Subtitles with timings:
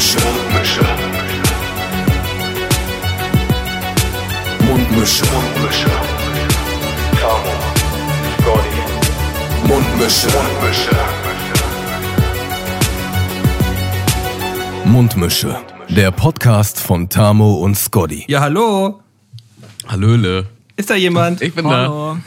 [0.00, 0.18] Mundmische.
[0.24, 0.80] Mundmische.
[4.66, 5.24] Mundmische.
[5.26, 5.90] Mundmische.
[7.20, 7.52] Tamo.
[8.40, 8.80] Scotty.
[9.68, 10.28] Mundmische.
[10.30, 10.96] Mundmische.
[14.86, 15.56] Mundmische.
[15.90, 18.24] Der Podcast von Tamo und Scotty.
[18.26, 19.02] Ja, hallo.
[19.86, 20.46] Hallöle.
[20.76, 21.42] Ist da jemand?
[21.42, 22.16] Ich bin Hallo.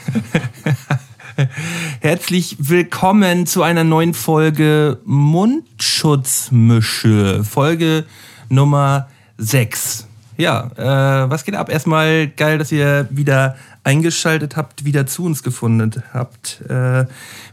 [2.04, 7.42] Herzlich willkommen zu einer neuen Folge Mundschutzmische.
[7.44, 8.04] Folge
[8.50, 10.06] Nummer 6.
[10.36, 11.70] Ja, äh, was geht ab?
[11.70, 16.60] Erstmal geil, dass ihr wieder eingeschaltet habt, wieder zu uns gefunden habt.
[16.68, 17.06] Äh,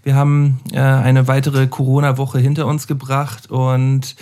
[0.03, 4.17] wir haben äh, eine weitere Corona-Woche hinter uns gebracht und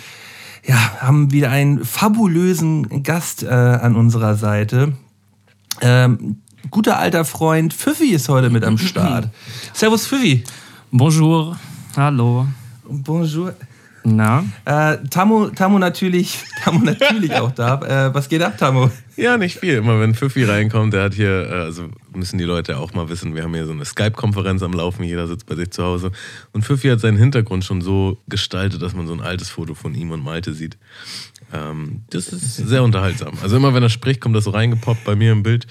[0.64, 4.92] ja, haben wieder einen fabulösen Gast äh, an unserer Seite.
[5.80, 6.36] Ähm,
[6.70, 9.28] guter alter Freund Pfiffi ist heute mit am Start.
[9.72, 10.44] Servus Pfiffi.
[10.90, 11.56] Bonjour.
[11.96, 12.46] Hallo.
[12.84, 13.54] Bonjour.
[14.02, 14.44] Na?
[14.64, 18.08] Äh, Tammo, Tammo natürlich, Tammo natürlich auch da.
[18.08, 18.90] Äh, was geht ab, Tammo?
[19.16, 19.74] Ja, nicht viel.
[19.74, 23.34] Immer wenn Pfiffi reinkommt, der hat hier, äh, also müssen die Leute auch mal wissen,
[23.34, 26.12] wir haben hier so eine Skype-Konferenz am Laufen, jeder sitzt bei sich zu Hause.
[26.52, 29.94] Und Pfiffi hat seinen Hintergrund schon so gestaltet, dass man so ein altes Foto von
[29.94, 30.78] ihm und Malte sieht.
[31.52, 33.34] Ähm, das ist sehr unterhaltsam.
[33.42, 35.66] Also immer wenn er spricht, kommt das so reingepoppt bei mir im Bild.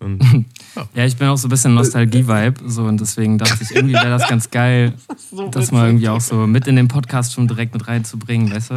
[0.00, 0.22] Und,
[0.76, 0.88] ja.
[0.94, 2.68] Ja, ich bin auch so ein bisschen Nostalgie-Vibe.
[2.68, 4.94] So, und deswegen dachte ich, irgendwie wäre das ganz geil,
[5.50, 8.76] das mal irgendwie auch so mit in den Podcast schon direkt mit reinzubringen, weißt du?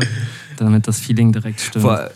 [0.58, 1.83] Damit das Feeling direkt stimmt.
[1.83, 2.09] Vor,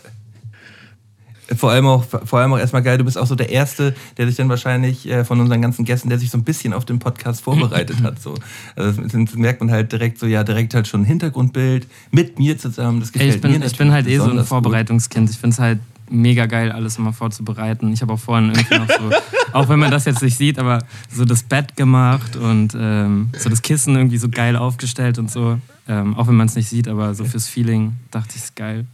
[1.54, 4.26] vor allem auch, vor allem auch erstmal geil, du bist auch so der Erste, der
[4.26, 6.98] sich dann wahrscheinlich äh, von unseren ganzen Gästen, der sich so ein bisschen auf den
[6.98, 8.20] Podcast vorbereitet hat.
[8.20, 8.34] So.
[8.74, 12.38] Also das, das merkt man halt direkt so, ja, direkt halt schon ein Hintergrundbild mit
[12.40, 12.98] mir zusammen.
[12.98, 14.48] Das gefällt Ey, ich bin, mir ich bin halt eh so ein besonders gut.
[14.48, 15.30] Vorbereitungskind.
[15.30, 15.78] Ich finde es halt
[16.10, 17.92] mega geil, alles immer vorzubereiten.
[17.92, 19.10] Ich habe auch vorhin irgendwie noch so,
[19.52, 23.48] auch wenn man das jetzt nicht sieht, aber so das Bett gemacht und ähm, so
[23.48, 25.58] das Kissen irgendwie so geil aufgestellt und so.
[25.88, 28.86] Ähm, auch wenn man es nicht sieht, aber so fürs Feeling dachte ich, ist geil.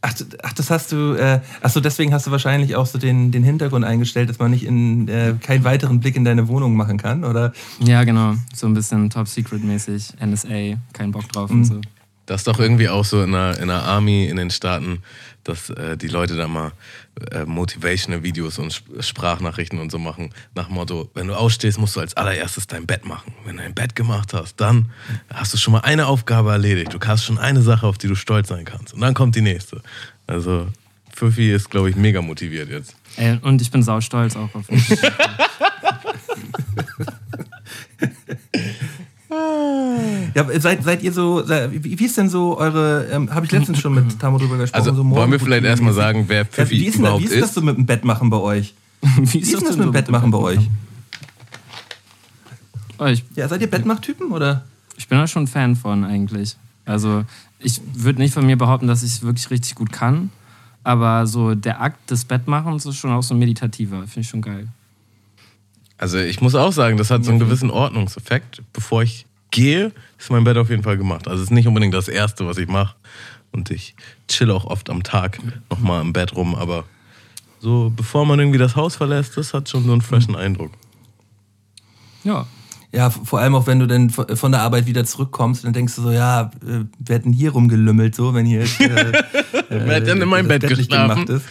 [0.00, 3.30] Ach, ach, das hast du, äh, ach so, deswegen hast du wahrscheinlich auch so den,
[3.30, 6.98] den Hintergrund eingestellt, dass man nicht in äh, keinen weiteren Blick in deine Wohnung machen
[6.98, 7.52] kann, oder?
[7.78, 8.34] Ja, genau.
[8.54, 10.14] So ein bisschen Top-Secret-mäßig.
[10.24, 11.80] NSA, kein Bock drauf und so.
[12.26, 15.02] Das ist doch irgendwie auch so in der, in der Army in den Staaten,
[15.44, 16.70] dass äh, die Leute da mal
[17.32, 20.32] äh, motivational Videos und Sp- Sprachnachrichten und so machen.
[20.54, 23.34] Nach dem Motto, wenn du ausstehst, musst du als allererstes dein Bett machen.
[23.44, 24.90] Wenn du dein Bett gemacht hast, dann
[25.34, 26.94] hast du schon mal eine Aufgabe erledigt.
[26.94, 28.94] Du hast schon eine Sache, auf die du stolz sein kannst.
[28.94, 29.82] Und dann kommt die nächste.
[30.28, 30.68] Also
[31.10, 32.94] Pfiffi ist, glaube ich, mega motiviert jetzt.
[33.16, 34.88] Ey, und ich bin saustolz auch auf mich.
[40.34, 43.78] Ja, seid, seid ihr so, wie, wie ist denn so eure, ähm, habe ich letztens
[43.80, 46.70] schon mit Tamo drüber gesprochen, Also so wollen wir vielleicht erstmal sagen, wer Ja, Pfiffi
[46.80, 47.54] wie ist denn, überhaupt wie ist das ist?
[47.54, 48.74] so mit dem Bett machen bei euch?
[49.02, 50.60] Wie Wie ist denn das mit dem Bett machen bei euch?
[52.98, 54.64] Oh, ich, Ja, seid ihr Bettmachtypen oder?
[54.96, 56.56] ich bin da schon Fan von eigentlich.
[56.84, 57.24] Also
[57.58, 60.30] ich würde nicht von mir behaupten, dass ich es wirklich richtig gut kann.
[60.84, 63.98] Aber so der Akt des Bettmachens ist schon auch so meditativer.
[64.02, 64.68] Finde ich schon geil.
[66.02, 68.60] Also ich muss auch sagen, das hat so einen gewissen Ordnungseffekt.
[68.72, 71.28] Bevor ich gehe, ist mein Bett auf jeden Fall gemacht.
[71.28, 72.96] Also es ist nicht unbedingt das Erste, was ich mache.
[73.52, 73.94] Und ich
[74.26, 75.38] chill auch oft am Tag
[75.70, 76.56] nochmal im Bett rum.
[76.56, 76.82] Aber
[77.60, 80.72] so bevor man irgendwie das Haus verlässt, das hat schon so einen freshen Eindruck.
[82.24, 82.48] Ja.
[82.90, 86.02] Ja, vor allem auch wenn du dann von der Arbeit wieder zurückkommst, dann denkst du
[86.02, 89.22] so, ja, äh, wer hat denn hier rumgelümmelt so, wenn hier jetzt, äh,
[89.68, 91.24] Wer hat denn in meinem das Bett geschlafen?
[91.24, 91.46] gemacht ist.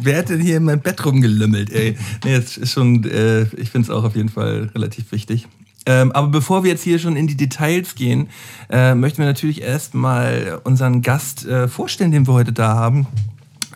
[0.00, 1.96] Wer hat denn hier in meinem Bett rumgelümmelt, ey?
[2.24, 5.46] Nee, das ist schon, äh, ich finde es auch auf jeden Fall relativ wichtig.
[5.86, 8.28] Ähm, aber bevor wir jetzt hier schon in die Details gehen,
[8.70, 13.06] äh, möchten wir natürlich erstmal unseren Gast äh, vorstellen, den wir heute da haben.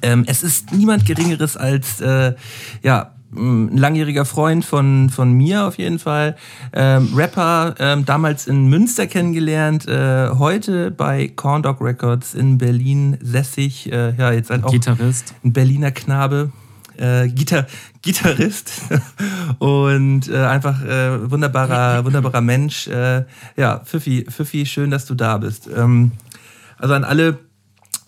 [0.01, 2.35] Ähm, es ist niemand Geringeres als äh,
[2.83, 6.37] ja, ein langjähriger Freund von, von mir auf jeden Fall.
[6.73, 13.19] Ähm, Rapper, ähm, damals in Münster kennengelernt, äh, heute bei Corn Dog Records in Berlin
[13.21, 13.93] sässig.
[13.93, 15.35] Äh, ja, jetzt halt auch Gitarrist.
[15.45, 16.51] ein Berliner Knabe.
[16.97, 17.67] Äh, Gitar
[18.03, 18.73] Gitarrist
[19.61, 22.89] und äh, einfach äh, wunderbarer, wunderbarer Mensch.
[22.89, 23.25] Äh,
[23.57, 25.69] ja, Pfiffi, Pfiffi, schön, dass du da bist.
[25.69, 26.11] Ähm,
[26.77, 27.39] also an alle,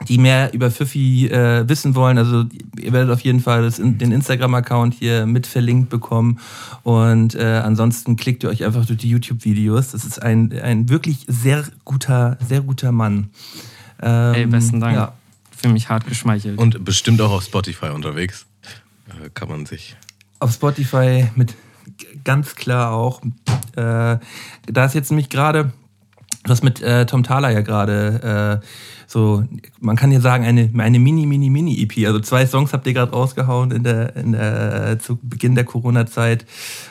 [0.08, 2.44] die mehr über Pfiffi äh, wissen wollen, also
[2.78, 6.38] ihr werdet auf jeden Fall das, den Instagram-Account hier mit verlinkt bekommen
[6.82, 9.90] und äh, ansonsten klickt ihr euch einfach durch die YouTube-Videos.
[9.92, 13.30] Das ist ein, ein wirklich sehr guter, sehr guter Mann.
[14.02, 14.96] Ähm, Ey, besten Dank.
[14.96, 15.12] Ja.
[15.50, 16.58] Fühle mich hart geschmeichelt.
[16.58, 18.46] Und bestimmt auch auf Spotify unterwegs.
[19.08, 19.96] Äh, kann man sich.
[20.38, 21.54] Auf Spotify mit
[22.24, 23.20] ganz klar auch.
[23.76, 24.18] Äh,
[24.66, 25.72] da ist jetzt nämlich gerade
[26.44, 28.66] Du hast mit äh, Tom Thaler ja gerade äh,
[29.10, 29.42] so,
[29.80, 32.06] man kann ja sagen, eine, eine mini, mini, mini EP.
[32.06, 36.46] Also zwei Songs habt ihr gerade rausgehauen in der, in der, zu Beginn der Corona-Zeit.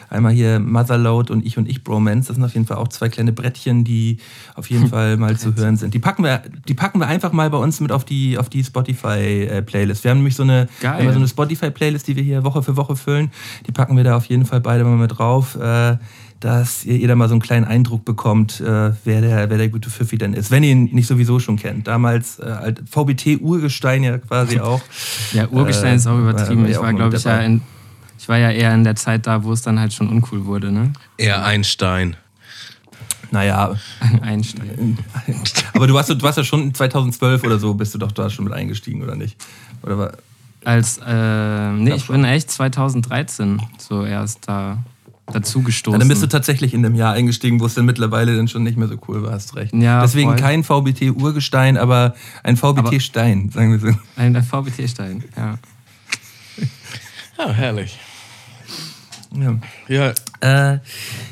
[0.09, 2.27] Einmal hier Motherload und Ich und Ich Bromance.
[2.27, 4.17] Das sind auf jeden Fall auch zwei kleine Brettchen, die
[4.55, 5.93] auf jeden Fall mal zu hören sind.
[5.93, 8.65] Die packen wir, die packen wir einfach mal bei uns mit auf die, auf die
[8.65, 10.03] Spotify-Playlist.
[10.03, 11.01] Wir haben nämlich so eine, Geil.
[11.01, 13.31] immer so eine Spotify-Playlist, die wir hier Woche für Woche füllen.
[13.65, 15.55] Die packen wir da auf jeden Fall beide mal mit drauf.
[15.55, 15.95] Äh,
[16.39, 19.69] dass ihr, ihr da mal so einen kleinen Eindruck bekommt, äh, wer, der, wer der
[19.69, 21.87] gute Pfiffi denn ist, wenn ihr ihn nicht sowieso schon kennt.
[21.87, 24.81] Damals äh, VBT-Urgestein ja quasi auch.
[25.33, 26.63] Ja, Urgestein Äh, ist auch übertrieben.
[26.63, 27.61] war ja Ich war, glaube ich, ja in,
[28.17, 30.71] ich war ja eher in der Zeit da, wo es dann halt schon uncool wurde,
[30.71, 30.93] ne?
[31.17, 32.15] Eher Einstein.
[33.31, 33.75] Naja,
[34.21, 34.97] Einsteigen.
[35.73, 38.45] aber du warst, du warst ja schon 2012 oder so, bist du doch da schon
[38.45, 39.37] mit eingestiegen, oder nicht?
[39.83, 40.11] Oder war,
[40.63, 44.79] Als, äh, nee, ich bin echt 2013 so erst da
[45.31, 45.99] dazu Ja, gestoßen.
[45.99, 48.77] dann bist du tatsächlich in dem Jahr eingestiegen, wo es dann mittlerweile dann schon nicht
[48.77, 49.73] mehr so cool war, hast recht.
[49.73, 50.39] Ja, Deswegen voll.
[50.39, 53.97] kein VBT-Urgestein, aber ein VBT-Stein, sagen wir so.
[54.15, 55.57] Ein VBT-Stein, ja.
[57.37, 57.97] Ja, herrlich.
[59.33, 59.59] Ja.
[59.87, 60.13] Ja,
[60.73, 60.79] Äh,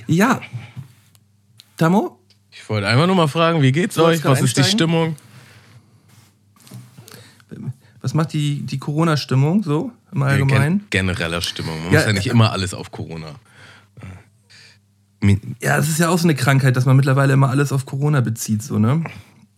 [0.08, 0.40] ja.
[1.78, 2.20] Tamo?
[2.52, 4.24] ich wollte einfach nur mal fragen, wie geht's euch?
[4.26, 4.72] Was ist die einsteigen?
[4.72, 5.16] Stimmung?
[8.02, 10.80] Was macht die, die Corona-Stimmung so im Allgemeinen?
[10.90, 11.76] Gen genereller Stimmung.
[11.84, 13.36] Man Ja, muss ja nicht äh, immer alles auf Corona.
[15.62, 18.22] Ja, es ist ja auch so eine Krankheit, dass man mittlerweile immer alles auf Corona
[18.22, 19.04] bezieht, so, ne?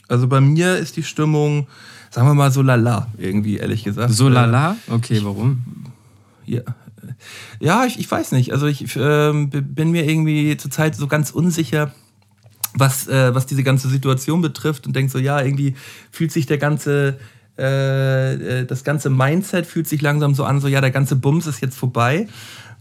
[0.07, 1.67] Also bei mir ist die Stimmung,
[2.09, 4.11] sagen wir mal, so lala, irgendwie, ehrlich gesagt.
[4.13, 4.75] So lala?
[4.89, 5.63] Okay, warum?
[6.47, 6.61] Äh, ja.
[7.59, 8.51] Ja, ich, ich weiß nicht.
[8.53, 11.91] Also ich b- bin mir irgendwie zurzeit so ganz unsicher,
[12.73, 15.75] was, äh, was diese ganze Situation betrifft und denke so, ja, irgendwie
[16.11, 17.19] fühlt sich der ganze,
[17.57, 21.45] äh, äh, das ganze Mindset fühlt sich langsam so an, so ja, der ganze Bums
[21.47, 22.27] ist jetzt vorbei.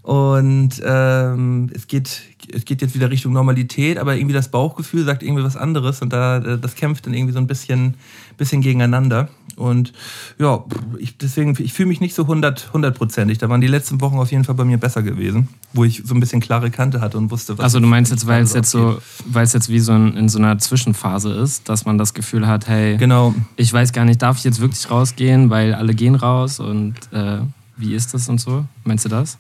[0.09, 5.23] Und ähm, es, geht, es geht jetzt wieder Richtung Normalität, aber irgendwie das Bauchgefühl sagt
[5.23, 7.93] irgendwie was anderes und da äh, das kämpft dann irgendwie so ein bisschen,
[8.39, 9.29] bisschen gegeneinander.
[9.57, 9.93] Und
[10.39, 10.65] ja,
[10.97, 13.37] ich, deswegen, ich fühle mich nicht so 100 hundertprozentig.
[13.37, 16.15] Da waren die letzten Wochen auf jeden Fall bei mir besser gewesen, wo ich so
[16.15, 17.65] ein bisschen klare Kante hatte und wusste, was.
[17.65, 20.31] Also du meinst jetzt, weil es jetzt so, weil es jetzt wie so ein, in
[20.31, 23.35] so einer Zwischenphase ist, dass man das Gefühl hat, hey, Genau.
[23.57, 27.41] ich weiß gar nicht, darf ich jetzt wirklich rausgehen, weil alle gehen raus und äh,
[27.77, 28.65] wie ist das und so?
[28.85, 29.37] Meinst du das?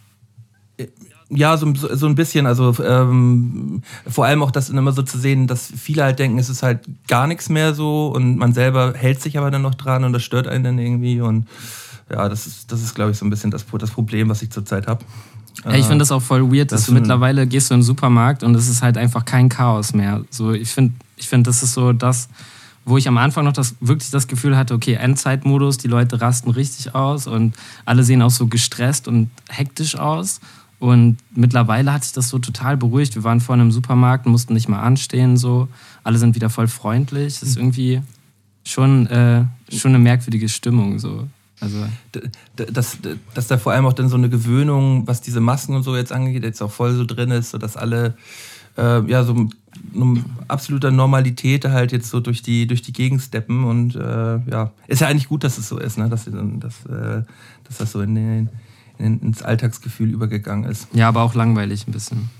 [1.31, 2.47] Ja, so, so ein bisschen.
[2.47, 6.49] Also ähm, vor allem auch das immer so zu sehen, dass viele halt denken, es
[6.49, 10.05] ist halt gar nichts mehr so und man selber hält sich aber dann noch dran
[10.05, 11.21] und das stört einen dann irgendwie.
[11.21, 11.47] Und
[12.11, 14.51] ja, das ist, das ist glaube ich, so ein bisschen das, das Problem, was ich
[14.51, 15.05] zurzeit habe.
[15.65, 17.85] Ey, ich finde das auch voll weird, dass das du mittlerweile gehst du in den
[17.85, 20.25] Supermarkt und es ist halt einfach kein Chaos mehr.
[20.31, 22.29] So, ich finde, ich find, das ist so das,
[22.85, 26.51] wo ich am Anfang noch das, wirklich das Gefühl hatte, okay, Endzeitmodus, die Leute rasten
[26.51, 27.55] richtig aus und
[27.85, 30.41] alle sehen auch so gestresst und hektisch aus.
[30.79, 33.15] Und mittlerweile hat sich das so total beruhigt.
[33.17, 35.69] Wir waren vorhin im Supermarkt, mussten nicht mal anstehen, so.
[36.05, 37.41] Alle sind wieder voll freundlich.
[37.41, 38.01] Das ist irgendwie
[38.65, 41.27] schon, äh, schon eine merkwürdige Stimmung, so.
[41.61, 41.85] Also,
[42.55, 42.99] dass,
[43.35, 46.13] dass da vor allem auch dann so eine Gewöhnung, was diese Masken und so jetzt
[46.13, 48.17] angeht, jetzt auch voll so drin ist, so dass alle
[48.77, 53.65] äh, ja so mit absoluter Normalität halt jetzt so durch die durch die Gegend steppen
[53.65, 56.09] und äh, ja ist ja eigentlich gut, dass es so ist, ne?
[56.09, 57.23] dass, dass, äh,
[57.65, 58.49] dass das so in den,
[58.99, 60.89] ins Alltagsgefühl übergegangen ist.
[60.93, 62.31] Ja, aber auch langweilig ein bisschen.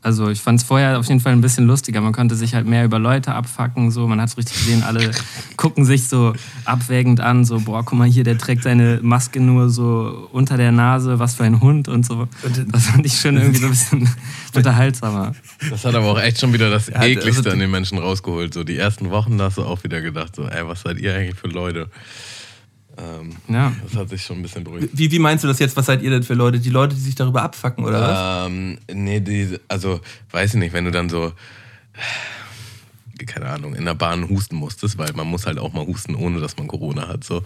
[0.00, 2.00] Also ich fand es vorher auf jeden Fall ein bisschen lustiger.
[2.00, 3.90] Man konnte sich halt mehr über Leute abfacken.
[3.90, 4.06] So.
[4.06, 5.10] Man hat es richtig gesehen, alle
[5.56, 6.34] gucken sich so
[6.64, 7.44] abwägend an.
[7.44, 11.18] So, boah, guck mal hier, der trägt seine Maske nur so unter der Nase.
[11.18, 12.28] Was für ein Hund und so.
[12.70, 14.08] Das fand ich schon irgendwie so ein bisschen
[14.54, 15.34] unterhaltsamer.
[15.68, 18.54] Das hat aber auch echt schon wieder das Ja, Ekligste also- an den Menschen rausgeholt.
[18.54, 21.12] So die ersten Wochen da hast du auch wieder gedacht, so, ey, was seid ihr
[21.12, 21.90] eigentlich für Leute?
[22.98, 23.72] Ähm, Ja.
[23.84, 24.88] Das hat sich schon ein bisschen beruhigt.
[24.92, 25.76] Wie, wie meinst du das jetzt?
[25.76, 26.58] Was seid ihr denn für Leute?
[26.58, 28.46] Die Leute, die sich darüber abfacken oder was?
[28.48, 30.00] Ähm, nee, die, also,
[30.32, 31.32] weiß ich nicht, wenn du dann so,
[33.26, 36.40] keine Ahnung, in der Bahn husten musstest, weil man muss halt auch mal husten, ohne
[36.40, 37.24] dass man Corona hat.
[37.24, 37.42] So.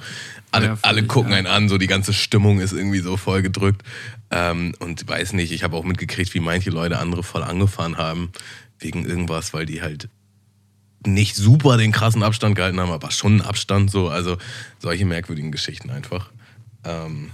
[0.51, 1.39] Alle, Ja, alle gucken ja.
[1.39, 3.83] einen an, so die ganze Stimmung ist irgendwie so voll gedrückt.
[4.31, 8.33] Ähm, und weiß nicht, ich habe auch mitgekriegt, wie manche Leute andere voll angefahren haben,
[8.79, 10.09] wegen irgendwas, weil die halt
[11.07, 14.09] nicht super den krassen Abstand gehalten haben, aber schon einen Abstand so.
[14.09, 14.39] Also
[14.79, 16.31] solche merkwürdigen Geschichten einfach.
[16.85, 17.31] Ähm,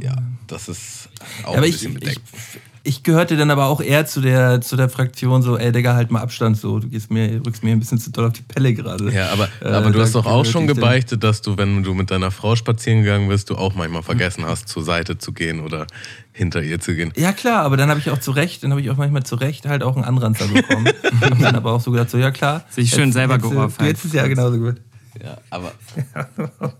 [0.00, 0.16] ja,
[0.46, 1.08] das ist
[1.42, 2.20] auch Ja, aber ein bisschen ich, bedeckt.
[2.32, 2.60] ich
[3.02, 6.20] gehörte dann aber auch eher zu der, zu der Fraktion so, ey Digga, halt mal
[6.20, 9.10] Abstand so, du gehst mir, rückst mir ein bisschen zu doll auf die Pelle gerade.
[9.12, 11.92] Ja, aber, Äh, aber du hast doch auch schon ich gebeichtet, dass du, wenn du
[11.94, 15.60] mit deiner Frau spazieren gegangen bist, du auch manchmal vergessen hast, zur Seite zu gehen
[15.60, 15.86] oder
[16.32, 17.12] hinter ihr zu gehen.
[17.16, 19.36] Ja klar, aber dann habe ich auch zu Recht, dann habe ich auch manchmal zu
[19.36, 20.88] Recht halt auch einen Anranzer bekommen.
[21.30, 22.64] Und dann aber auch so gedacht, so ja klar.
[22.70, 23.90] Sich schön selber geohrfeigt.
[23.90, 24.76] Jetzt ist ja genauso gut.
[25.22, 25.72] Ja, aber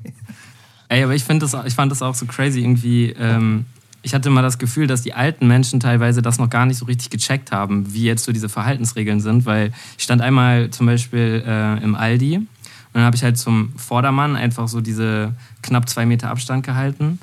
[0.88, 3.14] Ey, aber ich, das, ich fand das auch so crazy irgendwie.
[3.19, 3.66] Ähm,
[4.02, 6.87] ich hatte mal das Gefühl, dass die alten Menschen teilweise das noch gar nicht so
[6.87, 11.42] richtig gecheckt haben, wie jetzt so diese Verhaltensregeln sind, weil ich stand einmal zum Beispiel
[11.47, 12.47] äh, im Aldi
[12.92, 17.21] und dann habe ich halt zum Vordermann einfach so diese knapp zwei Meter Abstand gehalten.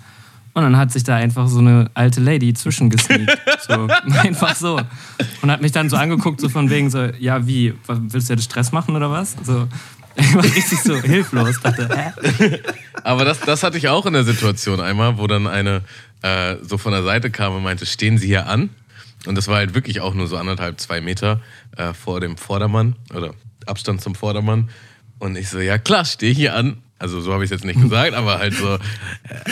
[0.53, 3.38] Und dann hat sich da einfach so eine alte Lady zwischengesneakt.
[3.67, 3.88] So,
[4.22, 4.79] einfach so.
[5.41, 8.46] Und hat mich dann so angeguckt, so von wegen so, ja, wie, willst du jetzt
[8.46, 9.36] Stress machen oder was?
[9.43, 9.67] So,
[10.17, 11.59] ich war richtig so hilflos.
[11.62, 12.59] Dachte, hä?
[13.03, 15.83] Aber das, das hatte ich auch in der Situation einmal, wo dann eine
[16.21, 18.69] äh, so von der Seite kam und meinte, stehen Sie hier an?
[19.25, 21.41] Und das war halt wirklich auch nur so anderthalb, zwei Meter
[21.75, 23.33] äh, vor dem Vordermann oder
[23.65, 24.69] Abstand zum Vordermann.
[25.19, 26.77] Und ich so, ja klar, stehe hier an.
[27.00, 28.79] Also so habe ich es jetzt nicht gesagt, aber halt so, äh,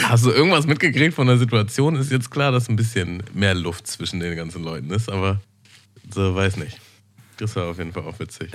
[0.02, 1.96] hast du irgendwas mitgekriegt von der Situation?
[1.96, 5.40] Ist jetzt klar, dass ein bisschen mehr Luft zwischen den ganzen Leuten ist, aber
[6.12, 6.78] so weiß nicht.
[7.38, 8.50] Das war auf jeden Fall auch witzig.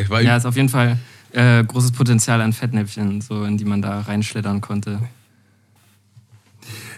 [0.00, 0.98] Ich war ja, ist auf jeden Fall
[1.32, 5.00] äh, großes Potenzial an Fettnäpfchen, so in die man da reinschlittern konnte.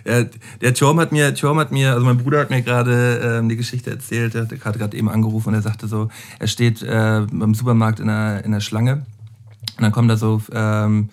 [0.05, 0.25] Ja,
[0.61, 3.57] der Tom hat mir, Tom hat mir, also mein Bruder hat mir gerade ähm, die
[3.57, 7.55] Geschichte erzählt, er hat gerade eben angerufen und er sagte so, er steht äh, im
[7.55, 9.05] Supermarkt in der, in der Schlange
[9.77, 11.11] und dann kommen da so ähm,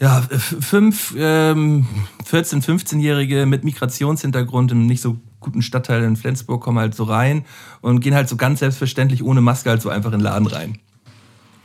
[0.00, 1.86] ja, fünf, ähm,
[2.28, 7.44] 14-, 15-Jährige mit Migrationshintergrund im nicht so guten Stadtteil in Flensburg kommen halt so rein
[7.80, 10.78] und gehen halt so ganz selbstverständlich ohne Maske halt so einfach in den Laden rein.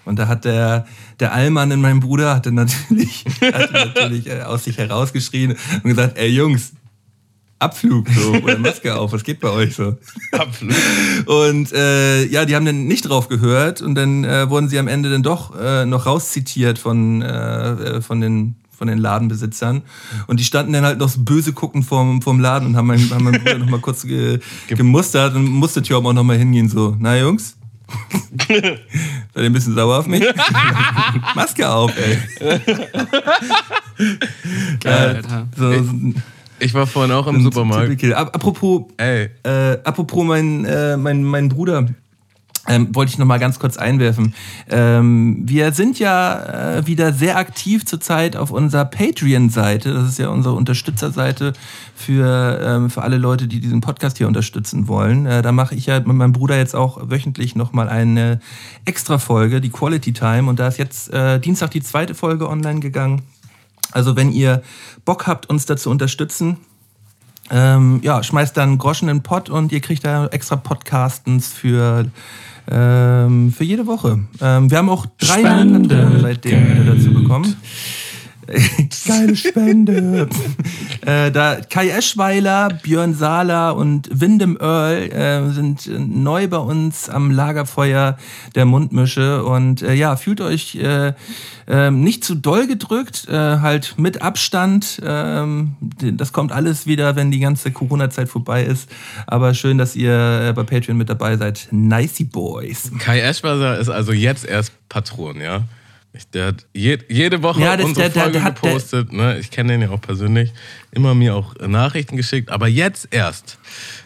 [0.05, 0.85] Und da hat der,
[1.19, 6.17] der Allmann in meinem Bruder hatte natürlich, hatte natürlich äh, aus sich herausgeschrien und gesagt,
[6.17, 6.73] ey Jungs,
[7.59, 9.97] Abflug so oder Maske auf, was geht bei euch so?
[10.31, 10.73] Abflug.
[11.25, 14.87] Und äh, ja, die haben dann nicht drauf gehört und dann äh, wurden sie am
[14.87, 19.83] Ende dann doch äh, noch rauszitiert von, äh, äh von den von den Ladenbesitzern.
[20.25, 23.07] Und die standen dann halt noch so böse gucken vorm, vorm Laden und haben meinen,
[23.11, 26.67] haben meinen Bruder noch mal kurz ge, gemustert und musste Tjörm auch noch mal hingehen
[26.67, 27.55] so, na Jungs,
[28.47, 28.79] Seid
[29.35, 30.23] ihr ein bisschen sauer auf mich?
[31.35, 32.17] Maske auf, ey.
[34.79, 35.47] Geil, Alter.
[35.57, 35.73] So,
[36.59, 38.03] ich war vorhin auch im Supermarkt.
[38.13, 39.29] Apropos, Ey.
[39.43, 41.87] Äh, apropos mein, äh, mein, mein Bruder,
[42.67, 44.33] ähm, wollte ich noch mal ganz kurz einwerfen.
[44.69, 49.93] Ähm, wir sind ja äh, wieder sehr aktiv zurzeit auf unserer Patreon-Seite.
[49.93, 51.53] Das ist ja unsere Unterstützerseite
[51.95, 55.25] für, ähm, für alle Leute, die diesen Podcast hier unterstützen wollen.
[55.25, 58.39] Äh, da mache ich ja mit meinem Bruder jetzt auch wöchentlich noch mal eine
[58.85, 60.49] extra Folge, die Quality Time.
[60.49, 63.21] Und da ist jetzt äh, Dienstag die zweite Folge online gegangen.
[63.91, 64.61] Also wenn ihr
[65.05, 66.57] Bock habt, uns da zu unterstützen,
[67.51, 72.05] ähm, ja, schmeißt dann Groschen in den Pott und ihr kriegt da extra Podcastens für
[72.71, 74.19] ähm, für jede Woche.
[74.41, 77.55] Ähm, wir haben auch drei Spende seitdem wieder dazu bekommen.
[79.07, 80.27] Geile Spende.
[81.05, 87.31] äh, da Kai Eschweiler, Björn Sahler und Windem Earl äh, sind neu bei uns am
[87.31, 88.17] Lagerfeuer
[88.55, 89.43] der Mundmische.
[89.43, 91.13] Und äh, ja, fühlt euch äh,
[91.67, 94.99] ähm, nicht zu doll gedrückt, äh, halt mit Abstand.
[95.05, 98.89] Ähm, das kommt alles wieder, wenn die ganze Corona-Zeit vorbei ist.
[99.27, 101.67] Aber schön, dass ihr äh, bei Patreon mit dabei seid.
[101.71, 102.91] Nicey Boys.
[102.99, 105.63] Kai Eschweiler ist also jetzt erst Patron, ja?
[106.33, 109.13] Der hat je, jede Woche ja, das, unsere der, Folge der, der, gepostet.
[109.13, 109.37] Ne?
[109.39, 110.51] Ich kenne den ja auch persönlich.
[110.91, 112.49] Immer mir auch Nachrichten geschickt.
[112.49, 113.59] Aber jetzt erst.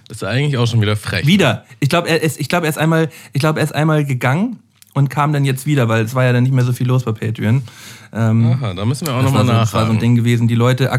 [0.07, 1.25] Das ist eigentlich auch schon wieder frech.
[1.25, 1.65] Wieder.
[1.79, 4.59] Ich glaube, er, ist, ich glaub, er, ist einmal, glaub, er ist einmal gegangen
[4.93, 7.03] und kam dann jetzt wieder, weil es war ja dann nicht mehr so viel los
[7.03, 7.63] bei Patreon.
[8.11, 9.61] Ähm, Aha, da müssen wir auch nochmal so, nachhaken.
[9.61, 10.47] Das war so ein Ding gewesen.
[10.47, 10.91] Die Leute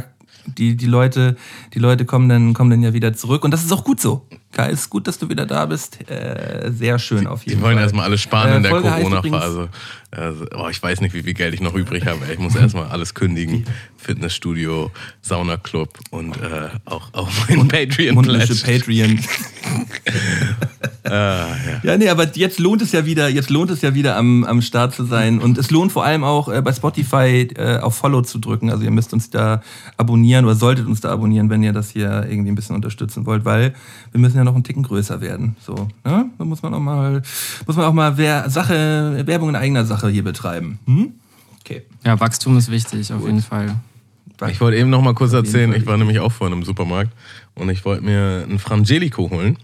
[0.46, 1.36] die, die, Leute,
[1.72, 3.44] die Leute kommen dann, kommen dann ja wieder zurück.
[3.44, 4.26] Und das ist auch gut so.
[4.54, 6.08] Kai, ist gut, dass du wieder da bist.
[6.08, 7.70] Äh, sehr schön auf jeden Fall.
[7.70, 9.68] Die wollen erstmal alle sparen äh, in der Corona-Phase.
[10.12, 12.20] Also, oh, ich weiß nicht, wie viel Geld ich noch übrig habe.
[12.32, 13.64] Ich muss erstmal alles kündigen.
[13.96, 14.90] Fitnessstudio,
[15.22, 18.54] Saunaclub und äh, auch, auch mein Patreon-Pledge.
[18.64, 19.18] Patreon.
[21.04, 21.56] ah, ja.
[21.82, 24.60] ja, nee, aber jetzt lohnt es ja wieder, jetzt lohnt es ja wieder am, am
[24.60, 25.40] Start zu sein.
[25.40, 28.70] Und es lohnt vor allem auch äh, bei Spotify äh, auf Follow zu drücken.
[28.70, 29.62] Also ihr müsst uns da
[29.96, 33.44] abonnieren oder solltet uns da abonnieren, wenn ihr das hier irgendwie ein bisschen unterstützen wollt,
[33.44, 33.74] weil
[34.12, 35.56] wir müssen ja noch einen Ticken größer werden.
[35.60, 36.30] So, ne?
[36.38, 37.22] Da muss man auch mal,
[37.66, 40.78] muss man auch mal Wer Sache, Werbung in eigener Sache hier betreiben.
[40.86, 41.14] Hm?
[41.60, 41.82] Okay.
[42.04, 43.28] Ja, Wachstum ist wichtig, auf Gut.
[43.28, 43.76] jeden Fall.
[44.48, 47.12] Ich wollte eben noch mal kurz erzählen, ich war nämlich auch vorhin im Supermarkt
[47.54, 49.58] und ich wollte mir einen Frangelico holen.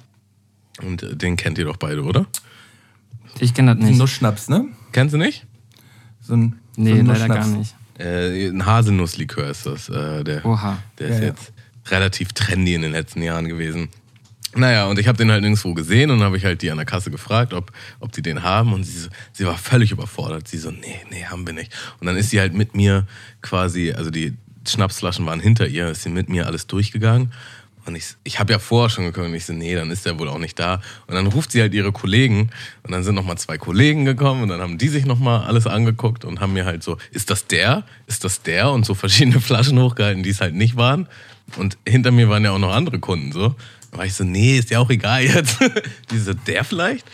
[0.83, 2.27] Und den kennt ihr doch beide, oder?
[3.39, 3.99] Ich kenne das nicht.
[3.99, 4.67] Nussschnaps, ne?
[4.93, 5.47] Kennst du nicht?
[6.21, 7.75] So ein, nee, so ein leider gar nicht.
[7.99, 9.89] Äh, ein Haselnusslikör ist das.
[9.89, 10.79] Äh, der, Oha.
[10.99, 11.53] Der ist ja, jetzt
[11.85, 11.91] ja.
[11.97, 13.89] relativ trendy in den letzten Jahren gewesen.
[14.55, 16.87] Naja, und ich habe den halt nirgendwo gesehen und habe ich halt die an der
[16.87, 18.73] Kasse gefragt, ob, ob die den haben.
[18.73, 20.49] Und sie, sie war völlig überfordert.
[20.49, 21.73] Sie so, nee, nee, haben wir nicht.
[22.01, 23.07] Und dann ist sie halt mit mir
[23.43, 27.33] quasi, also die Schnapsflaschen waren hinter ihr, ist sie mit mir alles durchgegangen.
[27.87, 30.19] Und ich, ich habe ja vorher schon gekommen und ich so, nee, dann ist der
[30.19, 30.83] wohl auch nicht da.
[31.07, 32.51] Und dann ruft sie halt ihre Kollegen
[32.83, 36.25] und dann sind nochmal zwei Kollegen gekommen und dann haben die sich nochmal alles angeguckt
[36.25, 37.85] und haben mir halt so, ist das der?
[38.07, 38.71] Ist das der?
[38.71, 41.09] Und so verschiedene Flaschen hochgehalten, die es halt nicht waren.
[41.57, 43.55] Und hinter mir waren ja auch noch andere Kunden so.
[43.93, 45.59] War ich so, nee, ist ja auch egal jetzt.
[46.11, 47.05] Die so, der vielleicht?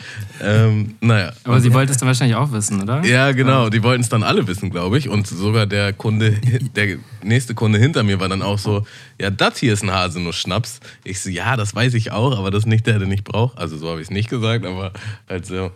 [0.43, 1.33] Ähm, naja.
[1.45, 3.03] Aber sie wollte es dann wahrscheinlich auch wissen, oder?
[3.03, 3.71] Ja, genau.
[3.71, 5.09] Die wollten es dann alle wissen, glaube ich.
[5.09, 6.33] Und sogar der Kunde,
[6.77, 8.85] der nächste Kunde hinter mir war dann auch so,
[9.19, 10.81] ja, das hier ist ein Haselnuss-Schnaps.
[11.03, 13.57] Ich so, ja, das weiß ich auch, aber das ist nicht der, den ich brauche.
[13.57, 14.93] Also so habe ich es nicht gesagt, aber
[15.29, 15.71] halt so.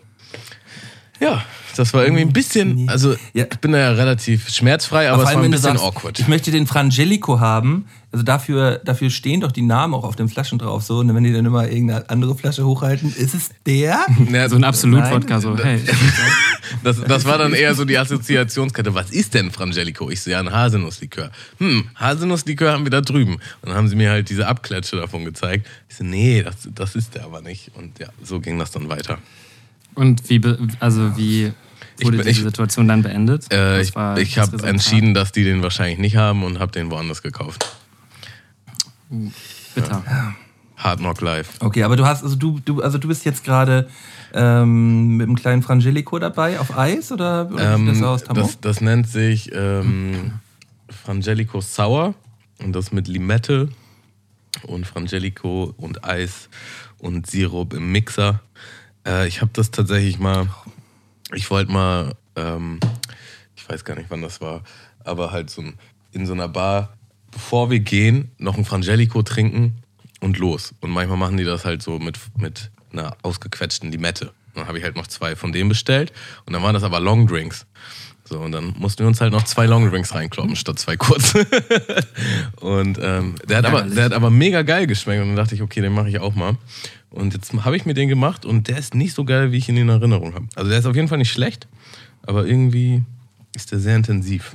[1.18, 1.44] Ja,
[1.76, 3.44] das war irgendwie ein bisschen, also Ja.
[3.50, 6.18] ich bin da ja relativ schmerzfrei, aber Vor es war ein bisschen sagst, awkward.
[6.18, 7.86] Ich möchte den Frangelico haben.
[8.12, 10.82] Also dafür, dafür stehen doch die Namen auch auf den Flaschen drauf.
[10.82, 14.04] So, und wenn die dann immer irgendeine andere Flasche hochhalten, ist es der?
[14.32, 15.80] Ja, So ein Absolut-Wodka, so, hey.
[16.84, 18.94] Das, das war dann eher so die Assoziationskette.
[18.94, 20.08] Was ist denn Frangelico?
[20.10, 21.30] Ich so, ja, ein Haselnusslikör.
[21.58, 23.34] Hm, Haselnusslikör haben wir da drüben.
[23.34, 25.66] Und dann haben sie mir halt diese Abklatsche davon gezeigt.
[25.88, 27.72] Ich so, nee, das, das ist der aber nicht.
[27.76, 29.18] Und ja, so ging das dann weiter.
[29.94, 30.40] Und wie,
[30.78, 31.52] also wie
[32.02, 33.52] wurde bin- diese ich- Situation dann beendet?
[33.52, 37.22] Äh, ich ich habe entschieden, dass die den wahrscheinlich nicht haben und habe den woanders
[37.22, 37.66] gekauft.
[39.74, 40.02] Bitter.
[40.76, 41.50] Hard Knock Live.
[41.60, 43.88] Okay, aber du hast, also du, du, also du bist jetzt gerade
[44.32, 48.40] ähm, mit einem kleinen Frangelico dabei auf Eis oder, oder wie sieht das aus, Tammo?
[48.40, 50.40] das, das nennt sich ähm,
[50.88, 52.14] Frangelico Sour
[52.62, 53.68] und das mit Limette
[54.62, 56.48] und Frangelico und Eis
[56.98, 58.40] und Sirup im Mixer.
[59.06, 60.48] Äh, ich habe das tatsächlich mal,
[61.34, 62.80] ich wollte mal, ähm,
[63.54, 64.62] ich weiß gar nicht, wann das war,
[65.04, 65.74] aber halt so ein,
[66.12, 66.94] in so einer Bar,
[67.30, 69.74] bevor wir gehen, noch ein Frangelico trinken
[70.20, 70.74] und los.
[70.80, 74.32] Und manchmal machen die das halt so mit, mit einer ausgequetschten Limette.
[74.54, 76.12] Dann habe ich halt noch zwei von dem bestellt
[76.46, 77.66] und dann waren das aber Long Drinks.
[78.24, 81.46] So, und dann mussten wir uns halt noch zwei Long Drinks reinkloppen, statt zwei kurze.
[82.60, 85.20] und ähm, der, hat aber, der hat aber mega geil geschmeckt.
[85.20, 86.56] Und dann dachte ich, okay, den mache ich auch mal.
[87.10, 89.68] Und jetzt habe ich mir den gemacht und der ist nicht so geil, wie ich
[89.68, 90.46] ihn in Erinnerung habe.
[90.54, 91.66] Also der ist auf jeden Fall nicht schlecht,
[92.22, 93.02] aber irgendwie
[93.56, 94.54] ist der sehr intensiv.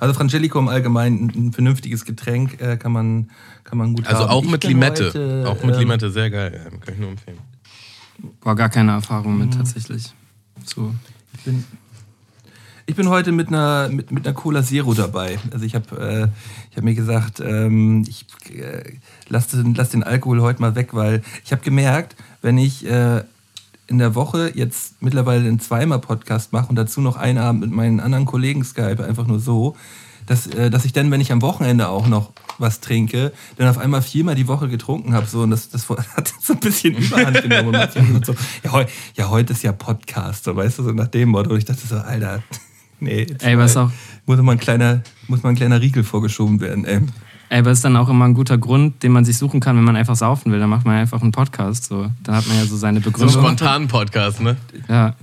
[0.00, 3.30] Also Frangelico im Allgemeinen, ein, vernünftiges Getränk äh, kann man,
[3.64, 4.30] kann man gut Also haben.
[4.30, 5.06] auch Ich mit Limette.
[5.06, 6.60] heute, auch mit ähm, Limette, sehr geil.
[6.64, 7.38] Ja, kann ich nur empfehlen.
[8.40, 9.38] Boah, gar keine Erfahrung Mhm.
[9.46, 10.12] mit tatsächlich.
[10.64, 10.94] So.
[11.36, 11.64] Ich bin,
[12.86, 15.38] ich bin heute mit einer, mit, mit einer Cola Zero dabei.
[15.52, 16.28] Also ich habe äh,
[16.70, 18.82] ich hab mir gesagt, ähm, ich äh,
[19.28, 23.22] lass, den, lass den Alkohol heute mal weg, weil ich habe gemerkt, wenn ich äh,
[23.86, 27.70] in der Woche jetzt mittlerweile einen zweimal Podcast mache und dazu noch einen Abend mit
[27.70, 29.76] meinen anderen Kollegen Skype, einfach nur so,
[30.26, 33.76] dass, äh, dass ich dann, wenn ich am Wochenende auch noch was trinke, dann auf
[33.76, 35.26] einmal viermal die Woche getrunken habe.
[35.26, 37.74] So, und das, das hat so ein bisschen Überhand genommen.
[38.14, 38.84] Und so, ja, heu,
[39.16, 41.50] ja, heute ist ja Podcast, so, weißt du, so nach dem Motto.
[41.50, 42.42] Und ich dachte so, Alter,
[43.00, 43.90] nee, Ey, was auch-
[44.24, 47.00] muss mal ein kleiner, muss mal ein kleiner Riegel vorgeschoben werden, ey.
[47.54, 49.84] Ey, aber ist dann auch immer ein guter Grund, den man sich suchen kann, wenn
[49.84, 50.58] man einfach saufen will.
[50.58, 51.84] Dann macht man einfach einen Podcast.
[51.84, 52.10] So.
[52.24, 53.42] Dann hat man ja so seine So ein Begründung.
[53.42, 54.56] spontanen Podcast, ne?
[54.88, 55.14] ja.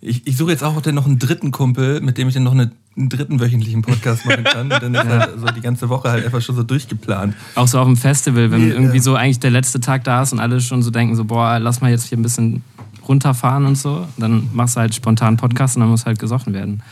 [0.00, 2.72] Ich, ich suche jetzt auch noch einen dritten Kumpel, mit dem ich dann noch eine,
[2.96, 4.72] einen dritten wöchentlichen Podcast machen kann.
[4.72, 7.36] Und dann ist halt so die ganze Woche halt einfach schon so durchgeplant.
[7.54, 9.02] Auch so auf dem Festival, wenn Nee, irgendwie ja.
[9.04, 11.80] so eigentlich der letzte Tag da ist und alle schon so denken, so, boah, lass
[11.80, 12.64] mal jetzt hier ein bisschen
[13.06, 14.08] runterfahren und so.
[14.16, 16.82] Dann machst du halt spontan einen Podcast und dann muss halt gesoffen werden.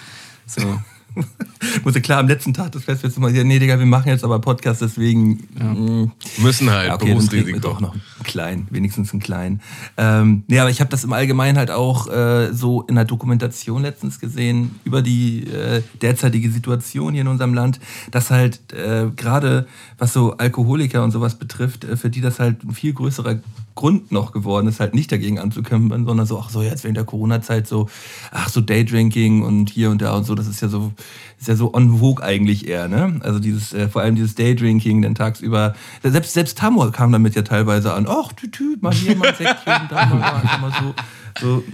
[0.47, 0.61] So.
[1.85, 4.24] Muss ja klar am letzten Tag des Festivals immer sagen, nee, Digga, wir machen jetzt
[4.24, 5.46] aber Podcast, deswegen.
[5.55, 7.59] mm, Müssen halt, Ja, okay, Berufsrisiko.
[7.61, 9.61] doch noch einen kleinen, wenigstens einen kleinen.
[9.96, 13.83] Ähm, nee, aber ich habe das im Allgemeinen halt auch äh, so in der Dokumentation
[13.83, 19.66] letztens gesehen über die äh, derzeitige Situation hier in unserem Land, dass halt äh, gerade
[19.98, 23.37] was so Alkoholiker und sowas betrifft, äh, für die das halt ein viel größerer
[23.75, 27.05] Grund noch geworden ist, halt nicht dagegen anzukämpfen, sondern so, ach so, jetzt während der
[27.05, 27.89] Corona-Zeit so,
[28.31, 30.93] ach so Daydrinking und hier und da und so, das ist ja so,
[31.41, 33.21] ist ja so on vogue eigentlich eher, ne?
[33.23, 37.43] Also dieses, äh, vor allem dieses Daydrinking, dann tagsüber, selbst, selbst Tamor kam damit ja
[37.43, 40.95] teilweise an, ach, tütü, mal hier mal Säckchen, da mal, einfach mal so,
[41.41, 41.65] so,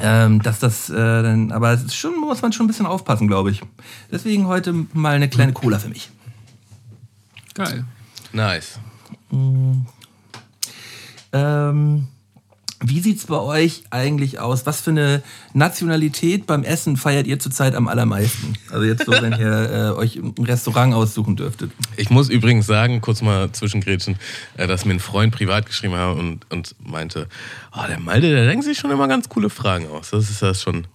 [0.00, 3.28] ähm, dass das äh, dann, aber es ist schon, muss man schon ein bisschen aufpassen,
[3.28, 3.62] glaube ich.
[4.10, 6.10] Deswegen heute mal eine kleine Cola für mich.
[7.54, 7.84] Geil.
[8.32, 8.78] Nice.
[11.32, 12.08] Ähm,
[12.84, 14.66] wie sieht's bei euch eigentlich aus?
[14.66, 18.54] Was für eine Nationalität beim Essen feiert ihr zurzeit am allermeisten?
[18.70, 21.70] Also jetzt so, wenn ihr äh, euch ein Restaurant aussuchen dürftet.
[21.96, 24.16] Ich muss übrigens sagen, kurz mal zwischengrätschen,
[24.56, 27.28] äh, dass mir ein Freund privat geschrieben hat und, und meinte,
[27.72, 30.10] oh, der Malte, der denkt sich schon immer ganz coole Fragen aus.
[30.10, 30.88] Das ist das schon,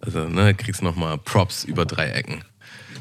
[0.00, 2.44] also ne, kriegst nochmal Props über drei Ecken.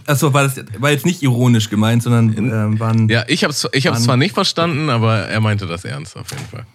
[0.07, 3.09] Achso, war das war jetzt nicht ironisch gemeint, sondern ähm, waren.
[3.09, 4.03] Ja, ich habe es ich hab's Mann.
[4.05, 6.65] zwar nicht verstanden, aber er meinte das ernst auf jeden Fall.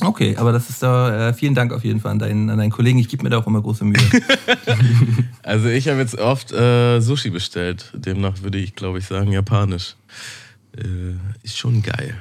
[0.00, 1.28] Okay, aber das ist da.
[1.28, 2.98] Äh, vielen Dank auf jeden Fall an deinen, an deinen Kollegen.
[2.98, 3.98] Ich gebe mir da auch immer große Mühe.
[5.44, 7.90] Also ich habe jetzt oft äh, Sushi bestellt.
[7.94, 9.96] Demnach würde ich, glaube ich, sagen, japanisch.
[10.76, 12.14] Äh, ist schon geil.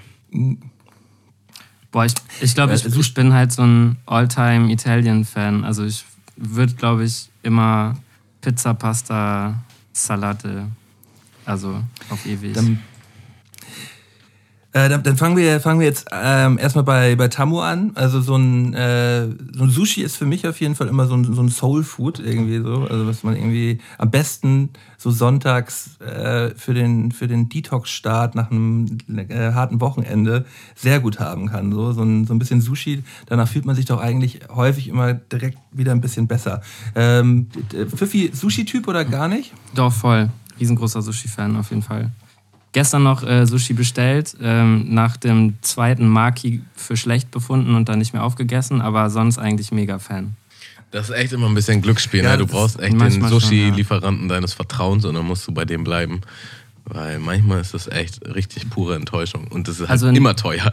[1.92, 5.64] Boah, ich, ich glaube, ich, so- ich bin halt so ein All-Time-Italien-Fan.
[5.64, 6.04] Also ich
[6.36, 7.96] würde, glaube ich, immer
[8.41, 9.56] Pizza, Pasta,
[9.93, 10.67] Salate.
[11.45, 12.54] Also auf ewig.
[12.54, 12.80] Dann,
[14.74, 17.92] äh, dann, dann fangen wir, fangen wir jetzt ähm, erstmal bei, bei Tamu an.
[17.96, 21.16] Also so ein, äh, so ein Sushi ist für mich auf jeden Fall immer so
[21.16, 22.88] ein, so ein Soul Food irgendwie so.
[22.90, 28.50] Also was man irgendwie am besten so sonntags äh, für den, für den Detox-Start nach
[28.50, 31.74] einem äh, harten Wochenende sehr gut haben kann.
[31.74, 35.14] So, so, ein, so ein bisschen Sushi, danach fühlt man sich doch eigentlich häufig immer
[35.14, 36.62] direkt wieder ein bisschen besser.
[36.96, 37.48] Ähm,
[37.94, 39.54] Pfiffi, Sushi-Typ oder gar nicht?
[39.76, 40.30] Doch, voll.
[40.62, 42.12] Riesengroßer Sushi-Fan auf jeden Fall.
[42.74, 48.00] Gestern noch äh, Sushi bestellt, ähm, nach dem zweiten Maki für schlecht befunden und dann
[48.00, 50.36] nicht mehr aufgegessen, aber sonst eigentlich mega Fan.
[50.92, 52.24] Das ist echt immer ein bisschen Glücksspiel.
[52.24, 52.38] Ja, ne?
[52.40, 56.22] Du brauchst echt den Sushi-Lieferanten deines Vertrauens und dann musst du bei dem bleiben.
[56.86, 59.48] Weil manchmal ist das echt richtig pure Enttäuschung.
[59.48, 60.72] Und das ist halt Also immer teuer.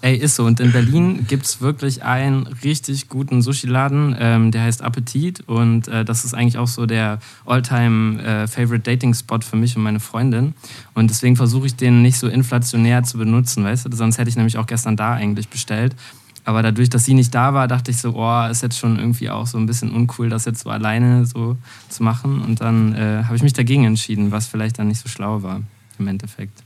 [0.00, 0.44] Ey, ist so.
[0.44, 5.40] Und in Berlin gibt es wirklich einen richtig guten Sushi-Laden, ähm, der heißt Appetit.
[5.48, 10.54] Und äh, das ist eigentlich auch so der All-Time-Favorite-Dating-Spot für mich und meine Freundin.
[10.94, 13.96] Und deswegen versuche ich den nicht so inflationär zu benutzen, weißt du?
[13.96, 15.96] Sonst hätte ich nämlich auch gestern da eigentlich bestellt.
[16.44, 19.30] Aber dadurch, dass sie nicht da war, dachte ich so, oh, ist jetzt schon irgendwie
[19.30, 21.58] auch so ein bisschen uncool, das jetzt so alleine so
[21.88, 22.40] zu machen.
[22.40, 25.60] Und dann äh, habe ich mich dagegen entschieden, was vielleicht dann nicht so schlau war
[25.98, 26.62] im Endeffekt.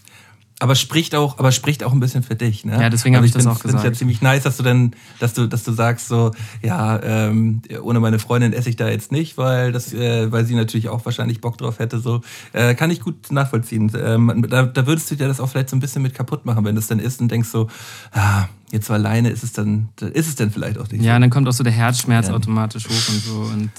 [0.63, 2.81] Aber spricht auch, aber spricht auch ein bisschen für dich, ne?
[2.81, 3.97] Ja, deswegen hab ich das find's- auch find's ja gesagt.
[3.97, 6.31] ziemlich nice, dass du dann, dass du, dass du sagst so,
[6.63, 10.55] ja, ähm, ohne meine Freundin esse ich da jetzt nicht, weil das, äh, weil sie
[10.55, 11.99] natürlich auch wahrscheinlich Bock drauf hätte.
[11.99, 12.21] So
[12.53, 13.91] äh, kann ich gut nachvollziehen.
[14.01, 16.65] Ähm, da, da würdest du dir das auch vielleicht so ein bisschen mit kaputt machen,
[16.65, 17.67] wenn du es dann isst und denkst so,
[18.13, 21.05] ah, jetzt so alleine ist es dann, ist es dann vielleicht auch nicht.
[21.05, 21.21] Ja, so.
[21.21, 22.35] dann kommt auch so der Herzschmerz Ja.
[22.35, 23.41] automatisch hoch und so.
[23.43, 23.71] Und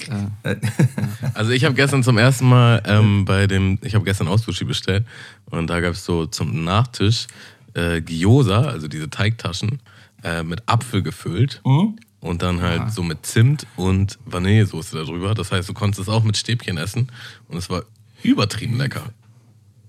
[0.44, 0.56] äh,
[1.34, 4.64] Also ich habe gestern zum ersten Mal ähm, bei dem, ich habe gestern auch Sushi
[4.64, 5.04] bestellt
[5.50, 7.26] und da gab es so zum Nachtisch
[7.74, 9.80] äh, Gyoza, also diese Teigtaschen,
[10.22, 11.96] äh, mit Apfel gefüllt Mhm.
[12.20, 15.34] und dann halt so mit Zimt und Vanillesoße darüber.
[15.34, 17.08] Das heißt, du konntest es auch mit Stäbchen essen
[17.48, 17.82] und es war
[18.22, 19.02] übertrieben lecker.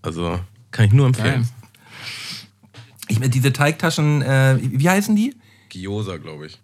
[0.01, 0.39] Also
[0.71, 1.43] kann ich nur empfehlen.
[1.43, 1.45] Geil.
[3.07, 5.35] Ich meine, diese Teigtaschen, äh, wie heißen die?
[5.69, 6.59] Gyoza, glaube ich.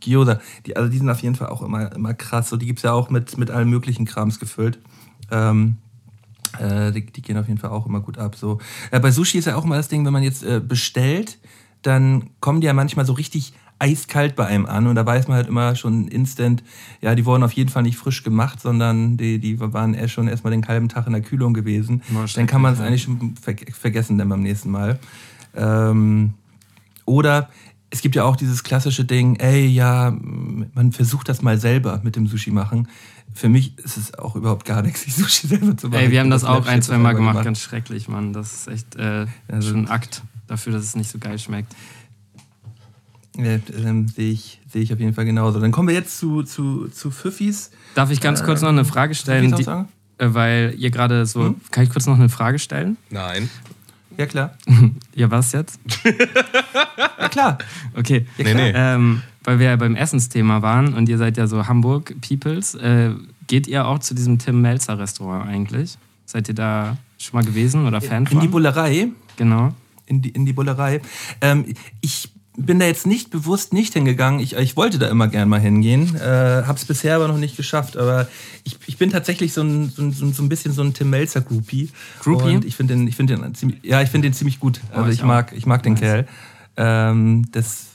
[0.00, 0.40] Gyoza.
[0.66, 2.48] Die, also die sind auf jeden Fall auch immer, immer krass.
[2.48, 4.78] So, die gibt's ja auch mit, mit allen möglichen Krams gefüllt.
[5.30, 5.76] Ähm,
[6.58, 8.36] äh, die, die gehen auf jeden Fall auch immer gut ab.
[8.36, 8.58] So.
[8.90, 11.38] Äh, bei Sushi ist ja auch immer das Ding, wenn man jetzt äh, bestellt,
[11.82, 15.36] dann kommen die ja manchmal so richtig eiskalt bei einem an und da weiß man
[15.36, 16.64] halt immer schon instant,
[17.00, 20.26] ja, die wurden auf jeden Fall nicht frisch gemacht, sondern die, die waren erst schon
[20.28, 22.02] erstmal den halben Tag in der Kühlung gewesen.
[22.34, 24.98] Dann kann man es eigentlich schon ver vergessen dann beim nächsten Mal.
[25.54, 26.34] Ähm,
[27.04, 27.48] oder
[27.90, 30.10] es gibt ja auch dieses klassische Ding, ey, ja,
[30.74, 32.88] man versucht das mal selber mit dem Sushi machen.
[33.34, 36.00] Für mich ist es auch überhaupt gar nichts, die Sushi selber zu machen.
[36.00, 38.32] ey, wir haben das Ich auch ein, das zwei Mal selber gemacht, ganz schrecklich, Mann.
[38.32, 41.74] Das ist echt äh, Also- schon ein Akt dafür, dass es nicht so geil schmeckt.
[43.38, 45.60] Ja, ähm, sehe ich, sehe ich auf jeden Fall genauso.
[45.60, 47.70] Dann kommen wir jetzt zu, zu, zu Pfiffis.
[47.94, 49.54] Darf ich ganz kurz noch eine Frage stellen?
[49.54, 49.84] Die, äh,
[50.34, 51.44] weil ihr gerade so.
[51.46, 51.60] Hm?
[51.70, 52.96] Kann ich kurz noch eine Frage stellen?
[53.10, 53.48] Nein.
[54.16, 54.54] Ja, klar.
[55.14, 55.78] Ja, was jetzt?
[57.20, 57.58] Ja, klar.
[57.96, 58.26] Okay.
[58.36, 58.54] Ja, Nee, klar.
[58.64, 58.72] nee.
[58.74, 62.74] Ähm, weil wir ja beim Essensthema waren und ihr seid ja so Hamburg-Peoples.
[62.74, 63.10] Äh,
[63.46, 65.96] geht ihr auch zu diesem Tim Melzer Restaurant eigentlich?
[66.26, 68.50] Seid ihr da schon mal gewesen oder Fan In die von?
[68.50, 69.08] Bullerei.
[69.36, 69.72] Genau.
[70.06, 71.00] in die, in die Bullerei.
[71.40, 71.64] Ähm,
[72.00, 74.40] ich bin da jetzt nicht bewusst nicht hingegangen.
[74.40, 76.16] Ich, ich wollte da immer gern mal hingehen.
[76.16, 77.96] Äh, hab's bisher aber noch nicht geschafft.
[77.96, 78.28] Aber
[78.64, 81.40] ich, ich bin tatsächlich so ein, so ein, so ein- bisschen so ein Tim Melzer
[81.40, 81.90] Groupie.
[82.20, 82.56] Groupie?
[82.56, 84.80] Und ich finde den, ich finde den ziemlich, ja, ich finde den ziemlich gut.
[84.92, 85.26] Also ich ich, auch.
[85.26, 86.00] mag, ich mag den Nice.
[86.00, 86.26] Kerl.
[86.76, 87.87] Ähm, das,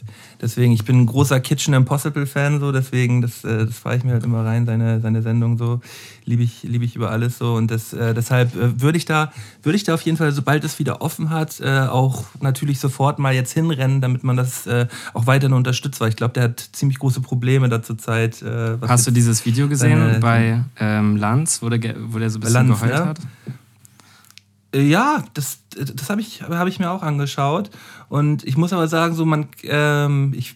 [0.43, 4.03] deswegen, ich bin ein großer Kitchen Impossible Fan, so deswegen, das, äh, das fahre ich
[4.03, 5.79] mir halt immer rein, seine, seine Sendung so
[6.25, 9.31] liebe ich, liebe ich über alles so und das, äh, deshalb äh, würde ich da,
[9.63, 13.17] würde ich da auf jeden Fall, sobald es wieder offen hat, äh, auch natürlich sofort
[13.19, 16.59] mal jetzt hinrennen, damit man das äh, auch weiterhin unterstützt, weil ich glaube, der hat
[16.73, 18.41] ziemlich große Probleme da zur Zeit.
[18.41, 22.37] Äh, Hast du dieses Video gesehen seine- bei ähm, Lanz, wo der, wo der so
[22.37, 23.05] ein bisschen Lanz, geheult ja.
[23.07, 23.19] hat?
[24.73, 27.69] Äh, Ja, das, das habe ich, hab ich mir auch angeschaut.
[28.09, 30.55] Und ich muss aber sagen, so man, ähm, ich,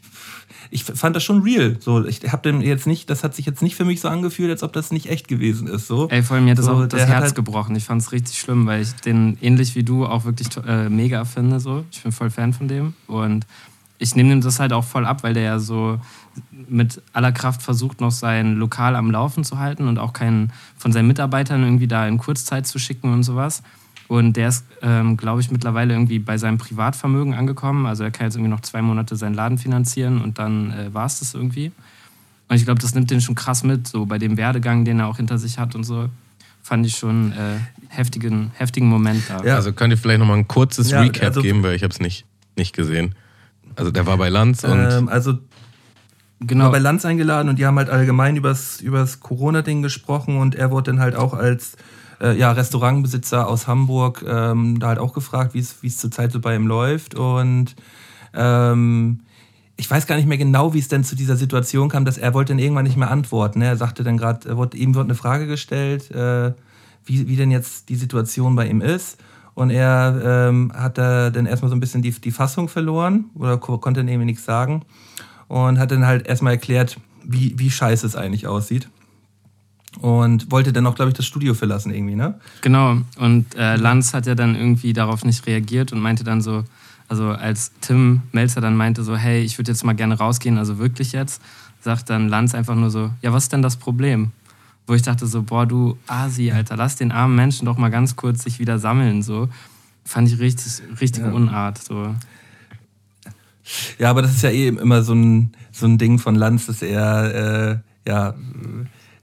[0.69, 1.77] ich fand das schon real.
[1.79, 4.51] So, ich habe den jetzt nicht, das hat sich jetzt nicht für mich so angefühlt,
[4.51, 5.87] als ob das nicht echt gewesen ist.
[5.87, 6.09] So.
[6.09, 7.75] Ey, vor allem mir hat das So, auch das Herz halt- gebrochen.
[7.75, 11.25] Ich fand es richtig schlimm, weil ich den ähnlich wie du auch wirklich äh, mega
[11.25, 11.59] finde.
[11.59, 11.85] So.
[11.91, 12.93] Ich bin voll Fan von dem.
[13.07, 13.45] Und
[13.99, 15.99] ich nehme ihm das halt auch voll ab, weil der ja so
[16.67, 20.91] mit aller Kraft versucht, noch sein Lokal am Laufen zu halten und auch keinen von
[20.91, 23.63] seinen Mitarbeitern irgendwie da in Kurzzeit zu schicken und sowas.
[24.07, 27.85] Und der ist, ähm, glaube ich, mittlerweile irgendwie bei seinem Privatvermögen angekommen.
[27.85, 31.05] Also er kann jetzt irgendwie noch zwei Monate seinen Laden finanzieren und dann äh, war
[31.07, 31.71] es das irgendwie.
[32.47, 35.07] Und ich glaube, das nimmt den schon krass mit, so bei dem Werdegang, den er
[35.07, 36.09] auch hinter sich hat und so.
[36.63, 37.57] Fand ich schon äh,
[37.89, 39.43] heftigen, heftigen Moment da.
[39.43, 39.55] Ja.
[39.55, 41.93] Also könnt ihr vielleicht noch mal ein kurzes Ja, Recap also- geben, weil ich habe
[41.93, 43.13] es nicht, nicht gesehen.
[43.75, 45.37] Also der war bei Lanz und Ähm, also
[46.39, 46.65] Genau.
[46.65, 50.69] war bei Lanz eingeladen und die haben halt allgemein übers, übers Corona-Ding gesprochen und er
[50.71, 51.75] wurde dann halt auch als
[52.21, 56.55] äh, ja, Restaurantbesitzer aus Hamburg ähm, da halt auch gefragt, wie es zurzeit so bei
[56.55, 57.75] ihm läuft und
[58.33, 59.19] ähm,
[59.77, 62.33] ich weiß gar nicht mehr genau, wie es denn zu dieser Situation kam, dass er
[62.33, 63.59] wollte dann irgendwann nicht mehr antworten.
[63.59, 63.65] Ne?
[63.65, 66.53] Er sagte dann gerade, ihm wurde eine Frage gestellt, äh,
[67.05, 69.17] wie, wie denn jetzt die Situation bei ihm ist.
[69.53, 73.57] Und er ähm, hat da dann erstmal so ein bisschen die, die Fassung verloren oder
[73.57, 74.83] ko konnte dann irgendwie nichts sagen.
[75.47, 78.89] Und hat dann halt erstmal erklärt, wie, wie scheiße es eigentlich aussieht.
[79.99, 82.39] Und wollte dann auch, glaube ich, das Studio verlassen irgendwie, ne?
[82.61, 82.97] Genau.
[83.17, 86.63] Und äh, Lanz hat ja dann irgendwie darauf nicht reagiert und meinte dann so,
[87.07, 90.77] also als Tim Melzer dann meinte so, hey, ich würde jetzt mal gerne rausgehen, also
[90.77, 91.41] wirklich jetzt,
[91.81, 94.31] sagt dann Lanz einfach nur so, ja, was ist denn das Problem?
[94.85, 98.15] Wo ich dachte so, boah, du Asi, Alter, lass den armen Menschen doch mal ganz
[98.15, 99.49] kurz sich wieder sammeln, so.
[100.05, 101.31] Fand ich richtig, richtig ja.
[101.31, 102.15] Unart, so.
[103.99, 106.81] Ja, aber das ist ja eh immer so ein, so ein Ding von Lanz, dass
[106.81, 107.73] er,
[108.05, 108.33] äh, ja,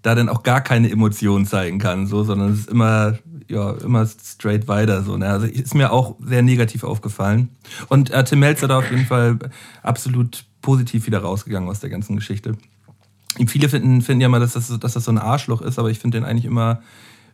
[0.05, 4.07] da dann auch gar keine Emotionen zeigen kann, so, sondern es ist immer, ja, immer
[4.07, 5.27] straight weiter, so, ne?
[5.27, 7.49] Also ist mir auch sehr negativ aufgefallen.
[7.89, 9.39] Und äh, Tim Melzer da auf jeden Fall
[9.83, 12.59] absolut positiv wieder rausgegangen aus der ganzen Geschichte.
[13.47, 15.99] Viele finden, finden ja mal, dass das, dass das so ein Arschloch ist, aber ich
[15.99, 16.83] finde den eigentlich immer,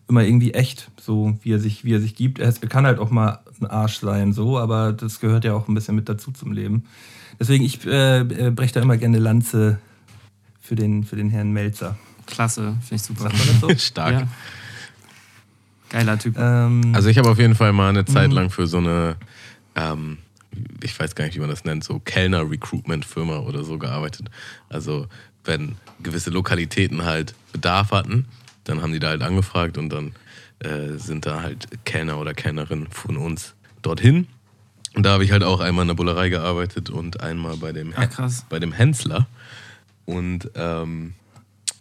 [0.09, 2.39] immer irgendwie echt, so wie er sich, wie er sich gibt.
[2.39, 5.75] Er kann halt auch mal ein Arsch sein, so, aber das gehört ja auch ein
[5.75, 6.85] bisschen mit dazu zum Leben.
[7.41, 9.81] Deswegen, ich äh, äh breche da immer gerne Lanze
[10.61, 11.97] für den, für den Herrn Melzer.
[12.31, 13.31] Klasse, finde ich super.
[13.61, 13.69] So?
[13.77, 14.13] Stark.
[14.13, 14.29] Ja.
[15.91, 16.37] Geiler Typ.
[16.39, 18.37] Ähm, also ich habe auf jeden Fall mal eine Zeit mhm.
[18.37, 19.17] lang für so eine,
[19.75, 20.19] ähm,
[20.83, 24.31] ich weiß gar nicht, wie man das nennt, so Kellner-Recruitment-Firma oder so gearbeitet.
[24.69, 25.09] Also
[25.45, 28.27] wenn gewisse Lokalitäten halt Bedarf hatten,
[28.65, 30.13] dann haben die da halt angefragt und dann
[30.61, 34.29] äh, sind da halt Kellner oder Kellnerin von uns dorthin.
[34.95, 37.93] Und da habe ich halt auch einmal in der Bullerei gearbeitet und einmal bei dem,
[37.97, 39.27] Ach, bei dem Hensler.
[40.05, 41.15] Und ähm,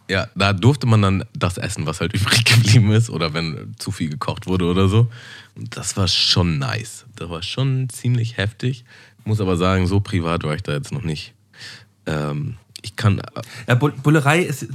[0.09, 3.91] ja, da durfte man dann das essen, was halt übrig geblieben ist oder wenn zu
[3.91, 5.07] viel gekocht wurde oder so.
[5.55, 7.05] Und das war schon nice.
[7.15, 8.83] Das war schon ziemlich heftig.
[9.23, 11.33] Muss aber sagen, so privat war ich da jetzt noch nicht.
[12.05, 13.19] Ähm, ich kann.
[13.19, 13.23] Äh,
[13.67, 14.67] ja, Bullerei ist.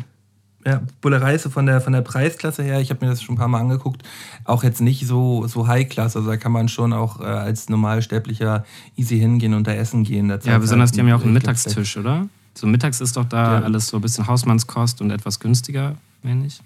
[0.67, 3.35] Ja, Bullerei ist so von der, von der Preisklasse her, ich habe mir das schon
[3.35, 4.03] ein paar Mal angeguckt,
[4.45, 6.17] auch jetzt nicht so, so High-Class.
[6.17, 8.65] Also da kann man schon auch äh, als Normalsterblicher
[8.97, 10.31] easy hingehen und da essen gehen.
[10.31, 12.29] ja, besonders halt die haben ja auch einen Mittagstisch, oder?
[12.55, 13.65] So mittags ist doch da ja.
[13.65, 16.61] alles so ein bisschen Hausmannskost und etwas günstiger, meine ich.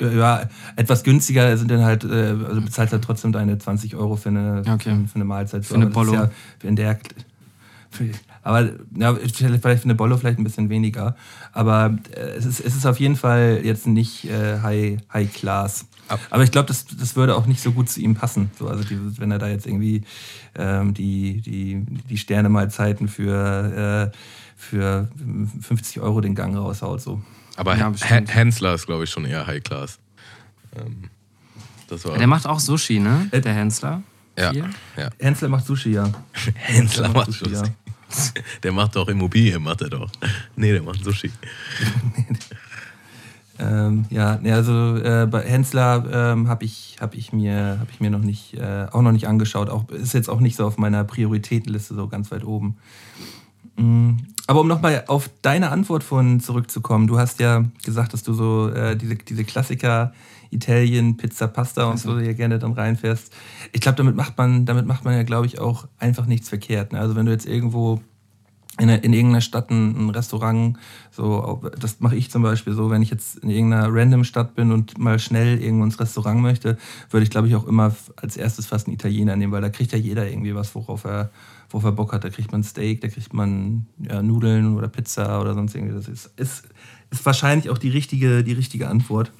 [0.00, 4.28] Ja, etwas günstiger sind dann halt, äh, also bezahlst halt trotzdem deine 20 Euro für
[4.28, 4.96] eine, okay.
[5.06, 5.66] für eine Mahlzeit.
[5.66, 6.14] Für eine Bollo.
[6.14, 6.30] Ja
[6.62, 6.98] in der,
[8.42, 11.16] aber ja, vielleicht für eine Bollo vielleicht ein bisschen weniger.
[11.52, 15.86] Aber äh, es, ist, es ist auf jeden Fall jetzt nicht äh, High, High Class.
[16.30, 18.50] Aber ich glaube, das, das würde auch nicht so gut zu ihm passen.
[18.58, 20.04] So, also die, wenn er da jetzt irgendwie
[20.54, 24.16] ähm, die, die, die Sterne-Mahlzeiten für äh,
[24.58, 25.08] für
[25.62, 27.00] 50 Euro den Gang raushaut.
[27.00, 27.22] So.
[27.56, 27.92] Aber ja,
[28.26, 29.98] Hensler ist, glaube ich, schon eher High Class.
[30.76, 31.04] Ähm,
[32.18, 33.28] der macht auch Sushi, ne?
[33.30, 34.02] Äh, der Hensler.
[34.36, 34.68] Ja, ja.
[35.18, 36.10] Hensler macht Sushi, ja.
[36.54, 37.62] Hensler macht Sushi, ja.
[38.62, 40.10] Der macht doch Immobilien, macht er doch.
[40.56, 41.30] Nee, der macht Sushi.
[43.58, 48.08] ähm, ja, also äh, bei Hensler ähm, habe ich, hab ich, mir, hab ich mir
[48.08, 49.68] noch nicht, äh, auch noch nicht angeschaut.
[49.68, 52.78] Auch, ist jetzt auch nicht so auf meiner Prioritätenliste so ganz weit oben.
[53.76, 54.16] Mhm.
[54.48, 58.70] Aber um nochmal auf deine Antwort von zurückzukommen, du hast ja gesagt, dass du so
[58.70, 60.14] äh, diese, diese Klassiker
[60.50, 63.30] Italien, Pizza, Pasta und so hier gerne dann reinfährst.
[63.72, 66.94] Ich glaube, damit macht man, damit macht man ja, glaube ich, auch einfach nichts verkehrt.
[66.94, 66.98] Ne?
[66.98, 68.00] Also wenn du jetzt irgendwo
[68.78, 70.78] in, in irgendeiner Stadt ein, ein Restaurant,
[71.10, 74.72] so, das mache ich zum Beispiel so, wenn ich jetzt in irgendeiner random Stadt bin
[74.72, 76.78] und mal schnell irgendwo ins Restaurant möchte,
[77.10, 79.92] würde ich, glaube ich, auch immer als erstes fast einen Italiener nehmen, weil da kriegt
[79.92, 81.28] ja jeder irgendwie was, worauf er
[81.70, 82.24] worauf er Bock hat.
[82.24, 85.94] Da kriegt man Steak, da kriegt man ja, Nudeln oder Pizza oder sonst irgendwie.
[85.94, 86.64] Das ist, ist,
[87.10, 89.30] ist wahrscheinlich auch die richtige, die richtige Antwort.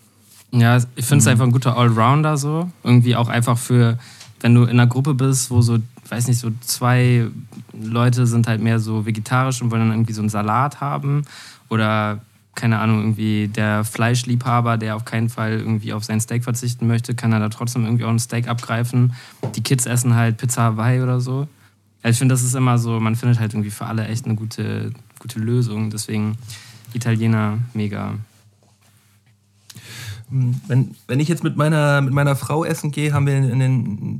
[0.50, 1.30] Ja, ich finde es mhm.
[1.30, 2.70] einfach ein guter Allrounder so.
[2.82, 3.98] Irgendwie auch einfach für,
[4.40, 7.26] wenn du in einer Gruppe bist, wo so, weiß nicht, so zwei
[7.72, 11.22] Leute sind halt mehr so vegetarisch und wollen dann irgendwie so einen Salat haben.
[11.68, 12.20] Oder
[12.54, 17.14] keine Ahnung, irgendwie der Fleischliebhaber, der auf keinen Fall irgendwie auf sein Steak verzichten möchte,
[17.14, 19.12] kann er da trotzdem irgendwie auch ein Steak abgreifen.
[19.54, 21.46] Die Kids essen halt Pizza Hawaii oder so.
[22.08, 24.34] Also ich finde, das ist immer so, man findet halt irgendwie für alle echt eine
[24.34, 25.90] gute, gute Lösung.
[25.90, 26.38] Deswegen
[26.94, 28.14] Italiener mega.
[30.30, 34.18] Wenn, wenn ich jetzt mit meiner, mit meiner Frau essen gehe, haben wir in, den,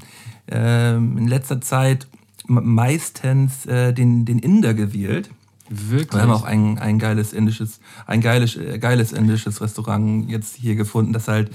[0.53, 2.07] äh, in letzter Zeit
[2.47, 5.31] meistens äh, den, den Inder gewählt.
[5.71, 6.13] Wirklich?
[6.13, 10.77] Wir haben auch ein, ein geiles indisches, ein geiles, äh, geiles indisches Restaurant jetzt hier
[10.77, 11.51] gefunden, das halt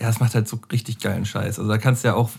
[0.00, 1.58] ja, es macht halt so richtig geilen Scheiß.
[1.58, 2.30] Also da kannst du ja auch,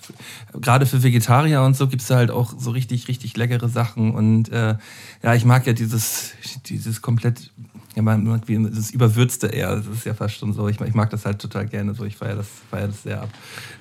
[0.54, 4.13] gerade für Vegetarier und so, gibt's da halt auch so richtig, richtig leckere Sachen.
[4.13, 4.76] Und äh,
[5.22, 6.32] ja, ich mag ja dieses,
[6.66, 7.52] dieses komplett
[7.96, 9.76] ja, man mag wie das Überwürzte eher.
[9.76, 10.68] Das ist ja fast schon so.
[10.68, 12.06] Ich, ich mag das halt total gerne so.
[12.06, 13.30] Ich feiere das, feier das sehr ab.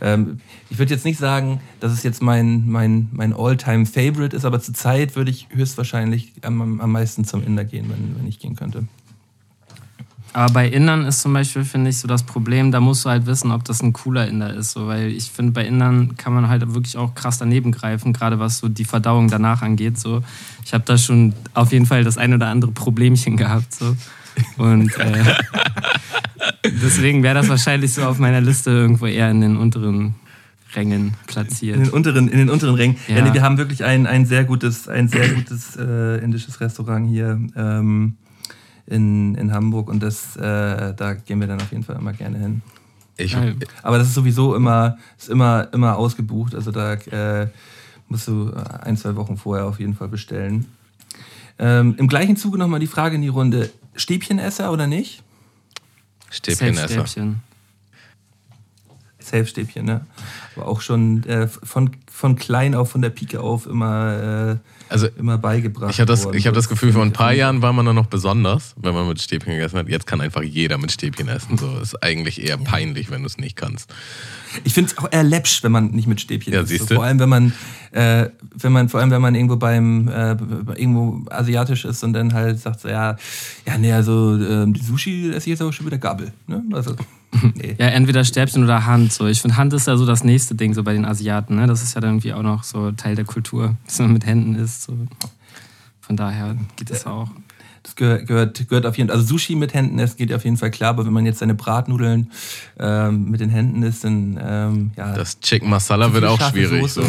[0.00, 4.61] Ähm, ich würde jetzt nicht sagen, dass es jetzt mein, mein, mein All-Time-Favorite ist, aber
[4.61, 8.54] zur Zeit würde ich höchstwahrscheinlich am, am meisten zum Inder gehen, wenn, wenn ich gehen
[8.54, 8.87] könnte.
[10.34, 13.26] Aber bei Indern ist zum Beispiel, finde ich, so das Problem, da musst du halt
[13.26, 14.72] wissen, ob das ein cooler Inder ist.
[14.72, 18.38] So, weil ich finde, bei Indern kann man halt wirklich auch krass daneben greifen, gerade
[18.38, 19.98] was so die Verdauung danach angeht.
[19.98, 20.22] So.
[20.64, 23.74] Ich habe da schon auf jeden Fall das ein oder andere Problemchen gehabt.
[23.74, 23.94] So.
[24.56, 25.34] Und äh,
[26.82, 30.14] deswegen wäre das wahrscheinlich so auf meiner Liste irgendwo eher in den unteren
[30.74, 31.76] Rängen platziert.
[31.76, 32.96] In den unteren, in den unteren Rängen.
[33.06, 33.16] Ja.
[33.16, 37.06] ja nee, wir haben wirklich ein, ein sehr gutes, ein sehr gutes äh, indisches Restaurant
[37.06, 37.38] hier.
[37.54, 38.16] Ähm,
[38.92, 42.38] in, in Hamburg und das, äh, da gehen wir dann auf jeden Fall immer gerne
[42.38, 42.62] hin.
[43.16, 43.37] Ich,
[43.83, 46.55] Aber das ist sowieso immer, ist immer, immer ausgebucht.
[46.55, 47.48] Also da äh,
[48.09, 50.66] musst du ein, zwei Wochen vorher auf jeden Fall bestellen.
[51.59, 55.22] Ähm, Im gleichen Zuge nochmal die Frage in die Runde: Stäbchenesser oder nicht?
[56.31, 57.05] Stäbchenesser.
[59.32, 60.02] Safe-Stäbchen, ne?
[60.56, 65.08] Aber auch schon äh, von, von klein auf, von der Pike auf immer, äh, also,
[65.18, 65.90] immer beigebracht.
[65.90, 68.06] Ich habe das, ich hab das Gefühl, vor ein paar Jahren war man da noch
[68.06, 69.88] besonders, wenn man mit Stäbchen gegessen hat.
[69.88, 71.56] Jetzt kann einfach jeder mit Stäbchen essen.
[71.56, 73.92] So ist eigentlich eher peinlich, wenn du es nicht kannst.
[74.64, 76.68] Ich finde es auch eher läppsch, wenn man nicht mit Stäbchen ja, isst.
[76.68, 77.54] Siehst so, vor allem, wenn man,
[77.92, 80.36] äh, wenn man, vor allem, wenn man irgendwo beim, äh,
[80.76, 83.16] irgendwo asiatisch ist und dann halt sagt so, ja,
[83.66, 86.32] ja, nee, also äh, Sushi esse ich jetzt aber schon mit der Gabel.
[86.46, 86.62] Ne?
[86.72, 86.94] Also,
[87.54, 87.74] nee.
[87.78, 89.12] Ja, entweder Stäbchen oder Hand.
[89.12, 89.26] So.
[89.26, 91.56] Ich finde, Hand ist ja so das nächste Ding so bei den Asiaten.
[91.56, 91.66] Ne?
[91.66, 94.54] Das ist ja dann irgendwie auch noch so Teil der Kultur, dass man mit Händen
[94.54, 94.84] isst.
[94.84, 94.96] So.
[96.00, 97.28] Von daher geht das auch.
[97.82, 99.16] Das gehört, gehört, gehört auf jeden Fall.
[99.16, 101.54] Also Sushi mit Händen essen geht auf jeden Fall klar, aber wenn man jetzt seine
[101.54, 102.30] Bratnudeln
[102.78, 105.14] ähm, mit den Händen isst, dann ähm, ja.
[105.14, 106.92] Das Chicken Masala wird auch schwierig.
[106.92, 107.02] So.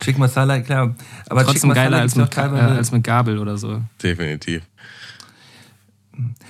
[0.00, 0.94] Chicken Masala, klar.
[1.28, 3.82] Aber Trotzdem Chicken geiler als mit, äh, als mit Gabel oder so.
[4.02, 4.62] Definitiv.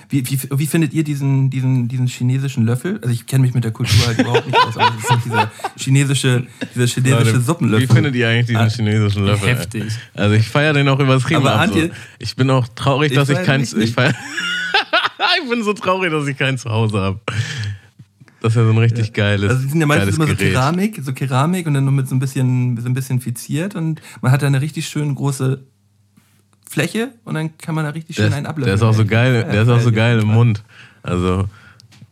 [0.09, 2.99] Wie, wie, wie findet ihr diesen, diesen, diesen chinesischen Löffel?
[3.01, 5.51] Also ich kenne mich mit der Kultur halt überhaupt nicht aus, aber das ist dieser
[5.75, 7.89] chinesische, dieser chinesische Leute, Suppenlöffel.
[7.89, 9.49] Wie findet ihr eigentlich diesen ah, chinesischen Löffel?
[9.49, 9.85] Heftig.
[10.13, 11.69] Also ich feiere den auch übertrieben aber ab.
[11.73, 11.89] So.
[12.19, 13.63] Ich bin auch traurig, dass ich, ich keinen...
[13.63, 14.13] Ich, feier,
[15.43, 17.19] ich bin so traurig, dass ich keinen zu Hause habe.
[18.41, 19.49] Das ist ja so ein richtig geiles.
[19.49, 22.13] Also die sind ja meistens immer so Keramik, so Keramik und dann nur mit so
[22.13, 25.65] ein bisschen, so ein bisschen fiziert und man hat da eine richtig schön große
[26.75, 28.67] Fläche und dann kann man da richtig schön einen ablösen.
[28.67, 30.61] Der ist auch so geil, der ist auch so geil im Mund.
[31.03, 31.45] Also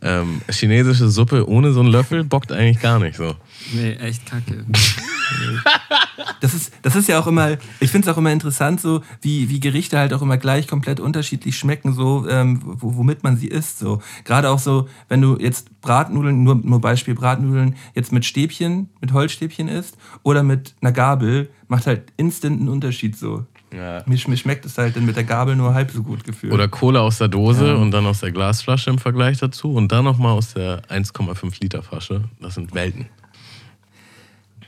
[0.01, 3.35] ähm, chinesische Suppe ohne so einen Löffel bockt eigentlich gar nicht so.
[3.73, 4.65] Nee, echt kacke.
[6.41, 9.49] das, ist, das ist ja auch immer, ich finde es auch immer interessant, so wie,
[9.49, 13.79] wie Gerichte halt auch immer gleich komplett unterschiedlich schmecken, so ähm, womit man sie isst.
[13.79, 14.01] So.
[14.23, 19.11] Gerade auch so, wenn du jetzt Bratnudeln, nur, nur Beispiel Bratnudeln, jetzt mit Stäbchen, mit
[19.11, 23.45] Holzstäbchen isst oder mit einer Gabel, macht halt instant einen Unterschied so.
[23.73, 24.03] Ja.
[24.05, 26.53] Mir, mir, schmeckt es halt dann mit der Gabel nur halb so gut gefühlt.
[26.53, 27.73] Oder Cola aus der Dose ja.
[27.75, 31.81] und dann aus der Glasflasche im Vergleich dazu und dann nochmal aus der 1,5 Liter
[31.81, 32.25] Flasche.
[32.39, 33.07] Das sind Welten.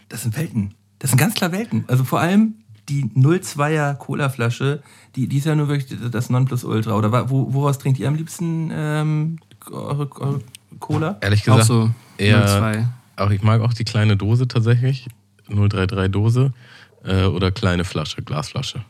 [0.10, 0.74] Das sind Welten.
[1.00, 1.86] Das sind ganz klar Welten.
[1.88, 2.56] Also vor allem
[2.90, 4.82] die 02er Cola-Flasche,
[5.16, 6.96] die, die ist ja nur wirklich das Nonplusultra.
[6.96, 9.40] Oder wo, woraus trinkt ihr am liebsten ähm,
[9.70, 10.42] eure, eure
[10.80, 11.18] Cola?
[11.22, 12.88] Ehrlich gesagt, auch so eher, 02.
[13.18, 15.08] Auch ich mag auch die kleine Dose tatsächlich.
[15.48, 16.54] 033 Dose
[17.04, 18.84] äh, oder kleine Flasche, Glasflasche.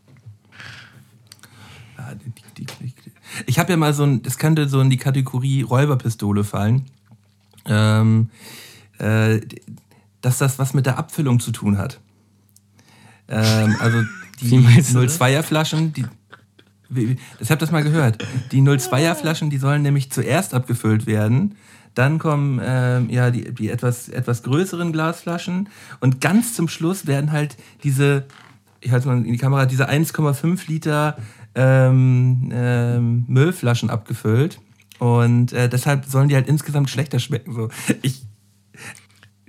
[3.46, 6.86] Ich habe ja mal so ein, das könnte so in die Kategorie Räuberpistole fallen.
[7.68, 8.30] Ähm,
[9.00, 9.42] äh,
[10.22, 12.00] dass das was mit der Abfüllung zu tun hat.
[13.28, 14.02] Ähm, also
[14.42, 16.06] die 02er Flaschen, die,
[17.40, 18.26] ich habe das mal gehört.
[18.52, 21.56] Die 02er Flaschen, die sollen nämlich zuerst abgefüllt werden.
[21.94, 25.70] Dann kommen ähm, ja die, die etwas, etwas größeren Glasflaschen
[26.02, 28.26] und ganz zum Schluss werden halt diese,
[28.82, 31.18] ich halte mal in die Kamera, diese 1,5 Liter
[31.56, 34.60] ähm, ähm, Müllflaschen abgefüllt.
[35.00, 37.54] Und äh, deshalb sollen die halt insgesamt schlechter schmecken.
[37.54, 37.70] So.
[38.02, 38.22] Ich,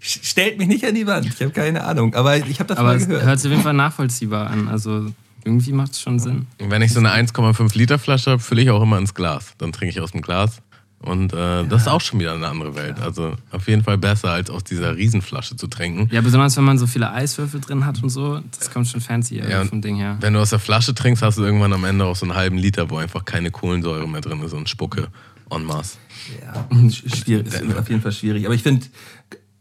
[0.00, 1.26] stellt mich nicht an die Wand.
[1.26, 2.14] Ich habe keine Ahnung.
[2.14, 3.24] Aber ich habe das aber mal gehört.
[3.24, 4.68] Hört sich auf jeden Fall nachvollziehbar an.
[4.68, 5.06] Also
[5.44, 6.46] irgendwie macht es schon Sinn.
[6.58, 9.54] Wenn ich so eine 1,5 Liter Flasche habe, fülle ich auch immer ins Glas.
[9.58, 10.60] Dann trinke ich aus dem Glas.
[11.06, 11.62] Und äh, ja.
[11.62, 13.00] das ist auch schon wieder eine andere Welt.
[13.00, 16.08] Also auf jeden Fall besser, als aus dieser Riesenflasche zu trinken.
[16.12, 18.40] Ja, besonders wenn man so viele Eiswürfel drin hat und so.
[18.58, 20.16] Das kommt schon fancy ja, vom Ding her.
[20.20, 22.58] Wenn du aus der Flasche trinkst, hast du irgendwann am Ende auch so einen halben
[22.58, 25.08] Liter, wo einfach keine Kohlensäure mehr drin ist und Spucke
[25.50, 25.98] en masse.
[26.42, 28.44] Ja, schwierig, ist auf jeden Fall schwierig.
[28.46, 28.86] Aber ich finde,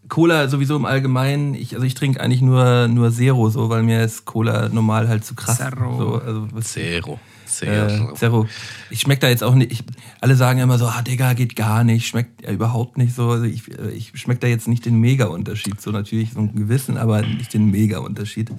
[0.10, 4.04] Cola sowieso im Allgemeinen, ich, also ich trinke eigentlich nur, nur Zero, so, weil mir
[4.04, 5.58] ist Cola normal halt zu krass.
[5.58, 5.98] Zero.
[5.98, 7.20] So, also, Zero.
[7.58, 8.12] Zero.
[8.12, 8.48] Äh, Zero.
[8.90, 9.72] Ich schmecke da jetzt auch nicht.
[9.72, 9.84] Ich,
[10.22, 12.08] alle sagen immer so, ah, Digga, geht gar nicht.
[12.08, 13.30] Schmeckt ja überhaupt nicht so.
[13.30, 15.82] Also ich, äh, ich schmecke da jetzt nicht den Mega-Unterschied.
[15.82, 18.52] So natürlich so einen gewissen, aber nicht den Mega-Unterschied.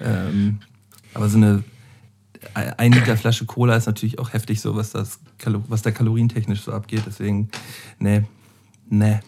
[0.00, 0.58] Ähm,
[1.14, 1.64] aber so eine
[2.54, 6.72] ein Liter Flasche Cola ist natürlich auch heftig, so was, das, was da kalorientechnisch so
[6.72, 7.02] abgeht.
[7.06, 7.50] Deswegen,
[7.98, 8.22] nee,
[8.88, 9.20] nee,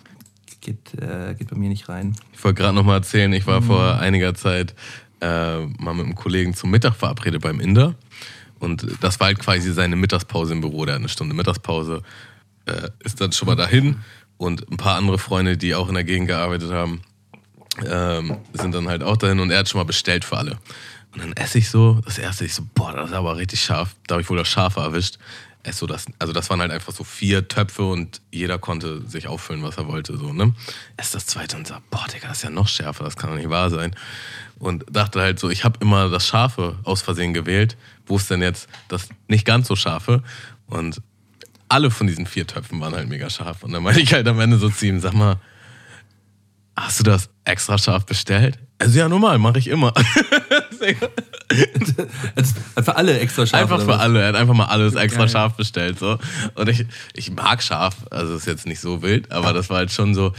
[0.60, 2.14] geht, äh, geht bei mir nicht rein.
[2.32, 4.74] Ich wollte gerade noch mal erzählen, ich war vor einiger Zeit
[5.20, 7.94] äh, mal mit einem Kollegen zum Mittag verabredet beim Inder.
[8.60, 10.84] Und das war halt quasi seine Mittagspause im Büro.
[10.84, 12.02] Der hat eine Stunde Mittagspause,
[12.66, 13.96] äh, ist dann schon mal dahin.
[14.36, 17.02] Und ein paar andere Freunde, die auch in der Gegend gearbeitet haben,
[17.84, 19.40] ähm, sind dann halt auch dahin.
[19.40, 20.58] Und er hat schon mal bestellt für alle.
[21.12, 23.96] Und dann esse ich so, das erste, ich so, boah, das ist aber richtig scharf.
[24.06, 25.18] Da habe ich wohl das Schafe erwischt.
[25.62, 29.28] Ess so das, also das waren halt einfach so vier Töpfe und jeder konnte sich
[29.28, 30.16] auffüllen, was er wollte.
[30.16, 30.54] So, ne?
[30.96, 33.36] Ess das zweite und sag, boah, Digga, das ist ja noch schärfer, das kann doch
[33.36, 33.94] nicht wahr sein.
[34.58, 37.76] Und dachte halt so, ich habe immer das Scharfe aus Versehen gewählt.
[38.10, 40.24] Wo ist denn jetzt das nicht ganz so scharfe?
[40.66, 41.00] Und
[41.68, 43.62] alle von diesen vier Töpfen waren halt mega scharf.
[43.62, 45.36] Und dann meinte ich halt am Ende so zu ihm, sag mal,
[46.76, 48.58] hast du das extra scharf bestellt?
[48.78, 49.94] Also ja, normal, mache ich immer.
[52.36, 53.62] Also, für alle extra scharf.
[53.62, 54.22] einfach für alle.
[54.22, 55.28] Er hat einfach mal alles extra Geil.
[55.28, 55.98] scharf bestellt.
[55.98, 56.18] So.
[56.54, 59.90] Und ich, ich mag scharf, also ist jetzt nicht so wild, aber das war halt
[59.90, 60.32] schon so,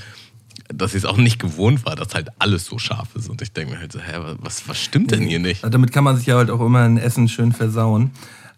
[0.73, 3.29] dass ich es auch nicht gewohnt war, dass halt alles so scharf ist.
[3.29, 5.63] Und ich denke mir halt so, hä, was, was stimmt denn hier nicht?
[5.63, 8.11] Damit kann man sich ja halt auch immer ein Essen schön versauen.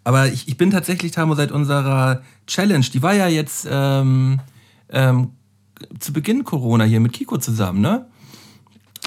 [0.04, 4.40] Aber ich, ich bin tatsächlich, Tamo, seit unserer Challenge, die war ja jetzt ähm,
[4.90, 5.32] ähm,
[6.00, 8.06] zu Beginn Corona hier mit Kiko zusammen, ne?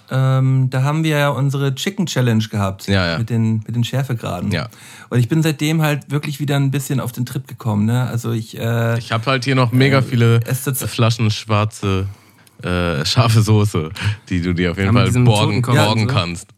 [0.09, 3.18] Ähm, da haben wir ja unsere Chicken Challenge gehabt Ja, ja.
[3.18, 4.52] mit den mit den Schärfegraden.
[4.52, 4.68] Ja.
[5.09, 8.07] Und ich bin seitdem halt wirklich wieder ein bisschen auf den Trip gekommen, ne?
[8.07, 12.07] Also ich äh, Ich habe halt hier noch mega viele ist jetzt- Flaschen schwarze,
[12.62, 13.90] äh, scharfe Soße,
[14.28, 16.14] die du dir auf jeden Ja, Fall borgen, borgen so.
[16.14, 16.48] kannst.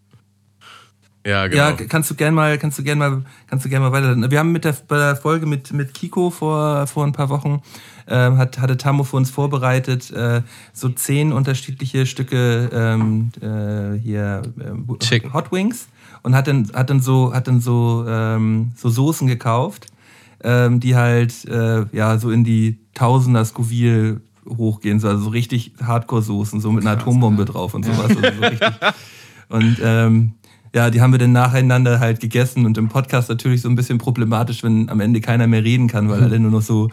[1.27, 1.63] Ja, genau.
[1.63, 4.31] Ja, kannst du gern mal, kannst du gern mal, kannst du gern mal weiter.
[4.31, 7.61] Wir haben mit der, bei der Folge mit, mit Kiko vor, vor ein paar Wochen,
[8.07, 10.41] ähm, hat, hatte Tammo für uns vorbereitet, äh,
[10.73, 15.35] so zehn unterschiedliche Stücke ähm, äh, hier ähm, Chicken.
[15.35, 15.89] Hot Wings
[16.23, 19.89] und hat dann, hat dann so, hat dann so, ähm, so Soßen gekauft,
[20.43, 24.21] ähm, die halt äh, ja so in die Tausender Scoville
[24.57, 28.09] hochgehen, so, also so richtig Hardcore-Soßen, so mit einer Atombombe drauf und sowas.
[28.11, 28.61] Also so richtig.
[29.49, 30.33] Und ähm,
[30.75, 33.97] ja, die haben wir dann nacheinander halt gegessen und im Podcast natürlich so ein bisschen
[33.99, 36.91] problematisch, wenn am Ende keiner mehr reden kann, weil alle nur noch so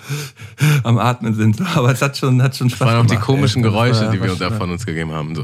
[0.84, 1.60] am Atmen sind.
[1.76, 3.70] Aber es hat schon, hat schon Spaß Das waren auch die gemacht, komischen ey.
[3.70, 5.36] Geräusche, war- die wir uns da von uns gegeben haben.
[5.36, 5.43] So.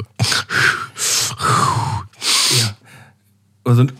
[3.66, 3.92] Oder so ein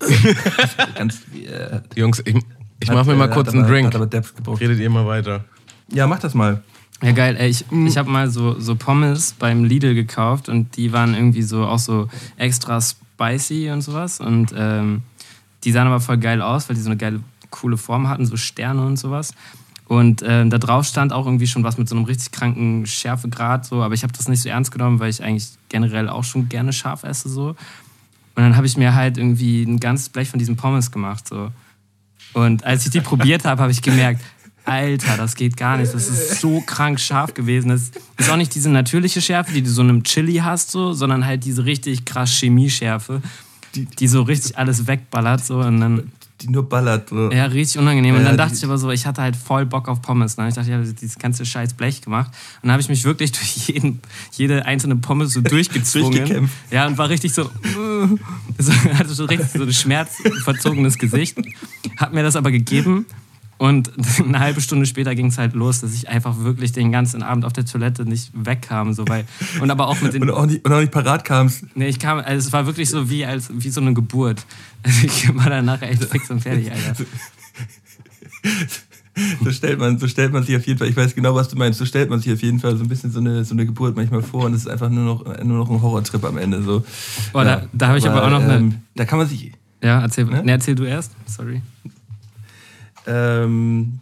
[0.96, 2.36] ganz, äh, Jungs, ich,
[2.80, 3.94] ich hat, mach mir mal äh, kurz hat einen aber- Drink.
[3.94, 4.60] Aber.
[4.60, 5.44] Redet ihr mal weiter.
[5.92, 6.62] Ja, mach das mal.
[7.02, 7.36] Ja, geil.
[7.38, 11.42] Ey, ich ich habe mal so, so Pommes beim Lidl gekauft und die waren irgendwie
[11.42, 14.20] so auch so extra spicy und sowas.
[14.20, 15.02] Und ähm,
[15.64, 17.20] die sahen aber voll geil aus, weil die so eine geile,
[17.50, 19.32] coole Form hatten, so Sterne und sowas.
[19.86, 23.64] Und ähm, da drauf stand auch irgendwie schon was mit so einem richtig kranken Schärfegrad,
[23.64, 26.48] so, aber ich habe das nicht so ernst genommen, weil ich eigentlich generell auch schon
[26.50, 27.30] gerne scharf esse.
[27.30, 27.48] So.
[27.48, 27.56] Und
[28.44, 31.26] dann habe ich mir halt irgendwie ein ganzes Blech von diesen Pommes gemacht.
[31.26, 31.50] So.
[32.34, 34.20] Und als ich die probiert habe, habe ich gemerkt,
[34.68, 35.94] Alter, das geht gar nicht.
[35.94, 37.70] Das ist so krank scharf gewesen.
[37.70, 40.92] Das ist auch nicht diese natürliche Schärfe, die du so in einem Chili hast, so,
[40.92, 43.22] sondern halt diese richtig krass Chemieschärfe,
[43.74, 45.44] die, die so richtig alles wegballert.
[45.44, 46.12] So, und dann,
[46.42, 47.08] Die nur ballert.
[47.08, 47.30] So.
[47.32, 48.14] ja, richtig unangenehm.
[48.14, 50.36] Und dann dachte ich aber so, ich hatte halt voll Bock auf Pommes.
[50.36, 50.48] Ne?
[50.48, 52.28] Ich dachte, ich habe dieses ganze scheiß Blech gemacht.
[52.28, 54.00] Und dann habe ich mich wirklich durch jeden,
[54.32, 56.50] jede einzelne Pommes so durchgezwungen.
[56.70, 57.46] Ja, und war richtig so, äh,
[58.58, 61.38] so hatte so richtig so ein schmerzverzogenes Gesicht.
[61.96, 63.06] Hat mir das aber gegeben.
[63.58, 63.90] Und
[64.24, 67.44] eine halbe Stunde später ging es halt los, dass ich einfach wirklich den ganzen Abend
[67.44, 68.92] auf der Toilette nicht wegkam.
[68.94, 69.24] So, weil,
[69.60, 71.64] und aber auch mit den Und auch nicht, und auch nicht parat kamst.
[71.74, 74.46] Nee, ich kam, also es war wirklich so wie, als, wie so eine Geburt.
[74.84, 76.94] Also ich war danach echt fix und fertig, Alter.
[79.42, 81.56] So stellt man, so stellt man sich auf jeden Fall, ich weiß genau, was du
[81.56, 83.66] meinst, so stellt man sich auf jeden Fall so ein bisschen so eine, so eine
[83.66, 86.62] Geburt manchmal vor und es ist einfach nur noch, nur noch ein Horrortrip am Ende.
[86.62, 86.84] So.
[87.32, 89.50] Boah, da- da habe ich aber auch noch eine- ähm, Da kann man sich.
[89.82, 90.42] Ja, erzähl, Ne?
[90.44, 91.12] nee, erzähl du erst.
[91.26, 91.62] Sorry.
[93.08, 94.00] Ähm,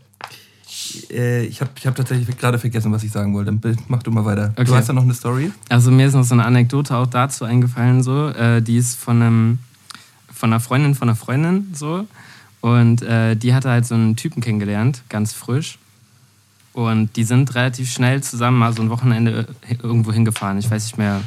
[1.10, 3.56] äh, ich habe ich hab tatsächlich gerade vergessen, was ich sagen wollte.
[3.88, 4.52] Mach du mal weiter.
[4.52, 4.64] Okay.
[4.64, 5.50] Du hast ja noch eine Story.
[5.68, 8.28] Also mir ist noch so eine Anekdote auch dazu eingefallen, so.
[8.28, 9.58] Äh, die ist von einem,
[10.32, 12.06] von einer Freundin von einer Freundin, so.
[12.60, 15.78] Und äh, die hatte halt so einen Typen kennengelernt, ganz frisch.
[16.72, 19.48] Und die sind relativ schnell zusammen mal so ein Wochenende
[19.82, 20.58] irgendwo hingefahren.
[20.58, 21.22] Ich weiß nicht mehr,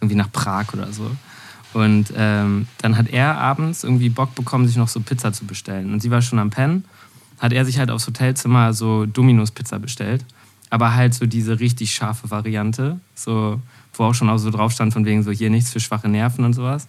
[0.00, 1.10] irgendwie nach Prag oder so.
[1.74, 5.92] Und ähm, dann hat er abends irgendwie Bock bekommen, sich noch so Pizza zu bestellen.
[5.92, 6.84] Und sie war schon am Pennen.
[7.38, 10.24] Hat er sich halt aufs Hotelzimmer so Dominos-Pizza bestellt.
[10.70, 13.00] Aber halt so diese richtig scharfe Variante.
[13.14, 13.60] So,
[13.94, 16.44] wo auch schon auch so drauf stand, von wegen so hier nichts für schwache Nerven
[16.44, 16.88] und sowas.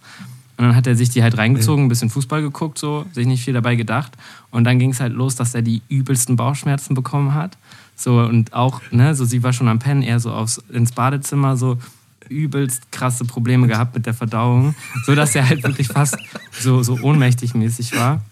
[0.56, 3.42] Und dann hat er sich die halt reingezogen, ein bisschen Fußball geguckt, so, sich nicht
[3.42, 4.12] viel dabei gedacht.
[4.50, 7.56] Und dann ging es halt los, dass er die übelsten Bauchschmerzen bekommen hat.
[7.96, 11.56] So, und auch, ne, so sie war schon am Pennen, eher so aufs, ins Badezimmer,
[11.56, 11.78] so
[12.28, 14.74] übelst krasse Probleme gehabt mit der Verdauung,
[15.06, 16.16] so dass er halt wirklich fast
[16.52, 18.22] so, so ohnmächtig mäßig war.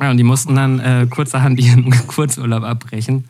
[0.00, 3.24] Ja, und die mussten dann äh, kurzerhand ihren Kurzurlaub abbrechen.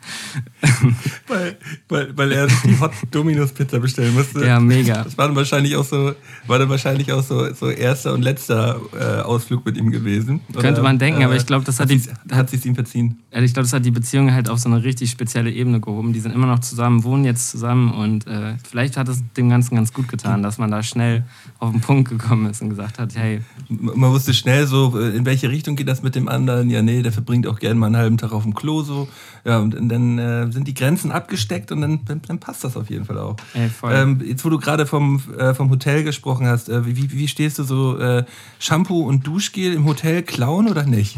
[1.27, 4.45] weil, weil, weil er die Hot Dominos Pizza bestellen musste.
[4.45, 5.03] Ja, mega.
[5.03, 6.13] Das war dann wahrscheinlich auch so,
[6.47, 10.41] war dann wahrscheinlich auch so, so erster und letzter äh, Ausflug mit ihm gewesen.
[10.49, 11.97] Oder, Könnte man denken, aber ich glaube, das hat, hat,
[12.29, 13.19] die, hat sich ihm verziehen.
[13.31, 16.13] Ich glaube, das hat die Beziehung halt auf so eine richtig spezielle Ebene gehoben.
[16.13, 19.75] Die sind immer noch zusammen, wohnen jetzt zusammen und äh, vielleicht hat es dem Ganzen
[19.75, 21.23] ganz gut getan, dass man da schnell
[21.59, 25.25] auf den Punkt gekommen ist und gesagt hat, hey, Man wusste schnell so, äh, in
[25.25, 26.38] welche Richtung geht das mit dem anderen.
[26.47, 29.07] Ja, nee, der verbringt auch gerne mal einen halben Tag auf dem Klo so.
[29.45, 32.89] Ja, und dann äh, sind die Grenzen abgesteckt und dann, dann, dann passt das auf
[32.89, 33.35] jeden Fall auch.
[33.53, 33.93] ey, voll.
[33.93, 37.27] Ähm, jetzt, wo du gerade vom, äh, vom Hotel gesprochen hast, äh, wie, wie- wie
[37.27, 38.25] stehst du so äh,
[38.59, 41.17] Shampoo und Duschgel im Hotel klauen oder nicht?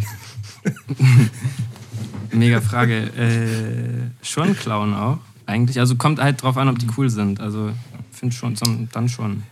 [2.31, 2.97] Mega Frage.
[3.17, 5.79] Äh, schon klauen auch, eigentlich.
[5.79, 7.39] Also kommt halt drauf an, ob die cool sind.
[7.39, 7.71] Also
[8.11, 8.55] finde schon,
[8.91, 9.43] dann schon.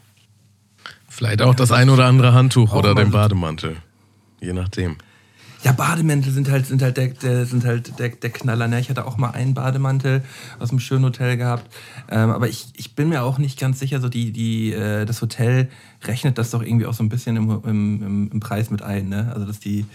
[1.08, 3.78] Vielleicht auch das ein oder andere Handtuch Auch oder den Bademantel.
[4.40, 4.96] Je nachdem.
[5.64, 8.68] Ja, Bademäntel sind halt, sind halt, der, der, sind halt der, der Knaller.
[8.68, 8.80] Ne?
[8.80, 10.24] Ich hatte auch mal einen Bademantel
[10.58, 11.70] aus einem schönen Hotel gehabt.
[12.10, 15.22] Ähm, aber ich, ich bin mir auch nicht ganz sicher, so die, die, äh, das
[15.22, 15.70] Hotel
[16.06, 19.10] rechnet das doch irgendwie auch so ein bisschen im, im, im, Preis mit ein.
[19.10, 19.32] Ne?
[19.34, 19.86] Also, dass, die,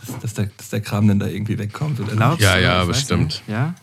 [0.00, 2.00] dass, dass, der, dass der Kram dann da irgendwie wegkommt.
[2.00, 3.42] Oder Glaubst Ja, ja, bestimmt.
[3.46, 3.74] Ja?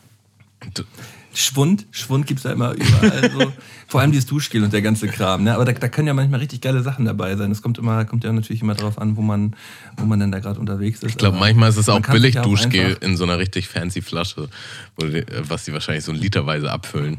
[1.34, 3.32] Schwund, Schwund gibt's da immer überall.
[3.32, 3.54] so.
[3.88, 5.44] Vor allem dieses Duschgel und der ganze Kram.
[5.44, 5.54] Ne?
[5.54, 7.52] Aber da, da können ja manchmal richtig geile Sachen dabei sein.
[7.52, 9.56] Es kommt immer, kommt ja natürlich immer drauf an, wo man,
[9.98, 11.10] wo man denn da gerade unterwegs ist.
[11.10, 13.38] Ich glaube, manchmal ist es man auch billig ja auch Duschgel einfach- in so einer
[13.38, 14.50] richtig fancy Flasche,
[14.98, 17.18] wo die, was die wahrscheinlich so literweise abfüllen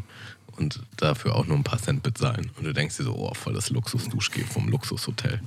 [0.57, 2.51] und dafür auch nur ein paar Cent bezahlen.
[2.59, 5.41] Und du denkst dir so, oh, voll das Luxus-Duschgel vom Luxushotel.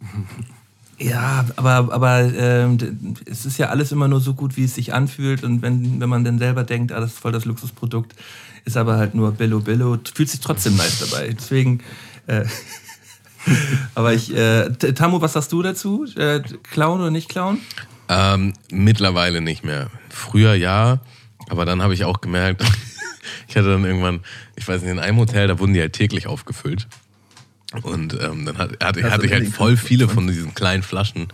[1.00, 4.92] Ja, aber, aber ähm, es ist ja alles immer nur so gut, wie es sich
[4.92, 5.44] anfühlt.
[5.44, 8.14] Und wenn, wenn man dann selber denkt, ah, das ist voll das Luxusprodukt,
[8.66, 11.32] ist aber halt nur Billo Billo, fühlt sich trotzdem nice dabei.
[11.32, 11.80] Deswegen.
[12.26, 12.44] Äh,
[13.94, 16.04] aber ich, äh, Tamu, was sagst du dazu?
[16.16, 17.60] Äh, klauen oder nicht klauen?
[18.10, 19.90] Ähm, mittlerweile nicht mehr.
[20.10, 21.00] Früher ja,
[21.48, 22.62] aber dann habe ich auch gemerkt,
[23.48, 24.20] ich hatte dann irgendwann,
[24.56, 26.88] ich weiß nicht, in einem Hotel, da wurden die halt täglich aufgefüllt.
[27.82, 30.14] Und ähm, dann hatte, hatte, Also hatte ich halt voll viele 25.
[30.14, 31.28] von diesen kleinen Flaschen.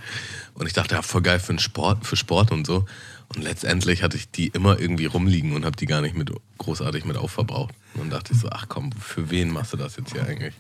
[0.55, 2.85] Und ich dachte, ja, voll geil für den Sport, für Sport und so.
[3.35, 7.05] Und letztendlich hatte ich die immer irgendwie rumliegen und habe die gar nicht mit großartig
[7.05, 7.75] mit aufverbraucht.
[7.95, 10.55] Und dann dachte ich so, ach komm, für wen machst du das jetzt hier eigentlich?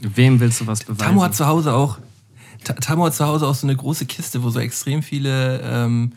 [0.00, 0.98] Wem willst du was beweisen?
[1.04, 1.98] Tamu hat zu Hause auch,
[2.64, 6.12] Ta- Tamu hat zu Hause auch so eine große Kiste, wo so extrem viele, ähm,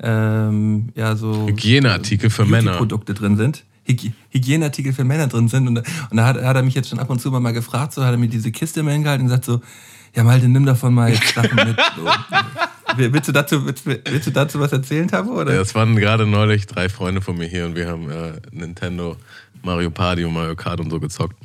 [0.00, 1.46] ähm, ja, so.
[1.46, 2.76] Hygieneartikel für Männer.
[2.76, 3.64] Produkte drin sind.
[3.84, 5.66] Hygi Hygieneartikel für Männer drin sind.
[5.68, 7.52] Und, da- und da hat, hat er mich jetzt schon ab und zu mal, mal
[7.52, 9.60] gefragt, so hat er mir diese Kiste immer hingehalten und gesagt so,
[10.14, 11.76] ja Malte, nimm davon mal jetzt Sachen mit.
[11.96, 12.04] So.
[12.98, 15.40] Will- Willst du, dazu, willst, willst du dazu was erzählen, Tabo?
[15.40, 15.54] Oder?
[15.54, 19.16] Ja, es waren gerade neulich drei Freunde von mir hier und wir haben äh, Nintendo,
[19.62, 21.36] Mario Party und Mario Kart und so gezockt.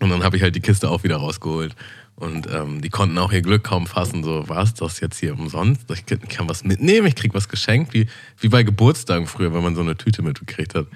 [0.00, 1.74] Und dann habe ich halt die Kiste auch wieder rausgeholt.
[2.16, 4.22] Und ähm, die konnten auch ihr Glück kaum fassen.
[4.24, 5.90] So, was das jetzt hier umsonst?
[5.90, 8.06] Ich kann, kann was mitnehmen, ich krieg was geschenkt, wie,
[8.40, 10.86] wie bei Geburtstagen früher, wenn man so eine Tüte mitgekriegt hat.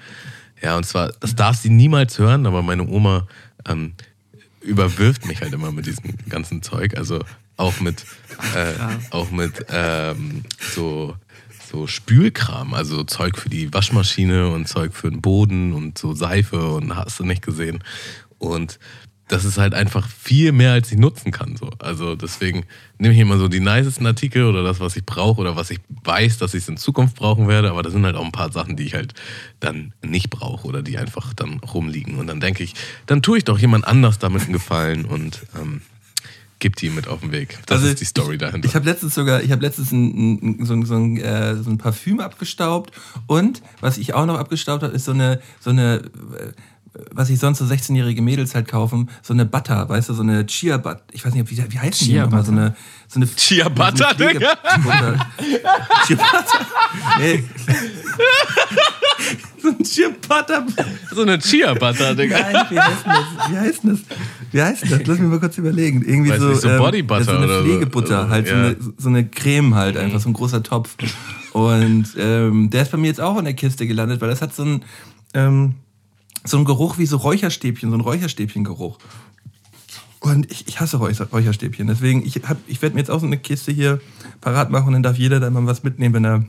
[0.61, 3.27] Ja, und zwar, das darf sie niemals hören, aber meine Oma
[3.67, 3.93] ähm,
[4.61, 6.97] überwirft mich halt immer mit diesem ganzen Zeug.
[6.97, 7.19] Also
[7.57, 8.05] auch mit,
[8.55, 8.73] äh,
[9.09, 11.15] auch mit ähm, so,
[11.71, 16.73] so Spülkram, also Zeug für die Waschmaschine und Zeug für den Boden und so Seife
[16.73, 17.83] und hast du nicht gesehen.
[18.37, 18.79] Und
[19.31, 21.55] das ist halt einfach viel mehr, als ich nutzen kann.
[21.55, 21.69] So.
[21.79, 22.65] Also deswegen
[22.97, 25.79] nehme ich immer so die nicesten Artikel oder das, was ich brauche oder was ich
[26.03, 27.71] weiß, dass ich es in Zukunft brauchen werde.
[27.71, 29.13] Aber da sind halt auch ein paar Sachen, die ich halt
[29.61, 32.15] dann nicht brauche oder die einfach dann rumliegen.
[32.15, 32.73] Und dann denke ich,
[33.05, 35.81] dann tue ich doch jemand anders damit einen Gefallen und ähm,
[36.59, 37.57] gib die mit auf den Weg.
[37.67, 38.67] Das Also ist die Story dahinter.
[38.67, 41.69] Ich habe letztens sogar, ich habe letztens ein, ein, so, ein, so, ein, äh, so
[41.69, 42.91] ein Parfüm abgestaubt
[43.27, 46.01] und was ich auch noch abgestaubt habe, ist so eine, so eine,
[46.37, 46.51] äh,
[47.13, 50.45] was ich sonst so 16-jährige Mädels halt kaufen, so eine Butter, weißt du, so eine
[50.45, 52.75] Chia Butter, ich weiß nicht, wie, wie heißen die Chia nochmal, so eine,
[53.07, 54.47] so eine Chia so Butter, eine Pflege-
[54.83, 55.25] Butter.
[56.07, 56.65] Chia Butter?
[57.19, 57.43] Nee.
[59.61, 60.65] so ein Chia Butter.
[61.13, 62.39] so eine Chia Butter, Digga.
[62.39, 63.51] Nein, wie heißt denn das?
[63.51, 63.99] Wie heißt das?
[64.51, 65.07] Wie heißt das?
[65.07, 66.01] Lass mich mal kurz überlegen.
[66.03, 67.63] Irgendwie Weiß so, nicht, so ähm, Body Butter so eine oder so.
[67.65, 68.59] Pflegebutter, Also, halt so, ja.
[68.65, 70.95] eine, so eine Creme halt, einfach so ein großer Topf.
[71.53, 74.55] Und ähm, der ist bei mir jetzt auch in der Kiste gelandet, weil das hat
[74.55, 74.83] so ein
[75.33, 75.75] ähm,
[76.43, 78.97] so ein Geruch wie so Räucherstäbchen, so ein Räucherstäbchengeruch.
[80.19, 81.87] Und ich, ich hasse Räucher, Räucherstäbchen.
[81.87, 83.99] Deswegen, ich, hab- ich werde mir jetzt auch so eine Kiste hier
[84.39, 86.45] parat machen und dann darf jeder da mal was mitnehmen, wenn er,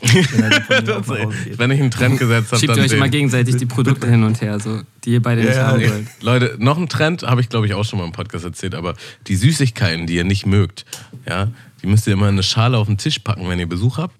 [0.00, 1.08] wenn er
[1.58, 3.00] wenn ich einen Trend gesetzt habe, Schiebt dann euch den.
[3.00, 5.90] mal gegenseitig die Produkte hin und her, so, die ihr beide nicht Ja, haben ja.
[5.90, 6.06] wollt.
[6.22, 8.94] Leute, noch ein Trend, habe ich glaube ich auch schon mal im Podcast erzählt, aber
[9.26, 10.84] die Süßigkeiten, die ihr nicht mögt,
[11.28, 11.48] ja,
[11.82, 14.14] die müsst ihr immer in eine Schale auf den Tisch packen, wenn ihr Besuch habt.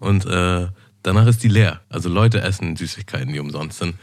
[0.00, 0.66] Und äh,
[1.04, 1.80] danach ist die leer.
[1.88, 3.94] Also Leute essen Süßigkeiten, die umsonst sind.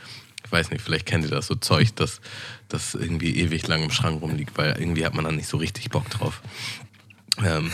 [0.49, 2.21] Ich weiß nicht, vielleicht kennt ihr das so Zeug, das,
[2.69, 5.91] das irgendwie ewig lang im Schrank rumliegt, weil irgendwie hat man dann nicht so richtig
[5.91, 6.41] Bock drauf.
[7.45, 7.69] Ähm,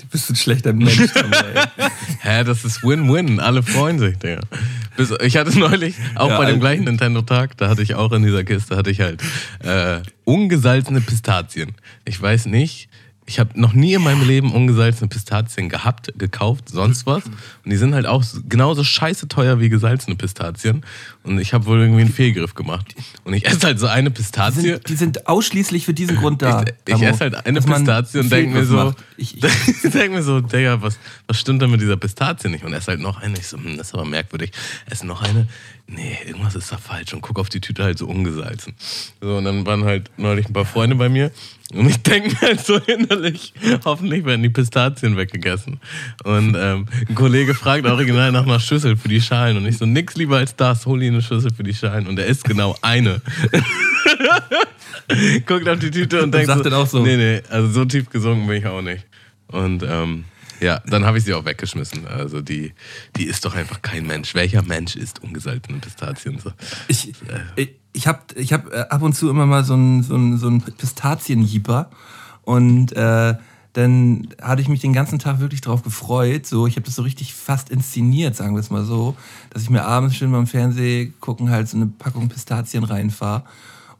[0.00, 0.96] Du bist ein schlechter Mensch.
[2.20, 3.40] Hä, das ist Win-Win.
[3.40, 4.42] Alle freuen sich, Digga.
[4.96, 8.12] Bis, ich hatte neulich, auch Ja, bei dem also- gleichen Nintendo-Tag, da hatte ich auch
[8.12, 9.20] in dieser Kiste, hatte ich halt
[9.64, 11.72] äh, ungesalzene Pistazien.
[12.04, 12.88] Ich weiß nicht,
[13.26, 17.24] ich habe noch nie in meinem Leben ungesalzene Pistazien gehabt, gekauft, sonst was.
[17.26, 20.84] Und die sind halt auch so- genauso scheiße teuer wie gesalzene Pistazien.
[21.28, 22.94] Und ich habe wohl irgendwie einen Fehlgriff gemacht.
[23.24, 24.60] Und ich esse halt so eine Die Pistazie.
[24.62, 26.64] sind, die sind ausschließlich für diesen Grund da.
[26.86, 28.94] Ich, ich esse halt eine Pistazie und denke mir so.
[29.18, 32.64] Ich, ich, denke mir so, Digga, was, was stimmt denn mit dieser Pistazie nicht?
[32.64, 33.38] Und esse halt noch eine.
[33.38, 34.52] Ich so, hm, das ist aber merkwürdig.
[34.86, 35.46] Esse noch eine.
[35.90, 37.14] Nee, irgendwas ist da falsch.
[37.14, 38.74] Und guck auf die Tüte halt so ungesalzen.
[39.20, 41.30] So, und dann waren halt neulich ein paar Freunde bei mir.
[41.74, 43.52] Und ich denke mir halt so innerlich,
[43.84, 45.80] hoffentlich werden die Pistazien weggegessen.
[46.24, 49.56] Und ähm, ein Kollege fragt original nach einer Schüssel für die Schalen.
[49.56, 52.06] Und ich so, nix lieber als das, hol dir eine Schüssel für die Schalen.
[52.06, 53.20] Und er isst genau eine.
[55.46, 57.02] Guckt auf die Tüte und denkt sagt so, dann auch so.
[57.02, 59.04] nee, nee, also so tief gesunken bin ich auch nicht.
[59.48, 60.24] Und ähm,
[60.60, 62.06] ja, dann habe ich sie auch weggeschmissen.
[62.06, 62.74] Also die,
[63.16, 64.34] die ist doch einfach kein Mensch.
[64.34, 66.38] Welcher Mensch isst ungesalzene Pistazien?
[66.38, 66.52] So.
[66.88, 67.12] ich,
[67.56, 70.36] ich, ich habe ich hab äh, ab und zu immer mal so einen so einen-
[70.38, 71.90] so einen Pistazienjieper.
[72.42, 73.34] Und äh,
[73.72, 76.46] dann hatte ich mich den ganzen Tag wirklich drauf gefreut.
[76.46, 79.16] So, ich habe das so richtig fast inszeniert, sagen wir es mal so,
[79.50, 83.44] dass ich mir abends schön beim Fernseh gucken halt so eine Packung Pistazien reinfahre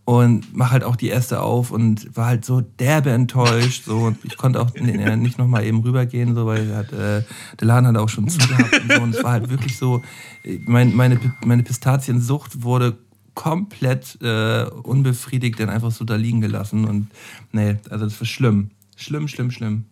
[0.08, 3.84] und mach halt auch die erste auf und war halt so derbe enttäuscht.
[3.84, 7.24] So, und ich konnte auch nicht noch mal eben rübergehen, so, weil hat, äh,
[7.60, 9.02] der Laden hat auch schon zugehabt und so.
[9.02, 10.00] Und es war halt wirklich so,
[10.44, 12.96] äh, mein, meine, meine Pistaziensucht wurde
[13.34, 16.86] komplett äh, unbefriedigt dann einfach so da liegen gelassen.
[16.86, 17.08] Und
[17.52, 18.70] nee, also das war schlimm.
[18.98, 19.84] Schlimm, schlimm, schlimm.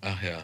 [0.00, 0.38] Ach ja.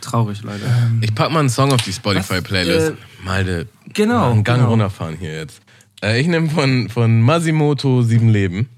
[0.00, 0.64] Traurig, Leute.
[1.00, 2.90] Ich pack mal einen Song auf die Spotify-Playlist.
[2.90, 4.70] äh, mal de, genau, mal einen Gang genau.
[4.70, 5.62] runterfahren hier jetzt.
[6.02, 8.68] Äh, ich nehme von, von Masimoto Sieben Leben.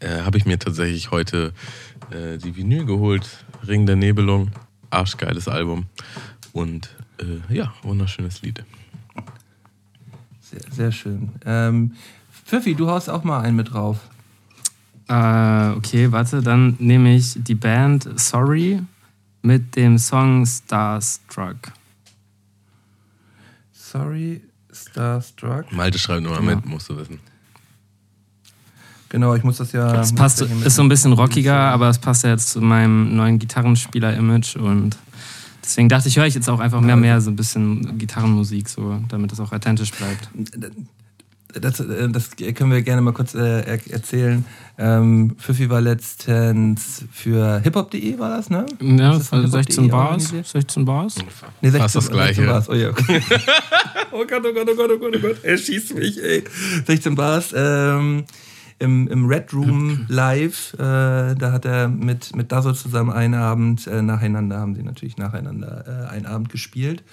[0.00, 1.52] Äh, Habe ich mir tatsächlich heute
[2.10, 3.44] äh, die Vinyl geholt.
[3.66, 4.50] Ring der Nebelung.
[4.90, 5.86] Arschgeiles Album.
[6.52, 6.90] Und
[7.20, 8.64] äh, ja, wunderschönes Lied.
[10.40, 11.30] Sehr, sehr schön.
[11.46, 11.94] Ähm,
[12.44, 13.98] Pfiffi, du haust auch mal einen mit drauf.
[15.08, 18.80] Äh, okay, warte, dann nehme ich die Band Sorry
[19.42, 21.56] mit dem Song Starstruck.
[23.72, 24.42] Sorry,
[24.72, 25.70] Starstruck.
[25.72, 26.56] Malte schreibt nochmal Genau.
[26.56, 27.20] mit, musst du wissen.
[29.10, 30.00] Genau, ich muss das ja.
[30.00, 32.60] Es muss passt, ja ist so ein bisschen rockiger, aber es passt ja jetzt zu
[32.60, 34.96] meinem neuen Gitarrenspieler-Image und
[35.62, 39.00] deswegen dachte ich, höre ich jetzt auch einfach mehr, mehr so ein bisschen Gitarrenmusik, so,
[39.08, 40.28] damit es auch authentisch bleibt.
[41.60, 44.44] Das, äh, das können wir gerne mal kurz äh, er erzählen.
[44.76, 48.66] Ähm, Pfiffi war letztens für hiphop.de, war das, ne?
[48.80, 50.04] Ja, das also hiphop.de 16 Bars.
[50.04, 50.46] organisiert?
[50.46, 51.14] 16 Bars.
[51.60, 52.46] Nee, Fast das 16 Gleiche.
[52.46, 52.68] Bars.
[52.68, 52.90] Oh, ja.
[52.90, 53.20] okay.
[54.12, 55.36] oh Gott, oh Gott, oh Gott, oh Gott, oh Gott.
[55.42, 56.44] Er schießt mich, ey.
[56.86, 57.54] 16 Bars.
[57.56, 58.24] Ähm,
[58.80, 60.78] im, Im Red Room live, äh,
[61.34, 66.08] da hat er mit, mit Dazzle zusammen einen Abend, äh, nacheinander, haben sie natürlich nacheinander
[66.10, 67.04] äh, einen Abend gespielt.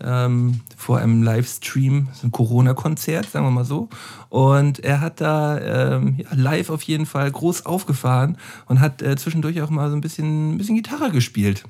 [0.00, 3.88] Ähm, vor einem Livestream, so ein Corona-Konzert, sagen wir mal so.
[4.28, 5.58] Und er hat da
[5.96, 8.36] ähm, ja, live auf jeden Fall groß aufgefahren
[8.66, 11.64] und hat äh, zwischendurch auch mal so ein bisschen, ein bisschen Gitarre gespielt.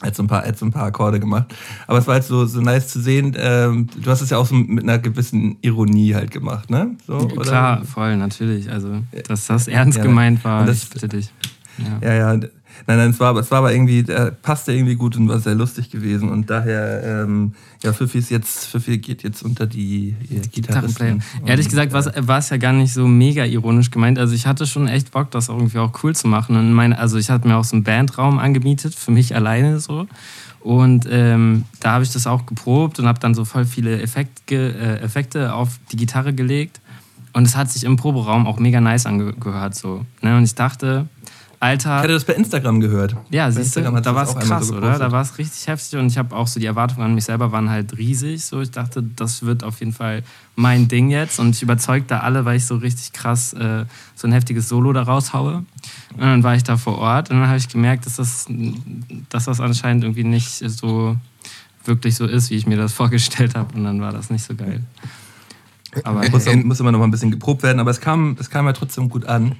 [0.00, 1.54] Er hat so ein paar, hat so ein paar Akkorde gemacht.
[1.86, 3.34] Aber es war halt so, so nice zu sehen.
[3.38, 6.96] Ähm, du hast es ja auch so mit einer gewissen Ironie halt gemacht, ne?
[7.06, 7.42] So, oder?
[7.42, 8.70] Klar, voll, natürlich.
[8.70, 11.30] Also, dass das ernst Ja, gemeint war, das- ich bitte dich.
[12.02, 12.08] Ja.
[12.14, 12.40] Ja, ja.
[12.86, 15.38] Nein, nein, es war, aber- es war aber irgendwie, äh, passte irgendwie gut und war
[15.40, 16.28] sehr lustig gewesen.
[16.28, 17.52] Und daher, ähm,
[17.82, 21.18] ja, Pfiffi ist jetzt, Pfiffi geht jetzt unter die äh, Gitarrenplayer.
[21.46, 24.18] Ehrlich gesagt war es ja gar nicht so mega ironisch gemeint.
[24.18, 26.56] Also ich hatte schon echt Bock, das irgendwie auch cool zu machen.
[26.56, 30.06] Und meine, also ich hatte mir auch so einen Bandraum angemietet, für mich alleine so.
[30.60, 34.50] Und ähm, da habe ich das auch geprobt und habe dann so voll viele Effekt,
[34.50, 36.80] äh, Effekte auf die Gitarre gelegt.
[37.34, 39.74] Und es hat sich im Proberaum auch mega nice angehört.
[39.74, 40.36] So, ne?
[40.38, 41.06] Und ich dachte,
[41.64, 43.16] Ich Alter, hatte das bei Instagram gehört.
[43.30, 44.98] ja, siehst du, da war es krass, so oder?
[44.98, 47.52] Da war es richtig heftig und ich habe auch so die Erwartungen an mich selber
[47.52, 48.44] waren halt riesig.
[48.44, 50.24] So, ich dachte, das wird auf jeden Fall
[50.56, 54.28] mein Ding jetzt und ich überzeugte da alle, weil ich so richtig krass äh, so
[54.28, 55.64] ein heftiges Solo da raushaue.
[56.12, 58.46] Und dann war ich da vor Ort und dann habe ich gemerkt, dass das,
[59.30, 61.16] dass das anscheinend irgendwie nicht so
[61.86, 64.54] wirklich so ist, wie ich mir das vorgestellt habe und dann war das nicht so
[64.54, 64.82] geil.
[66.02, 68.66] Aber muss, muss immer noch mal ein bisschen geprobt werden, aber es kam, es kam
[68.66, 69.56] ja trotzdem gut an.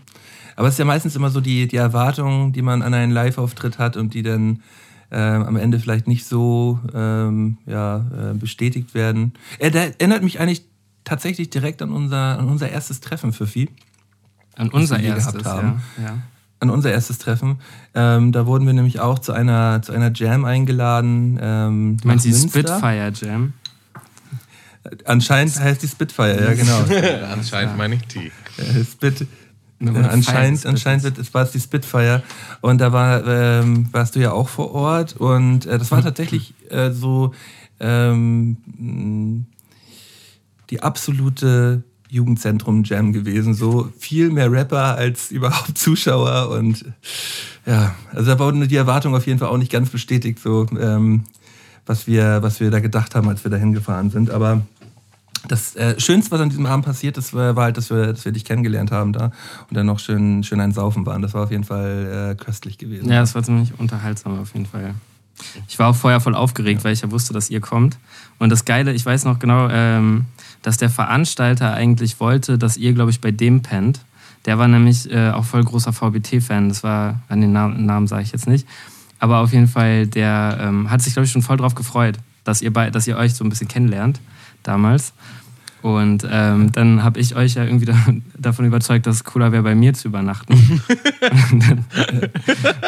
[0.56, 3.78] Aber es ist ja meistens immer so die, die Erwartungen, die man an einen Live-Auftritt
[3.78, 4.62] hat und die dann
[5.10, 9.32] ähm, am Ende vielleicht nicht so ähm, ja, äh, bestätigt werden.
[9.58, 10.64] Er, der erinnert mich eigentlich
[11.04, 13.68] tatsächlich direkt an unser, an unser erstes Treffen für Vieh.
[14.56, 15.82] an unser erstes, gehabt haben.
[15.98, 16.04] ja.
[16.04, 16.18] ja.
[16.60, 17.58] An unser erstes Treffen.
[17.94, 21.38] Ähm, da wurden wir nämlich auch zu einer, zu einer Jam eingeladen.
[21.42, 22.48] Ähm, Du meinst nach die.
[22.48, 23.52] Spitfire Jam?
[25.04, 27.26] Anscheinend heißt die Spitfire, ja genau.
[27.32, 28.32] Anscheinend meine ich die.
[28.56, 28.84] Äh,
[29.88, 30.02] Spit.
[30.02, 32.22] Ja, anscheinend, anscheinend war es die Spitfire
[32.60, 36.54] und da war, ähm, warst du ja auch vor Ort und äh, das war tatsächlich
[36.70, 37.32] äh, so
[37.80, 39.46] ähm,
[40.70, 43.54] die absolute Jugendzentrum-Jam gewesen.
[43.54, 46.84] So viel mehr Rapper als überhaupt Zuschauer und
[47.66, 51.24] ja, also da wurden die Erwartungen auf jeden Fall auch nicht ganz bestätigt, so ähm,
[51.86, 54.30] was wir, was wir da gedacht haben, als wir da hingefahren sind.
[54.30, 54.62] Aber
[55.48, 58.24] das äh, Schönste, was an diesem Abend passiert ist, war, war halt, dass wir, dass
[58.24, 59.26] wir dich kennengelernt haben da
[59.68, 61.22] und dann noch schön, schön ein Saufen waren.
[61.22, 63.10] Das war auf jeden Fall äh, köstlich gewesen.
[63.10, 64.94] Ja, es war ziemlich unterhaltsam auf jeden Fall.
[65.68, 66.84] Ich war auch vorher voll aufgeregt, ja.
[66.84, 67.98] weil ich ja wusste, dass ihr kommt.
[68.38, 70.26] Und das Geile, ich weiß noch genau, ähm,
[70.62, 74.00] dass der Veranstalter eigentlich wollte, dass ihr, glaube ich, bei dem pennt.
[74.46, 76.68] Der war nämlich äh, auch voll großer VBT-Fan.
[76.68, 78.66] Das war, an den Namen, Namen sage ich jetzt nicht.
[79.18, 82.62] Aber auf jeden Fall, der ähm, hat sich, glaube ich, schon voll drauf gefreut, dass
[82.62, 84.20] ihr, bei, dass ihr euch so ein bisschen kennenlernt
[84.64, 85.12] damals.
[85.84, 87.94] Und ähm, dann habe ich euch ja irgendwie da,
[88.38, 90.54] davon überzeugt, dass es cooler wäre, bei mir zu übernachten.
[91.52, 91.84] und, dann,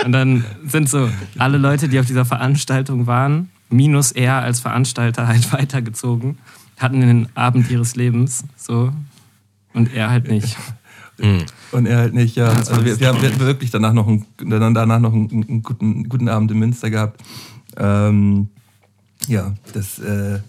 [0.02, 5.28] und, dann, sind so alle Leute, die auf dieser Veranstaltung waren, minus er als Veranstalter
[5.28, 6.38] halt weitergezogen,
[6.78, 8.94] hatten den Abend ihres Lebens so
[9.74, 10.56] und er halt nicht.
[11.18, 11.44] Mhm.
[11.72, 12.48] Und er halt nicht, ja.
[12.48, 16.50] Also wir, wir, haben wirklich danach noch einen, danach noch einen, einen guten, guten Abend
[16.50, 17.22] in Münster gehabt.
[17.76, 18.48] Ähm,
[19.26, 20.40] ja, das äh,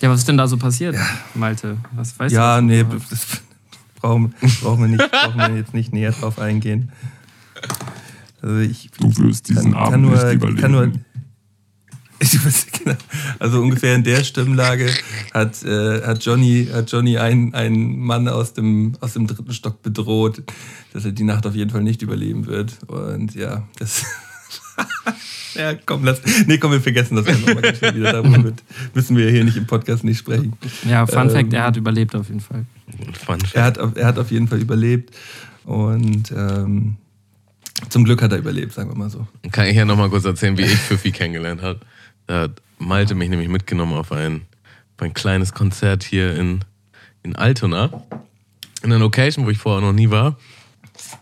[0.00, 1.06] ja, was ist denn da so passiert, ja.
[1.34, 1.78] Malte?
[1.94, 2.66] Was weißt ja, du?
[2.66, 3.26] Ja, nee, das
[4.00, 6.92] brauchen, brauchen, wir nicht, brauchen wir jetzt nicht näher drauf eingehen.
[8.42, 10.60] Also ich, du wirst diesen kann, Abend kann nur, nicht überleben.
[10.60, 10.92] Kann nur,
[12.84, 12.96] genau.
[13.38, 14.90] also ungefähr in der Stimmlage
[15.32, 19.82] hat, äh, hat Johnny, hat Johnny einen, einen Mann aus dem, aus dem dritten Stock
[19.82, 20.42] bedroht,
[20.92, 22.78] dass er die Nacht auf jeden Fall nicht überleben wird.
[22.86, 24.04] Und ja, das.
[25.56, 26.20] Ja, komm, lass.
[26.46, 28.12] Nee, komm, wir vergessen das nochmal ganz schnell wieder.
[28.12, 28.62] Darüber wird,
[28.94, 30.54] müssen wir hier nicht im Podcast nicht sprechen.
[30.88, 32.66] Ja, Fun ähm, Fact, er hat überlebt auf jeden Fall.
[33.24, 33.54] Fun Fact.
[33.54, 35.14] Er hat, er hat auf jeden Fall überlebt.
[35.64, 36.96] Und ähm,
[37.88, 39.26] zum Glück hat er überlebt, sagen wir mal so.
[39.50, 41.80] Kann ich ja nochmal kurz erzählen, wie ich Pfiffi kennengelernt habe.
[42.26, 44.42] Da hat Malte mich nämlich mitgenommen auf ein,
[44.96, 46.60] auf ein kleines Konzert hier in,
[47.22, 47.90] in Altona.
[48.82, 50.38] In einer Location, wo ich vorher noch nie war.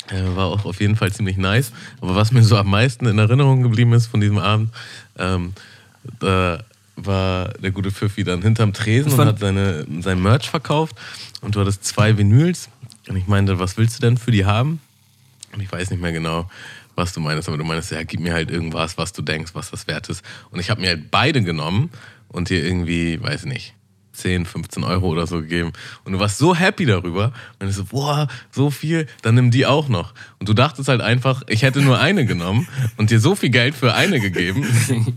[0.09, 1.73] Äh, war auch auf jeden Fall ziemlich nice.
[2.01, 4.71] Aber was mir so am meisten in Erinnerung geblieben ist von diesem Abend,
[5.19, 5.55] ähm,
[6.21, 6.63] da
[6.97, 10.97] war der gute Pfiffi dann hinterm Tresen und hat seine, sein Merch verkauft.
[11.41, 12.69] Und du hattest zwei Vinyls.
[13.09, 14.81] Und ich meinte, was willst du denn für die haben?
[15.53, 16.51] Und ich weiß nicht mehr genau,
[16.95, 19.71] was du meinst, aber du meinst, ja, gib mir halt irgendwas, was du denkst, was
[19.71, 20.25] das wert ist.
[20.51, 21.91] Und ich habe mir halt beide genommen
[22.29, 23.75] und dir irgendwie, weiß nicht,
[24.15, 25.73] 10, 15 Euro oder so gegeben.
[26.05, 27.33] Und du warst so happy darüber.
[27.59, 30.15] Und ich so, boah, so viel, dann nimm die auch noch.
[30.39, 33.75] Und du dachtest halt einfach, ich hätte nur eine genommen und dir so viel Geld
[33.75, 34.67] für eine gegeben.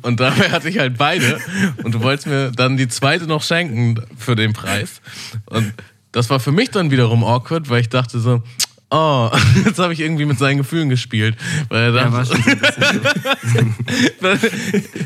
[0.01, 1.39] Und dabei hatte ich halt beide.
[1.83, 5.01] Und du wolltest mir dann die zweite noch schenken für den Preis.
[5.45, 5.73] Und
[6.11, 8.41] das war für mich dann wiederum awkward, weil ich dachte so,
[8.89, 9.29] oh,
[9.65, 11.35] jetzt habe ich irgendwie mit seinen Gefühlen gespielt.
[11.69, 13.75] Weil ja, war schon so ein bisschen.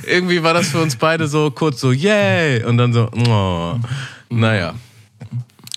[0.08, 2.64] irgendwie war das für uns beide so kurz so, yay!
[2.64, 3.80] Und dann so, oh.
[4.30, 4.76] Naja.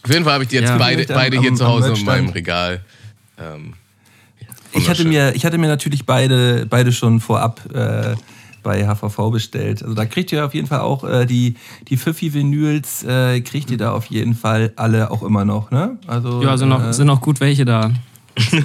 [0.03, 2.05] Auf jeden Fall habe ich die jetzt ja, beide, beide hier am, zu Hause in
[2.05, 2.85] meinem Regal.
[3.39, 3.73] Ähm,
[4.73, 8.15] ich, hatte mir, ich hatte mir natürlich beide, beide schon vorab äh,
[8.65, 9.83] bei HVV bestellt.
[9.83, 11.55] Also da kriegt ihr auf jeden Fall auch äh, die,
[11.89, 15.99] die Pfiffi-Vinyls, äh, kriegt ihr da auf jeden Fall alle auch immer noch, ne?
[16.09, 17.93] Also, ja, sind, noch, äh, sind noch gut welche da.
[18.37, 18.59] So.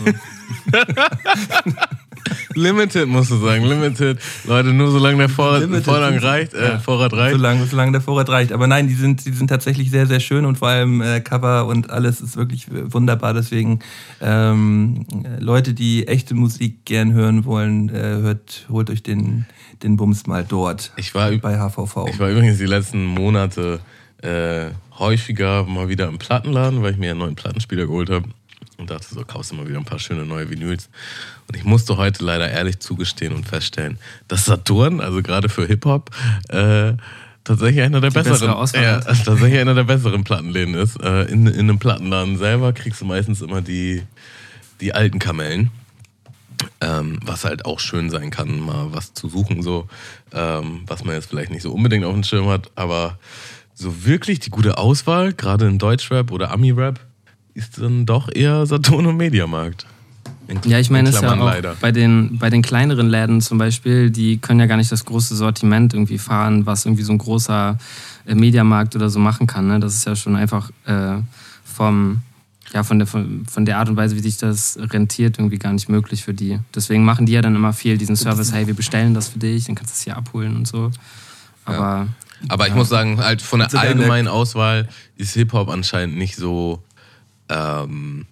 [2.55, 4.19] Limited musst du sagen, Limited.
[4.45, 6.79] Leute, nur solange der Vorrat, Vorrat reicht, äh, ja.
[6.79, 7.35] Vorrat reicht.
[7.35, 8.51] Solange, solange der Vorrat reicht.
[8.51, 11.65] Aber nein, die sind, die sind tatsächlich sehr, sehr schön und vor allem äh, Cover
[11.67, 13.33] und alles ist wirklich wunderbar.
[13.33, 13.79] Deswegen
[14.21, 15.05] ähm,
[15.39, 19.45] Leute, die echte Musik gern hören wollen, äh, hört, holt euch den,
[19.83, 20.91] den Bums mal dort.
[20.97, 22.07] Ich war bei HVV.
[22.09, 23.79] Ich war übrigens die letzten Monate
[24.21, 28.27] äh, häufiger mal wieder im Plattenladen, weil ich mir einen neuen Plattenspieler geholt habe
[28.79, 30.89] und dachte so, kaufst du mal wieder ein paar schöne neue Vinyls.
[31.47, 36.09] Und ich musste heute leider ehrlich zugestehen und feststellen, dass Saturn, also gerade für Hip-Hop,
[36.49, 36.93] äh,
[37.43, 41.01] tatsächlich einer der Die besseren, ja, tatsächlich einer der besseren Plattenläden ist.
[41.01, 44.03] Äh, in, in einem Plattenladen selber kriegst du meistens immer die,
[44.81, 45.71] die alten Kamellen.
[46.81, 49.87] Ähm, was halt auch schön sein kann, mal was zu suchen, so,
[50.33, 53.17] ähm, was man jetzt vielleicht nicht so unbedingt auf dem Schirm hat, aber
[53.73, 56.99] so wirklich die gute Auswahl, gerade in Deutschrap oder Ami-Rap,
[57.53, 59.85] ist dann doch eher Saturn und Mediamarkt.
[60.65, 64.37] Ja, ich meine, es ja auch bei den, bei den kleineren Läden zum Beispiel, die
[64.37, 67.77] können ja gar nicht das große Sortiment irgendwie fahren, was irgendwie so ein großer
[68.25, 69.67] äh, Mediamarkt oder so machen kann.
[69.67, 69.79] Ne?
[69.79, 71.17] Das ist ja schon einfach äh,
[71.63, 72.21] vom,
[72.73, 75.71] ja, von, der, von, von der Art und Weise, wie sich das rentiert, irgendwie gar
[75.71, 76.59] nicht möglich für die.
[76.73, 79.65] Deswegen machen die ja dann immer viel diesen Service, hey, wir bestellen das für dich,
[79.65, 80.89] dann kannst du es hier abholen und so.
[81.65, 82.07] Aber, ja.
[82.47, 86.81] Aber ich muss sagen, halt von der allgemeinen Auswahl ist Hip-Hop anscheinend nicht so
[87.49, 88.25] ähm,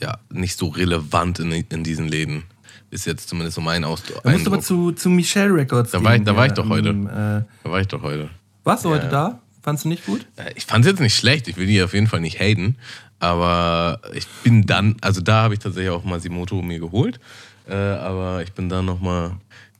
[0.00, 2.44] ja nicht so relevant in, in diesen Läden.
[2.90, 4.22] Ist jetzt zumindest so mein Ausdruck.
[4.22, 5.92] Du musst aber zu, zu Michelle Records.
[5.92, 6.88] Da war ich, da war ich doch heute.
[6.88, 8.28] Äh, da war ich doch heute.
[8.64, 8.96] Warst du ja.
[8.96, 9.40] heute da?
[9.62, 10.26] Fandst du nicht gut?
[10.36, 11.46] Äh, ich fand es jetzt nicht schlecht.
[11.46, 12.76] Ich will die auf jeden Fall nicht haten.
[13.20, 17.20] Aber ich bin dann, also da habe ich tatsächlich auch Masimoto mir geholt.
[17.68, 19.36] Äh, aber ich bin dann nochmal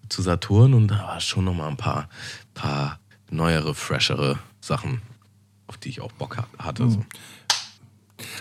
[0.09, 2.09] zu Saturn und da war schon nochmal ein paar,
[2.55, 3.01] paar
[3.31, 5.03] neuere, freshere Sachen,
[5.67, 6.85] auf die ich auch Bock hatte.
[6.85, 6.91] Mhm.
[6.91, 7.05] So.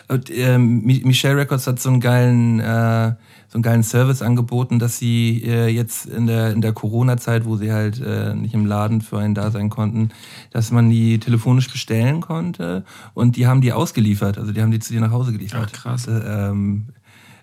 [0.07, 3.13] Und, ähm, Michelle Records hat so einen geilen, äh,
[3.47, 7.57] so einen geilen Service angeboten, dass sie äh, jetzt in der, in der Corona-Zeit, wo
[7.57, 10.09] sie halt äh, nicht im Laden für einen da sein konnten,
[10.51, 14.37] dass man die telefonisch bestellen konnte und die haben die ausgeliefert.
[14.37, 15.71] Also die haben die zu dir nach Hause geliefert.
[15.73, 16.07] Ach, krass.
[16.07, 16.85] Äh, ähm,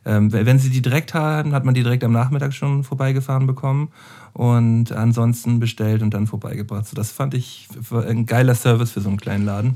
[0.06, 3.88] ähm, wenn sie die direkt haben, hat man die direkt am Nachmittag schon vorbeigefahren bekommen
[4.34, 6.86] und ansonsten bestellt und dann vorbeigebracht.
[6.86, 9.74] So, das fand ich ein geiler Service für so einen kleinen Laden.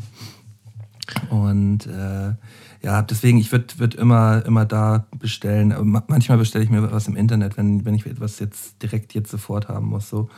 [1.28, 2.34] Und äh,
[2.82, 5.74] ja, deswegen, ich würde würd immer, immer da bestellen.
[6.06, 9.68] Manchmal bestelle ich mir was im Internet, wenn, wenn ich etwas jetzt direkt jetzt sofort
[9.68, 10.08] haben muss.
[10.08, 10.30] So.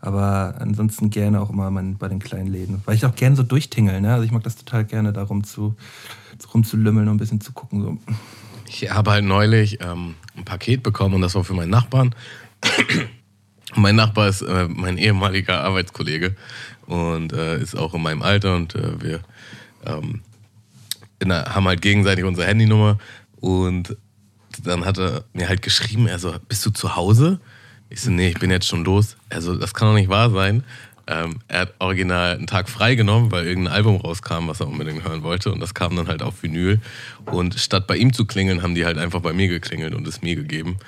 [0.00, 2.82] Aber ansonsten gerne auch immer bei den kleinen Läden.
[2.86, 4.00] Weil ich auch gerne so durchtingel.
[4.00, 4.12] Ne?
[4.12, 5.76] Also ich mag das total gerne, da rum zu,
[6.52, 7.82] rumzulümmeln und ein bisschen zu gucken.
[7.82, 7.98] So.
[8.66, 12.14] Ich habe halt neulich ähm, ein Paket bekommen und das war für meinen Nachbarn.
[13.76, 16.36] mein Nachbar ist äh, mein ehemaliger Arbeitskollege
[16.86, 19.20] und äh, ist auch in meinem Alter und äh, wir
[19.86, 20.22] ähm,
[21.22, 22.98] der, haben halt gegenseitig unsere Handynummer
[23.40, 23.96] und
[24.64, 26.18] dann hat er mir halt geschrieben, er
[26.48, 27.40] bist du zu Hause?
[27.88, 29.16] Ich so, nee, ich bin jetzt schon los.
[29.28, 30.64] Er so, das kann doch nicht wahr sein.
[31.06, 35.04] Ähm, er hat original einen Tag frei genommen, weil irgendein Album rauskam, was er unbedingt
[35.04, 35.52] hören wollte.
[35.52, 36.80] Und das kam dann halt auf Vinyl.
[37.26, 40.22] Und statt bei ihm zu klingeln, haben die halt einfach bei mir geklingelt und es
[40.22, 40.78] mir gegeben.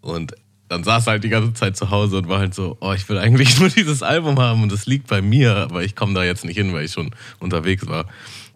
[0.00, 0.34] Und
[0.70, 3.08] dann saß er halt die ganze Zeit zu Hause und war halt so, oh, ich
[3.08, 6.22] will eigentlich nur dieses Album haben und es liegt bei mir, aber ich komme da
[6.22, 7.10] jetzt nicht hin, weil ich schon
[7.40, 8.06] unterwegs war.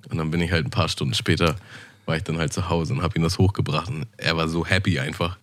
[0.08, 1.56] Und dann bin ich halt ein paar Stunden später,
[2.06, 4.64] war ich dann halt zu Hause und habe ihm das hochgebracht und er war so
[4.64, 5.38] happy einfach.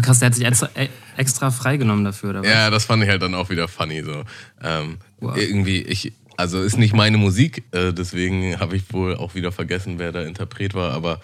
[0.00, 2.48] Krass, der hat sich extra, äh, extra freigenommen dafür, oder was?
[2.48, 4.04] Ja, das fand ich halt dann auch wieder funny.
[4.04, 4.22] So.
[4.62, 5.36] Ähm, wow.
[5.36, 9.98] Irgendwie, ich, also ist nicht meine Musik, äh, deswegen habe ich wohl auch wieder vergessen,
[9.98, 11.20] wer der Interpret war, aber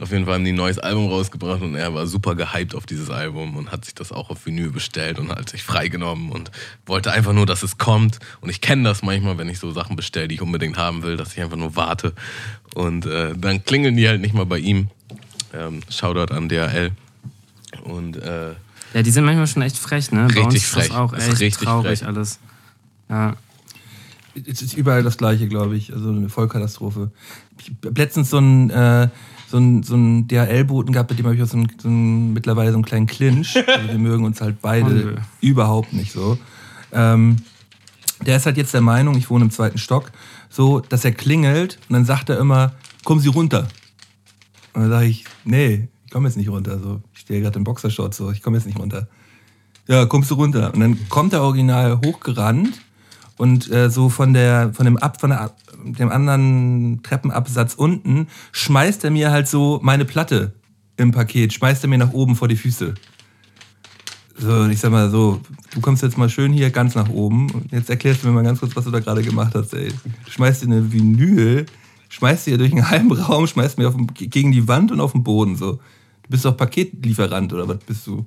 [0.00, 2.86] auf jeden Fall haben die ein neues Album rausgebracht und er war super gehypt auf
[2.86, 6.50] dieses Album und hat sich das auch auf Vinyl bestellt und hat sich freigenommen und
[6.84, 8.18] wollte einfach nur, dass es kommt.
[8.40, 11.16] Und ich kenne das manchmal, wenn ich so Sachen bestelle, die ich unbedingt haben will,
[11.16, 12.12] dass ich einfach nur warte.
[12.74, 14.90] Und äh, dann klingeln die halt nicht mal bei ihm.
[15.54, 16.90] Ähm, Shoutout an DHL.
[17.84, 18.50] Und, äh,
[18.94, 20.26] ja, die sind manchmal schon echt frech, ne?
[20.26, 20.82] Richtig Bei uns frech.
[20.84, 22.08] Ist das auch echt ist richtig traurig frech.
[22.08, 22.38] alles.
[23.08, 23.36] Ja.
[24.46, 25.92] Es ist überall das Gleiche, glaube ich.
[25.92, 27.10] Also eine Vollkatastrophe.
[27.58, 29.08] Ich habe letztens so ein, äh,
[29.56, 29.96] so ein, so
[30.26, 33.06] DHL-Boten gehabt, mit dem habe ich auch so, ein, so ein, mittlerweile so einen kleinen
[33.06, 33.56] Clinch.
[33.66, 36.38] Also wir mögen uns halt beide überhaupt nicht so.
[36.92, 37.36] Ähm,
[38.24, 40.12] der ist halt jetzt der Meinung, ich wohne im zweiten Stock,
[40.48, 42.72] so, dass er klingelt und dann sagt er immer,
[43.04, 43.68] kommen Sie runter.
[44.72, 46.78] Und dann sage ich, nee, ich komme jetzt nicht runter.
[46.78, 49.08] So, ich stehe gerade im Boxershorts, so, ich komme jetzt nicht runter.
[49.88, 50.72] Ja, kommst du runter.
[50.74, 52.80] Und dann kommt der Original hochgerannt
[53.38, 55.52] und äh, so von der von dem ab von der,
[55.84, 60.54] dem anderen Treppenabsatz unten schmeißt er mir halt so meine Platte
[60.96, 62.94] im Paket, schmeißt er mir nach oben vor die Füße.
[64.38, 65.40] So, ich sag mal so,
[65.72, 68.44] du kommst jetzt mal schön hier ganz nach oben und jetzt erklärst du mir mal
[68.44, 69.88] ganz kurz, was du da gerade gemacht hast, ey.
[69.88, 71.64] Du schmeißt dir eine Vinyl,
[72.10, 75.24] schmeißt dir durch einen halben Raum, schmeißt mir auf, gegen die Wand und auf den
[75.24, 75.72] Boden, so.
[75.72, 78.26] Du bist doch Paketlieferant oder was bist du?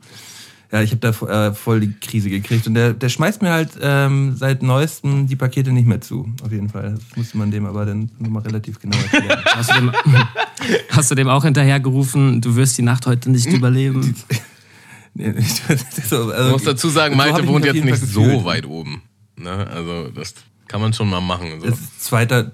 [0.71, 2.67] Ja, ich habe da äh, voll die Krise gekriegt.
[2.67, 6.51] Und der, der schmeißt mir halt ähm, seit neuestem die Pakete nicht mehr zu, auf
[6.51, 6.93] jeden Fall.
[6.93, 9.41] Das musste man dem aber dann nochmal relativ genau erklären.
[9.45, 9.91] hast, du dem,
[10.89, 14.15] hast du dem auch hinterhergerufen, du wirst die Nacht heute nicht überleben?
[16.07, 19.01] so, also, ich muss dazu sagen, Malte so wohnt jetzt nicht so weit oben.
[19.37, 19.49] Ne?
[19.49, 20.35] Also das
[20.67, 21.61] kann man schon mal machen.
[21.61, 21.67] So.
[21.67, 22.51] Das ist zweiter,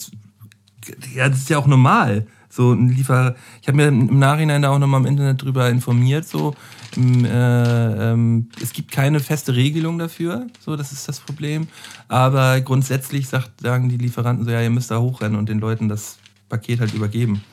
[1.14, 2.28] ja, das ist ja auch normal.
[2.50, 3.36] So ein Liefer.
[3.62, 6.26] Ich habe mir im Nachhinein da auch nochmal im Internet drüber informiert.
[6.26, 6.56] So,
[6.98, 10.48] äh, ähm, es gibt keine feste Regelung dafür.
[10.60, 11.68] So, das ist das Problem.
[12.08, 15.90] Aber grundsätzlich sagt, sagen die Lieferanten so, ja, ihr müsst da hochrennen und den Leuten
[15.90, 16.18] das
[16.50, 17.44] Paket halt übergeben.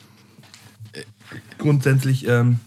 [1.57, 2.59] Grundsätzlich ähm,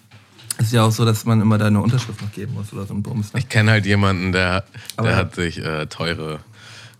[0.58, 2.94] ist ja auch so, dass man immer da eine Unterschrift noch geben muss oder so
[2.94, 3.32] ein Bums.
[3.32, 3.40] Ne?
[3.40, 4.64] Ich kenne halt jemanden, der,
[5.00, 6.40] der hat sich äh, teure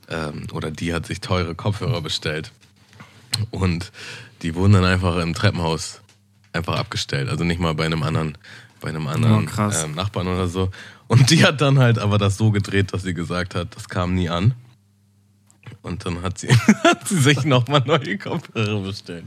[0.08, 2.52] ähm, oder die hat sich teure Kopfhörer bestellt.
[3.50, 3.92] Und
[4.42, 6.00] die wurden dann einfach im Treppenhaus
[6.52, 7.28] einfach abgestellt.
[7.28, 8.38] Also nicht mal bei einem anderen,
[8.80, 10.70] bei einem anderen oh, ähm, Nachbarn oder so.
[11.08, 14.14] Und die hat dann halt aber das so gedreht, dass sie gesagt hat, das kam
[14.14, 14.54] nie an.
[15.82, 16.48] Und dann hat sie,
[16.84, 19.24] hat sie sich nochmal neue Kopfhörer bestellt.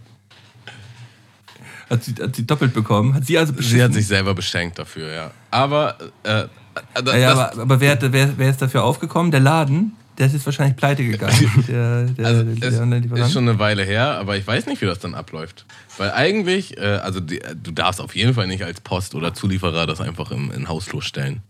[1.90, 3.16] Hat sie, hat sie doppelt bekommen?
[3.16, 3.78] Hat sie also beschissen?
[3.78, 5.32] Sie hat sich selber beschenkt dafür, ja.
[5.50, 9.32] Aber, äh, äh, ja, aber, aber wer, wer, wer ist dafür aufgekommen?
[9.32, 9.96] Der Laden?
[10.20, 11.64] Der ist jetzt wahrscheinlich pleite gegangen.
[11.68, 15.00] Der, der, also der ist schon eine Weile her, aber ich weiß nicht, wie das
[15.00, 15.66] dann abläuft.
[15.98, 19.88] Weil eigentlich, äh, also die, du darfst auf jeden Fall nicht als Post oder Zulieferer
[19.88, 21.42] das einfach im, in Hausflur stellen.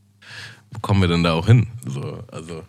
[0.72, 1.68] Wo kommen wir denn da auch hin?
[1.86, 2.64] So, also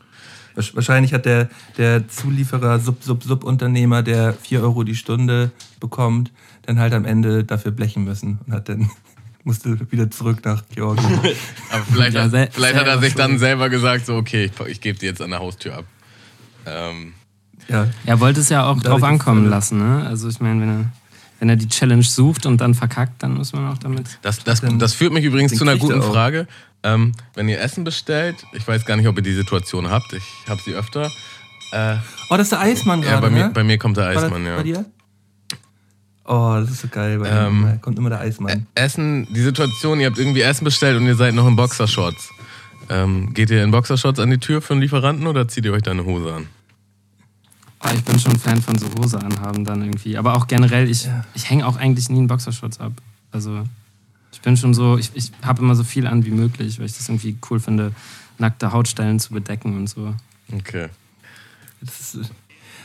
[0.55, 1.49] Wahrscheinlich hat der,
[1.79, 6.33] der Zulieferer, Sub, Sub, Subunternehmer, der 4 Euro die Stunde bekommt,
[6.63, 8.91] dann halt am Ende dafür blechen müssen und hat dann
[9.45, 11.19] musste wieder zurück nach Georgien.
[11.71, 14.81] Aber vielleicht, ja, hat, vielleicht hat er sich dann selber gesagt, so okay, ich, ich
[14.81, 15.85] gebe dir jetzt an der Haustür ab.
[16.67, 17.15] Ähm.
[17.69, 17.87] Ja.
[18.05, 20.05] Er wollte es ja auch drauf ankommen lassen, ne?
[20.07, 20.85] Also ich meine, wenn er,
[21.39, 24.07] wenn er die Challenge sucht und dann verkackt, dann muss man auch damit.
[24.23, 26.47] Das, das, das führt mich übrigens zu einer guten Frage.
[26.83, 30.25] Ähm, wenn ihr Essen bestellt, ich weiß gar nicht, ob ihr die Situation habt, ich
[30.49, 31.11] habe sie öfter.
[31.73, 31.97] Äh,
[32.31, 33.15] oh, das ist der Eismann gerade.
[33.17, 33.51] Ja, bei mir, ne?
[33.51, 34.57] bei mir kommt der Eismann, ja.
[34.57, 34.85] Bei dir?
[36.33, 37.19] Oh, das ist so geil.
[37.19, 38.65] Bei ähm, kommt immer der Eismann.
[38.77, 42.31] Essen, die Situation, ihr habt irgendwie Essen bestellt und ihr seid noch in Boxershorts.
[42.89, 45.83] Ähm, geht ihr in Boxershorts an die Tür für einen Lieferanten oder zieht ihr euch
[45.83, 46.47] da eine Hose an?
[47.83, 50.17] Oh, ich bin schon Fan von so Hose anhaben dann irgendwie.
[50.17, 51.25] Aber auch generell, ich, ja.
[51.35, 52.93] ich hänge auch eigentlich nie in Boxershorts ab.
[53.33, 53.65] Also
[54.31, 56.97] ich bin schon so, ich, ich habe immer so viel an wie möglich, weil ich
[56.97, 57.91] das irgendwie cool finde,
[58.39, 60.15] nackte Hautstellen zu bedecken und so.
[60.53, 60.91] Okay.
[61.81, 62.19] Ist,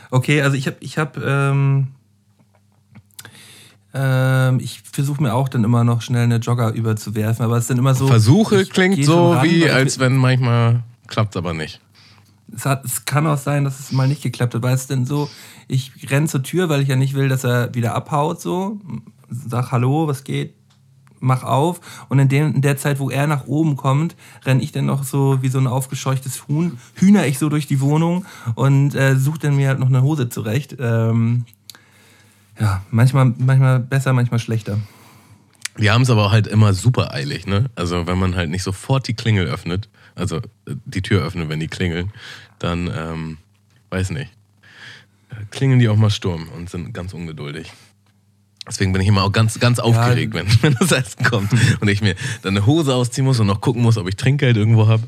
[0.09, 1.89] okay, also ich habe ich hab, ähm,
[3.97, 7.69] ähm, ich versuche mir auch dann immer noch schnell eine Jogger überzuwerfen, aber es ist
[7.69, 8.07] dann immer so.
[8.07, 11.79] Versuche klingt so ran, wie, als wenn manchmal klappt aber nicht.
[12.53, 15.05] Es, hat, es kann auch sein, dass es mal nicht geklappt hat, weil es denn
[15.05, 15.29] so,
[15.69, 18.81] ich renne zur Tür, weil ich ja nicht will, dass er wieder abhaut, so,
[19.29, 20.55] sag Hallo, was geht,
[21.21, 21.79] mach auf.
[22.09, 25.05] Und in, dem, in der Zeit, wo er nach oben kommt, renne ich dann noch
[25.05, 28.25] so wie so ein aufgescheuchtes Huhn, hühner ich so durch die Wohnung
[28.55, 30.75] und äh, suche dann mir halt noch eine Hose zurecht.
[30.79, 31.45] Ähm,
[32.59, 34.79] ja, manchmal, manchmal besser, manchmal schlechter.
[35.75, 37.69] Wir haben es aber halt immer super eilig, ne?
[37.75, 41.59] Also wenn man halt nicht sofort die Klingel öffnet, also äh, die Tür öffnet, wenn
[41.59, 42.11] die klingeln,
[42.59, 43.37] dann, ähm,
[43.89, 44.31] weiß nicht,
[45.29, 47.71] äh, klingeln die auch mal Sturm und sind ganz ungeduldig.
[48.67, 50.41] Deswegen bin ich immer auch ganz, ganz aufgeregt, ja.
[50.41, 51.51] wenn, wenn das Essen kommt
[51.81, 54.55] und ich mir dann eine Hose ausziehen muss und noch gucken muss, ob ich Trinkgeld
[54.55, 55.03] irgendwo habe.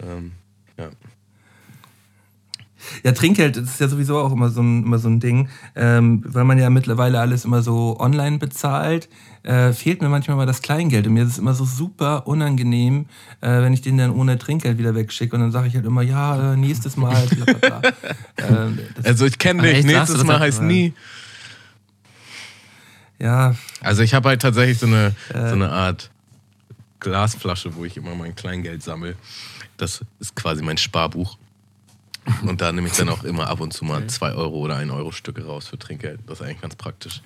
[0.00, 0.32] Ähm,
[0.78, 0.90] ja.
[3.02, 6.44] Ja, Trinkgeld ist ja sowieso auch immer so ein, immer so ein Ding, ähm, weil
[6.44, 9.08] man ja mittlerweile alles immer so online bezahlt,
[9.42, 11.06] äh, fehlt mir manchmal mal das Kleingeld.
[11.06, 13.06] Und mir ist es immer so super unangenehm,
[13.40, 15.36] äh, wenn ich den dann ohne Trinkgeld wieder wegschicke.
[15.36, 17.26] Und dann sage ich halt immer, ja, äh, nächstes Mal.
[18.38, 20.94] ähm, also ich kenne dich, nächstes Mal heißt nie.
[23.18, 23.54] Ja.
[23.80, 26.10] Also ich habe halt tatsächlich so eine, äh, so eine Art
[27.00, 29.14] Glasflasche, wo ich immer mein Kleingeld sammle.
[29.76, 31.36] Das ist quasi mein Sparbuch.
[32.46, 34.90] Und da nehme ich dann auch immer ab und zu mal 2 Euro oder 1
[34.92, 36.20] Euro Stücke raus für Trinkgeld.
[36.26, 37.22] Das ist eigentlich ganz praktisch.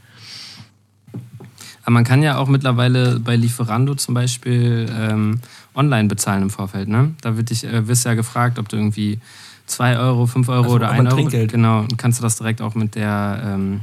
[1.83, 5.41] Aber man kann ja auch mittlerweile bei Lieferando zum Beispiel ähm,
[5.75, 6.89] online bezahlen im Vorfeld.
[6.89, 7.15] Ne?
[7.21, 9.21] Da wird dich, äh, wirst ja gefragt, ob du irgendwie
[9.67, 11.15] 2 Euro, 5 Euro also, oder 1 Euro.
[11.15, 11.53] Trinkgeld.
[11.53, 13.81] Genau, und kannst du das direkt auch mit der ähm,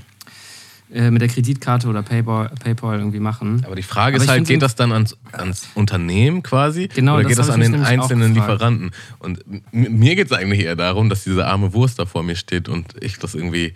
[0.93, 3.63] äh, mit der Kreditkarte oder Paypal, Paypal irgendwie machen.
[3.65, 6.87] Aber die Frage Aber ist halt, geht das dann ans, ans Unternehmen quasi?
[6.93, 8.91] Genau, oder geht das, das an den einzelnen Lieferanten?
[9.19, 12.69] Und mir geht es eigentlich eher darum, dass diese arme Wurst da vor mir steht
[12.69, 13.73] und ich das irgendwie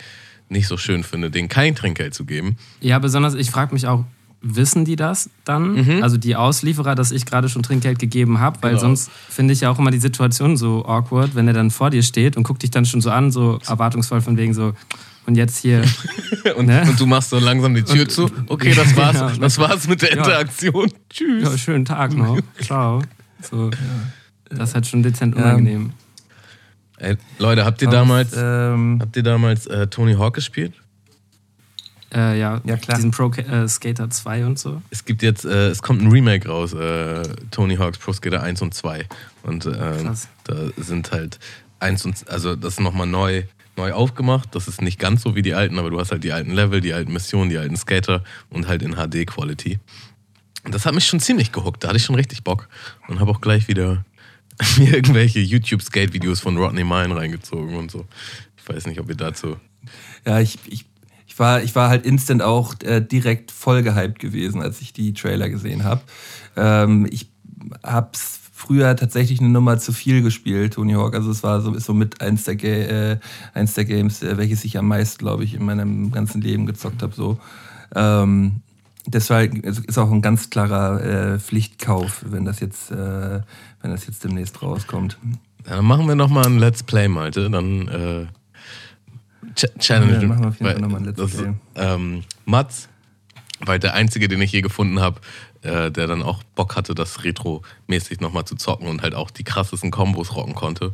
[0.50, 2.58] nicht so schön finde, denen kein Trinkgeld zu geben.
[2.82, 4.06] Ja, besonders, ich frage mich auch,
[4.42, 5.74] wissen die das dann?
[5.76, 6.04] Mhm.
[6.04, 8.82] Also die Auslieferer, dass ich gerade schon Trinkgeld gegeben habe, weil genau.
[8.82, 12.04] sonst finde ich ja auch immer die Situation so awkward, wenn er dann vor dir
[12.04, 14.74] steht und guckt dich dann schon so an, so erwartungsvoll von wegen so,
[15.30, 15.84] und jetzt hier.
[16.56, 16.82] und, ne?
[16.82, 18.30] und, du machst so langsam die Tür und, zu.
[18.48, 19.16] Okay, das war's.
[19.16, 20.90] Ja, das war's mit der Interaktion.
[20.90, 20.96] Ja.
[21.10, 21.44] Tschüss.
[21.44, 22.40] Ja, schönen Tag noch.
[22.62, 23.02] Ciao.
[23.42, 23.70] So.
[24.50, 25.94] Das ist halt schon dezent unangenehm.
[26.98, 30.74] Ey, Leute, habt ihr damals, ähm, habt ihr damals äh, Tony Hawk gespielt?
[32.14, 32.98] Äh, ja, ja, klar.
[32.98, 34.82] Diesen Pro äh, Skater 2 und so.
[34.90, 37.22] Es gibt jetzt, äh, es kommt ein Remake raus, äh,
[37.52, 39.06] Tony Hawk's Pro Skater 1 und 2.
[39.44, 40.16] Und ähm,
[40.46, 41.40] da sind halt
[41.80, 43.44] eins und, also das ist nochmal neu
[43.80, 44.54] neu aufgemacht.
[44.54, 46.82] Das ist nicht ganz so wie die alten, aber du hast halt die alten Level,
[46.82, 49.80] die alten Missionen, die alten Skater und halt in HD-Quality.
[50.66, 51.84] Das hat mich schon ziemlich gehuckt.
[51.84, 52.68] Da hatte ich schon richtig Bock.
[53.08, 54.06] Und habe auch gleich wieder
[54.78, 58.06] mir irgendwelche YouTube-Skate-Videos von Rodney Mine reingezogen und so.
[58.58, 59.58] Ich weiß nicht, ob ihr dazu.
[60.26, 60.86] Ja, ich, ich,
[61.26, 65.14] ich, war, ich war halt instant auch äh, direkt voll gehypt gewesen, als ich die
[65.14, 66.02] Trailer gesehen habe.
[66.58, 67.30] Ähm, ich
[67.82, 71.16] hab's früher tatsächlich eine Nummer zu viel gespielt, Tony Hawk.
[71.16, 73.18] Also es war so, ist so mit eins der, äh,
[73.54, 77.02] eins der Games, äh, welches ich am meisten, glaube ich, in meinem ganzen Leben gezockt
[77.02, 77.16] habe.
[77.16, 77.40] So.
[77.96, 78.58] Ähm,
[79.06, 83.40] deshalb ist auch ein ganz klarer äh, Pflichtkauf, wenn das jetzt, äh,
[83.82, 85.18] wenn das jetzt demnächst rauskommt.
[85.66, 87.50] Ja, dann machen wir nochmal ein Let's Play, Malte.
[87.50, 88.26] Dann äh,
[89.56, 90.22] Ch Challenge.
[90.22, 91.54] Ja, machen wir auf jeden Fall nochmal ein Let's Play.
[91.76, 92.90] Ähm, Mats,
[93.62, 95.22] weil der einzige, den ich je gefunden habe,
[95.62, 99.44] äh, der dann auch Bock hatte, das Retro-mäßig nochmal zu zocken und halt auch die
[99.44, 100.92] krassesten Kombos rocken konnte.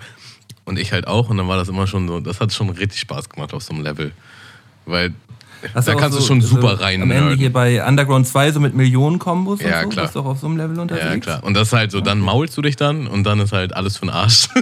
[0.64, 1.30] Und ich halt auch.
[1.30, 3.74] Und dann war das immer schon so, das hat schon richtig Spaß gemacht auf so
[3.74, 4.12] einem Level.
[4.86, 5.14] Weil
[5.74, 7.02] Hast da kannst so, du schon super also rein.
[7.02, 10.06] Am Ende hier bei Underground 2 so mit Millionen Kombos ja, und so, klar.
[10.06, 11.06] bist du auch auf so einem Level unterwegs.
[11.06, 11.44] Ja, klar.
[11.44, 13.98] Und das ist halt so, dann maulst du dich dann und dann ist halt alles
[13.98, 14.50] für den Arsch.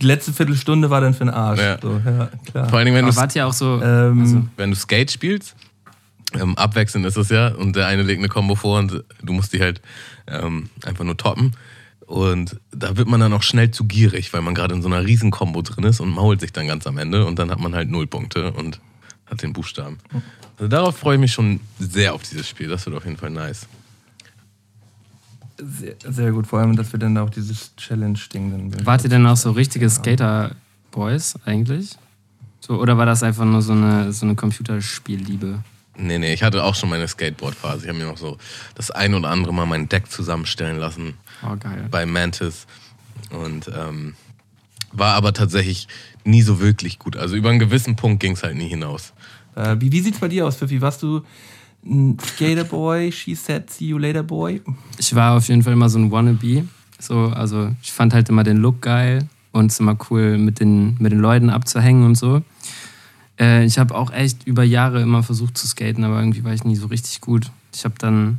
[0.00, 1.60] Die letzte Viertelstunde war dann für den Arsch.
[1.60, 2.68] Ja, so, ja klar.
[2.68, 4.42] Vor allem, wenn du ja auch so, ähm, also.
[4.56, 5.56] wenn du Skate spielst,
[6.34, 9.52] ähm, abwechselnd ist es ja und der eine legt eine Combo vor und du musst
[9.52, 9.80] die halt
[10.26, 11.56] ähm, einfach nur toppen.
[12.06, 15.04] Und da wird man dann auch schnell zu gierig, weil man gerade in so einer
[15.04, 17.74] riesen Combo drin ist und mault sich dann ganz am Ende und dann hat man
[17.74, 18.80] halt null Punkte und
[19.26, 19.98] hat den Buchstaben.
[20.58, 22.68] Also darauf freue ich mich schon sehr auf dieses Spiel.
[22.68, 23.66] Das wird auf jeden Fall nice.
[25.58, 28.86] Sehr, sehr gut, vor allem, dass wir dann auch dieses Challenge-Ding dann.
[28.86, 31.96] Wart ihr denn auch so richtige Skater-Boys eigentlich?
[32.60, 35.62] So, oder war das einfach nur so eine, so eine Computerspielliebe?
[35.96, 37.82] Nee, nee, ich hatte auch schon meine Skateboard-Phase.
[37.82, 38.38] Ich habe mir noch so
[38.74, 41.14] das ein oder andere Mal mein Deck zusammenstellen lassen.
[41.42, 41.86] Oh, geil.
[41.90, 42.66] Bei Mantis.
[43.30, 44.14] Und ähm,
[44.92, 45.88] war aber tatsächlich
[46.24, 47.16] nie so wirklich gut.
[47.16, 49.12] Also über einen gewissen Punkt ging es halt nie hinaus.
[49.54, 50.80] Äh, wie wie sieht es bei dir aus, Pfiffi?
[50.80, 51.22] Warst du
[51.84, 53.12] ein Skaterboy?
[53.12, 54.62] She said, see you later, boy?
[54.98, 56.64] Ich war auf jeden Fall immer so ein Wannabe.
[56.98, 60.96] So, also ich fand halt immer den Look geil und es immer cool, mit den,
[61.00, 62.42] mit den Leuten abzuhängen und so.
[63.42, 66.64] Äh, ich habe auch echt über Jahre immer versucht zu skaten, aber irgendwie war ich
[66.64, 67.50] nie so richtig gut.
[67.74, 68.38] Ich habe dann,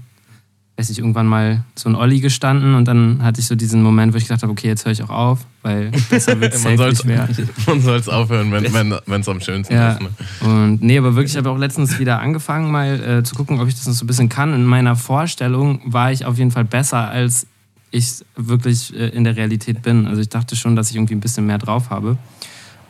[0.77, 4.13] weiß ich, irgendwann mal so ein Olli gestanden und dann hatte ich so diesen Moment,
[4.13, 7.05] wo ich gedacht habe, okay, jetzt höre ich auch auf, weil besser wird es nicht
[7.05, 7.27] mehr.
[7.67, 8.93] Man soll es aufhören, wenn es wenn,
[9.27, 9.93] am schönsten ja.
[9.93, 10.01] ist.
[10.01, 10.09] Ne?
[10.41, 13.67] Und nee, aber wirklich, ich habe auch letztens wieder angefangen, mal äh, zu gucken, ob
[13.67, 14.53] ich das noch so ein bisschen kann.
[14.53, 17.45] In meiner Vorstellung war ich auf jeden Fall besser, als
[17.91, 20.07] ich wirklich äh, in der Realität bin.
[20.07, 22.17] Also ich dachte schon, dass ich irgendwie ein bisschen mehr drauf habe.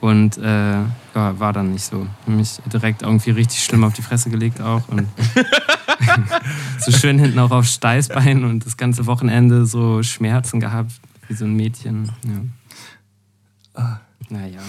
[0.04, 2.06] Und äh, ja, war dann nicht so.
[2.26, 4.90] Mich direkt irgendwie richtig schlimm auf die Fresse gelegt auch.
[4.90, 5.08] Und
[6.80, 10.92] so schön hinten auch auf Steißbein und das ganze Wochenende so Schmerzen gehabt,
[11.30, 12.12] wie so ein Mädchen.
[12.26, 13.82] Ja.
[13.82, 14.00] Ah.
[14.28, 14.60] Naja.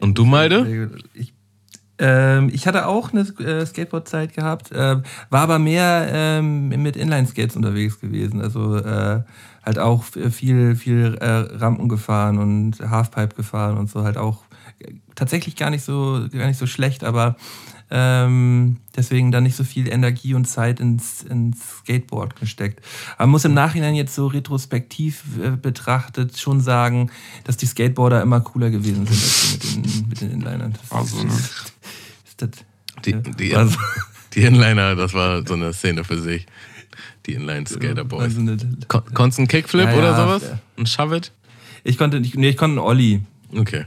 [0.00, 0.90] Und du, Malde?
[1.12, 1.34] Ich,
[1.98, 7.56] ähm, ich hatte auch eine äh, Skateboard-Zeit gehabt, äh, war aber mehr ähm, mit Inline-Skates
[7.56, 8.40] unterwegs gewesen.
[8.40, 9.22] Also äh,
[9.66, 14.47] halt auch viel, viel äh, Rampen gefahren und Halfpipe gefahren und so halt auch
[15.14, 17.36] tatsächlich gar nicht so, gar nicht so schlecht, aber
[17.90, 22.84] ähm, deswegen dann nicht so viel Energie und Zeit ins, ins Skateboard gesteckt.
[23.16, 27.10] Aber man muss im Nachhinein jetzt so retrospektiv äh, betrachtet schon sagen,
[27.44, 30.74] dass die Skateboarder immer cooler gewesen sind als mit den, mit den Inlinern.
[30.74, 31.32] Das also, ne?
[31.32, 31.62] Ist
[32.36, 32.50] das,
[33.06, 33.78] die, die, also.
[34.34, 36.46] die Inliner, das war so eine Szene für sich.
[37.26, 38.36] Die Inline-Skater-Boys.
[38.36, 38.56] Also
[38.88, 40.42] Konntest du einen Kickflip ja, oder sowas?
[40.42, 40.58] Ja.
[40.78, 41.32] Ein Shove-It?
[41.84, 43.20] Ich konnte, nee, ich konnte einen Olli.
[43.54, 43.86] Okay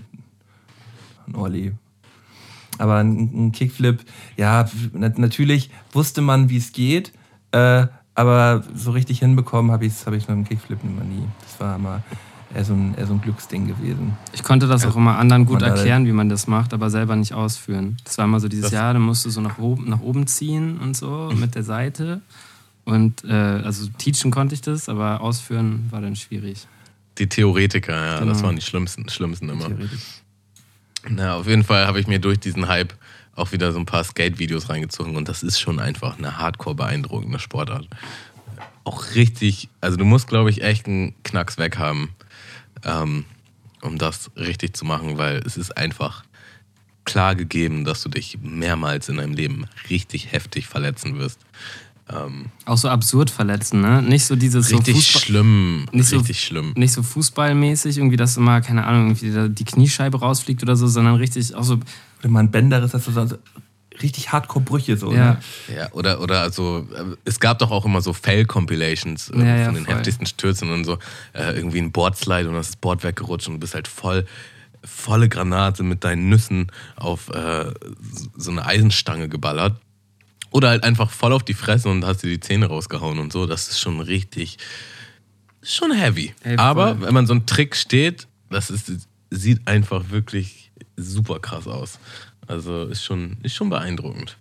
[1.31, 1.73] ein Olli.
[2.77, 3.99] Aber ein, ein Kickflip,
[4.37, 7.11] ja, natürlich wusste man, wie es geht,
[7.51, 11.23] äh, aber so richtig hinbekommen habe ich es hab mit dem Kickflip immer nie.
[11.41, 12.03] Das war immer
[12.53, 14.17] eher so ein, eher so ein Glücksding gewesen.
[14.33, 17.33] Ich konnte das auch immer anderen gut erklären, wie man das macht, aber selber nicht
[17.33, 17.97] ausführen.
[18.03, 20.77] Das war immer so dieses Jahr, dann musst du so nach oben, nach oben ziehen
[20.79, 22.21] und so mit der Seite.
[22.83, 26.67] Und äh, also teachen konnte ich das, aber ausführen war dann schwierig.
[27.17, 28.31] Die Theoretiker, ja, genau.
[28.31, 29.67] das waren die schlimmsten, schlimmsten immer.
[29.67, 30.01] Theoretiker.
[31.09, 32.93] Na, auf jeden Fall habe ich mir durch diesen Hype
[33.35, 37.39] auch wieder so ein paar Skate-Videos reingezogen und das ist schon einfach eine hardcore beeindruckende
[37.39, 37.87] Sportart.
[38.83, 42.09] Auch richtig, also du musst, glaube ich, echt einen Knacks weg haben,
[42.83, 43.25] ähm,
[43.81, 46.23] um das richtig zu machen, weil es ist einfach
[47.05, 51.39] klar gegeben, dass du dich mehrmals in deinem Leben richtig heftig verletzen wirst.
[52.13, 54.01] Ähm, auch so absurd verletzen, ne?
[54.01, 56.73] Nicht so dieses richtig so Fußball schlimm, nicht richtig so, schlimm.
[56.75, 61.15] Nicht so fußballmäßig, irgendwie, dass mal, keine Ahnung, irgendwie die Kniescheibe rausfliegt oder so, sondern
[61.15, 61.79] richtig auch so.
[62.21, 63.25] Wenn man Bänder ist, dass du so
[64.01, 65.11] richtig Hardcore-Brüche so.
[65.11, 65.33] Ja.
[65.33, 65.37] Ne?
[65.75, 66.87] ja, oder, oder also,
[67.25, 69.95] es gab doch auch immer so Fail-Compilations äh, ja, ja, von den voll.
[69.95, 70.97] heftigsten Stürzen und so.
[71.33, 74.25] Äh, irgendwie ein Boardslide und das Board weggerutscht und du bist halt voll
[74.83, 77.65] volle Granate mit deinen Nüssen auf äh,
[78.35, 79.75] so eine Eisenstange geballert.
[80.51, 83.45] Oder halt einfach voll auf die Fresse und hast dir die Zähne rausgehauen und so.
[83.45, 84.57] Das ist schon richtig,
[85.63, 86.33] schon heavy.
[86.41, 88.91] Hey, Aber wenn man so einen Trick steht, das ist,
[89.29, 91.99] sieht einfach wirklich super krass aus.
[92.47, 94.37] Also ist schon, ist schon beeindruckend.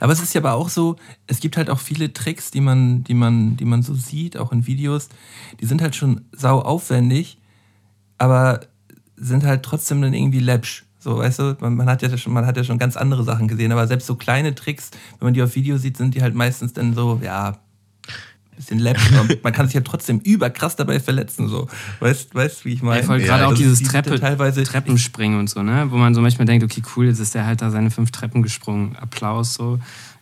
[0.00, 3.04] Aber es ist ja aber auch so, es gibt halt auch viele Tricks, die man,
[3.04, 5.08] die man, die man so sieht, auch in Videos,
[5.60, 7.38] die sind halt schon sau aufwendig,
[8.18, 8.60] aber
[9.16, 10.84] sind halt trotzdem dann irgendwie läppsch.
[11.06, 13.46] So, weißt du, man, man, hat ja schon, man hat ja schon ganz andere Sachen
[13.46, 16.34] gesehen, aber selbst so kleine Tricks, wenn man die auf Video sieht, sind die halt
[16.34, 17.58] meistens dann so, ja,
[18.56, 19.12] bisschen läppisch.
[19.44, 21.68] man kann sich ja trotzdem überkrass dabei verletzen, so.
[22.00, 23.06] Weißt du, wie ich meine?
[23.06, 25.86] Ja, gerade auch dieses Treppe, teilweise Treppenspringen und so, ne?
[25.90, 28.42] Wo man so manchmal denkt, okay, cool, jetzt ist der halt da seine fünf Treppen
[28.42, 28.96] gesprungen.
[28.96, 29.78] Applaus, so.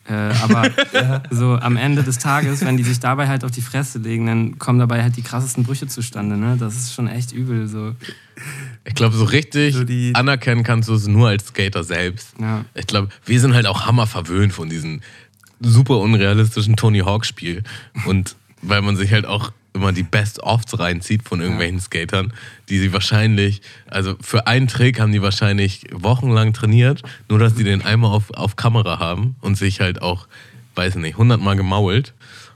[0.06, 1.23] Äh, aber ja.
[1.31, 4.59] so am Ende des Tages, wenn die sich dabei halt auf die Fresse legen, dann
[4.59, 6.36] kommen dabei halt die krassesten Brüche zustande.
[6.36, 6.59] Ne?
[6.59, 7.69] Das ist schon echt übel.
[7.69, 7.94] So.
[8.85, 12.35] Ich glaube, so richtig so anerkennen kannst du es nur als Skater selbst.
[12.39, 12.65] Ja.
[12.74, 15.01] Ich glaube, wir sind halt auch hammer verwöhnt von diesem
[15.61, 17.62] super unrealistischen Tony Hawk-Spiel.
[18.05, 21.82] Und weil man sich halt auch immer die Best-Offs reinzieht von irgendwelchen ja.
[21.82, 22.32] Skatern,
[22.69, 27.65] die sie wahrscheinlich, also für einen Trick haben die wahrscheinlich wochenlang trainiert, nur dass die
[27.65, 30.28] den einmal auf, auf Kamera haben und sich halt auch,
[30.77, 32.15] weiß nicht, hundertmal gemault.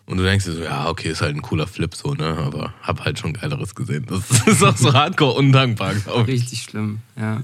[0.09, 2.39] Und du denkst dir so, ja, okay, ist halt ein cooler Flip so, ne?
[2.39, 4.07] Aber hab halt schon Geileres gesehen.
[4.09, 6.41] Das ist auch so hardcore undankbar, glaube ich.
[6.41, 7.43] Richtig schlimm, ja.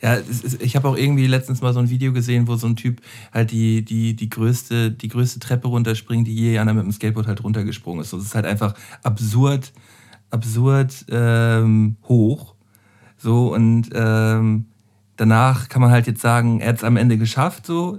[0.00, 0.18] Ja,
[0.60, 3.00] ich habe auch irgendwie letztens mal so ein Video gesehen, wo so ein Typ
[3.32, 7.28] halt die, die, die, größte, die größte Treppe runterspringt, die je einer mit dem Skateboard
[7.28, 8.10] halt runtergesprungen ist.
[8.10, 8.74] So, das ist halt einfach
[9.04, 9.72] absurd,
[10.30, 12.54] absurd ähm, hoch.
[13.16, 14.66] So, und ähm,
[15.16, 17.98] danach kann man halt jetzt sagen, er hat es am Ende geschafft, so.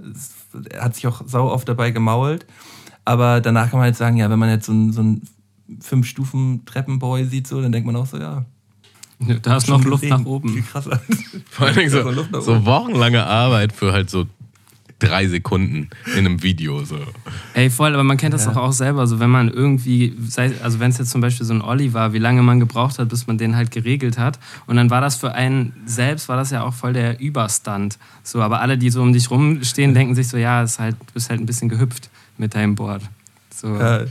[0.70, 2.44] Er hat sich auch sau oft dabei gemault.
[3.04, 5.22] Aber danach kann man halt sagen, ja, wenn man jetzt so ein, so ein
[5.80, 8.44] Fünf-Stufen-Treppenboy sieht, so, dann denkt man auch so, ja,
[9.42, 10.50] da ist noch Luft nach oben.
[10.50, 11.00] Viel krasser.
[11.50, 14.26] Vor allem so, so wochenlange Arbeit für halt so
[14.98, 16.84] drei Sekunden in einem Video.
[16.84, 16.98] So.
[17.54, 18.52] Ey, voll, aber man kennt das ja.
[18.52, 19.06] doch auch selber.
[19.06, 20.14] So, wenn man irgendwie,
[20.62, 23.08] also wenn es jetzt zum Beispiel so ein Olli war, wie lange man gebraucht hat,
[23.08, 24.38] bis man den halt geregelt hat.
[24.66, 27.98] Und dann war das für einen selbst, war das ja auch voll der Überstand.
[28.22, 31.14] So, aber alle, die so um dich rumstehen, denken sich so, ja, ist halt, du
[31.14, 32.10] bist halt ein bisschen gehüpft
[32.40, 33.02] mit deinem Board.
[33.54, 33.68] So.
[33.76, 34.04] Ja.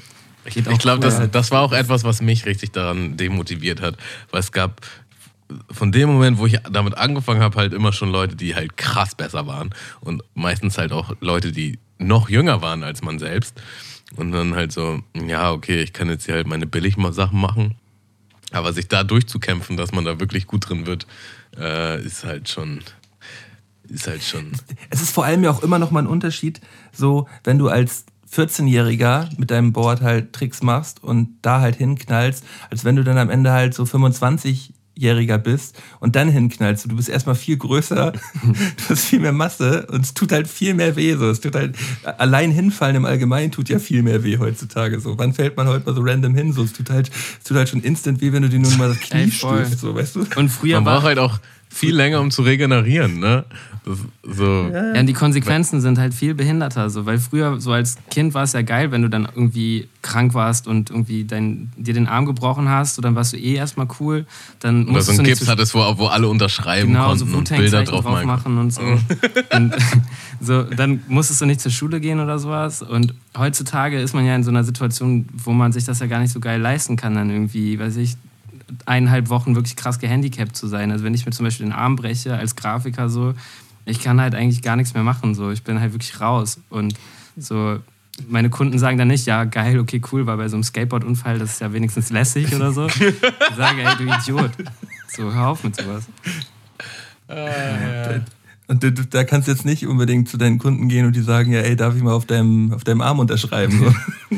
[0.46, 3.98] Ich, ich glaube, das, das war auch etwas, was mich richtig daran demotiviert hat.
[4.32, 4.82] Weil es gab
[5.72, 9.16] von dem Moment, wo ich damit angefangen habe, halt immer schon Leute, die halt krass
[9.16, 9.72] besser waren.
[10.00, 13.62] Und meistens halt auch Leute, die noch jünger waren als man selbst.
[14.16, 17.76] Und dann halt so, ja, okay, ich kann jetzt hier halt meine Billig-Sachen machen.
[18.52, 21.06] Aber sich da durchzukämpfen, dass man da wirklich gut drin wird,
[21.58, 22.80] äh, ist halt schon,
[23.88, 24.54] ist halt schon.
[24.90, 26.60] Es ist vor allem ja auch immer noch mal ein Unterschied,
[26.92, 32.44] so, wenn du als 14-Jähriger mit deinem Board halt Tricks machst und da halt hinknallst,
[32.70, 36.92] als wenn du dann am Ende halt so 25 Jähriger bist und dann hinknallst.
[36.92, 38.12] Du bist erstmal viel größer,
[38.44, 41.16] du hast viel mehr Masse und es tut halt viel mehr weh.
[41.16, 41.30] So.
[41.30, 45.00] Es tut halt, allein hinfallen im Allgemeinen tut ja viel mehr weh heutzutage.
[45.00, 45.18] So.
[45.18, 46.52] Wann fällt man heute mal so random hin?
[46.52, 48.90] So, es tut halt, es tut halt schon instant weh, wenn du dir nur mal
[48.90, 50.26] das Knie stößt, so, weißt du?
[50.36, 51.40] Und früher man braucht halt auch
[51.70, 53.46] viel länger, um zu regenerieren, ne?
[54.24, 54.70] So.
[54.74, 56.90] Ja, und die Konsequenzen sind halt viel behinderter.
[56.90, 60.34] So, weil früher, so als Kind war es ja geil, wenn du dann irgendwie krank
[60.34, 63.88] warst und irgendwie dein, dir den Arm gebrochen hast, so, dann warst du eh erstmal
[64.00, 64.26] cool.
[64.60, 67.84] Dann Oder so ein Gips hattest, wo, wo alle unterschreiben genau, konnten so und Bilder
[67.84, 68.82] drauf, drauf machen und so.
[69.56, 69.76] und
[70.42, 70.64] so.
[70.64, 72.82] Dann musstest du nicht zur Schule gehen oder sowas.
[72.82, 76.20] Und heutzutage ist man ja in so einer Situation, wo man sich das ja gar
[76.20, 78.18] nicht so geil leisten kann, dann irgendwie, weiß ich,
[78.86, 80.92] eineinhalb Wochen wirklich krass gehandicapt zu sein.
[80.92, 83.34] Also wenn ich mir zum Beispiel den Arm breche als Grafiker so,
[83.90, 85.36] ich kann halt eigentlich gar nichts mehr machen.
[85.36, 85.52] So.
[85.52, 86.60] Ich bin halt wirklich raus.
[86.70, 86.94] Und
[87.38, 87.80] so,
[88.28, 91.54] meine Kunden sagen dann nicht, ja, geil, okay, cool, weil bei so einem Skateboard-Unfall, das
[91.54, 92.88] ist ja wenigstens lässig oder so.
[92.88, 94.52] Die sagen, ey, du Idiot.
[95.08, 96.06] So, hör auf mit sowas.
[97.28, 98.22] Ah, ja.
[98.70, 101.52] Und du, da kannst du jetzt nicht unbedingt zu deinen Kunden gehen und die sagen,
[101.52, 103.80] ja, ey, darf ich mal auf deinem, auf deinem Arm unterschreiben?
[103.80, 104.38] So.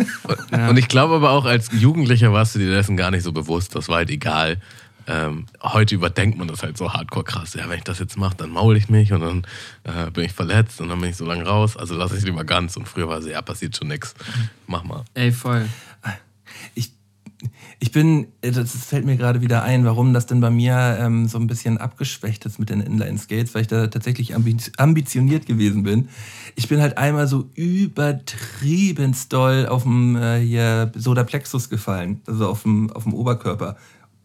[0.52, 0.70] ja.
[0.70, 3.76] Und ich glaube aber auch, als Jugendlicher warst du dir dessen gar nicht so bewusst.
[3.76, 4.58] Das war halt egal.
[5.12, 7.54] Ähm, heute überdenkt man das halt so hardcore krass.
[7.54, 9.44] Ja, wenn ich das jetzt mache, dann maul ich mich und dann
[9.84, 11.76] äh, bin ich verletzt und dann bin ich so lange raus.
[11.76, 12.78] Also lasse ich lieber ganz.
[12.78, 14.16] Und früher war so, ja, passiert schon nichts.
[14.68, 15.04] Mach mal.
[15.14, 15.68] Ey, voll.
[16.76, 16.94] Ich,
[17.80, 21.38] ich bin, das fällt mir gerade wieder ein, warum das denn bei mir ähm, so
[21.40, 26.08] ein bisschen abgeschwächt ist mit den Inline-Skates, weil ich da tatsächlich ambitioniert gewesen bin.
[26.56, 32.62] Ich bin halt einmal so übertrieben doll auf dem äh, hier Sodaplexus gefallen, also auf
[32.62, 33.76] dem, auf dem Oberkörper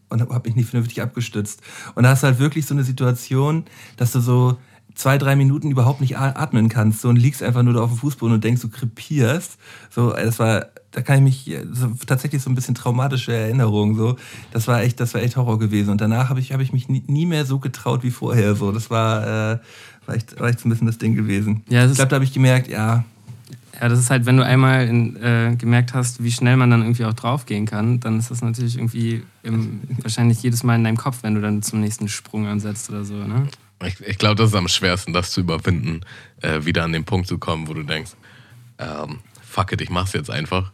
[0.09, 1.61] und habe mich nicht vernünftig abgestützt.
[1.95, 3.65] Und da hast du halt wirklich so eine Situation,
[3.97, 4.57] dass du so
[4.97, 7.99] zwei, drei Minuten überhaupt nicht atmen kannst so, und liegst einfach nur da auf dem
[7.99, 9.57] Fußboden und denkst, du krepierst.
[9.89, 13.95] So, das war, da kann ich mich so, tatsächlich so ein bisschen traumatische Erinnerungen.
[13.95, 14.17] So,
[14.51, 15.91] das war echt, das war echt Horror gewesen.
[15.91, 18.55] Und danach habe ich, habe ich mich nie, nie, mehr so getraut wie vorher.
[18.55, 19.59] So, das war, äh,
[20.07, 21.63] war, echt, war echt so ein bisschen das Ding gewesen.
[21.69, 23.05] Ja, ich glaube, da habe ich gemerkt, ja,
[23.79, 26.81] ja, das ist halt, wenn du einmal in, äh, gemerkt hast, wie schnell man dann
[26.81, 30.97] irgendwie auch draufgehen kann, dann ist das natürlich irgendwie im, wahrscheinlich jedes Mal in deinem
[30.97, 33.47] Kopf, wenn du dann zum nächsten Sprung ansetzt oder so, ne?
[33.85, 36.01] Ich, ich glaube, das ist am schwersten, das zu überwinden,
[36.41, 38.11] äh, wieder an den Punkt zu kommen, wo du denkst,
[38.79, 40.71] ähm, fuck it, ich mach's jetzt einfach.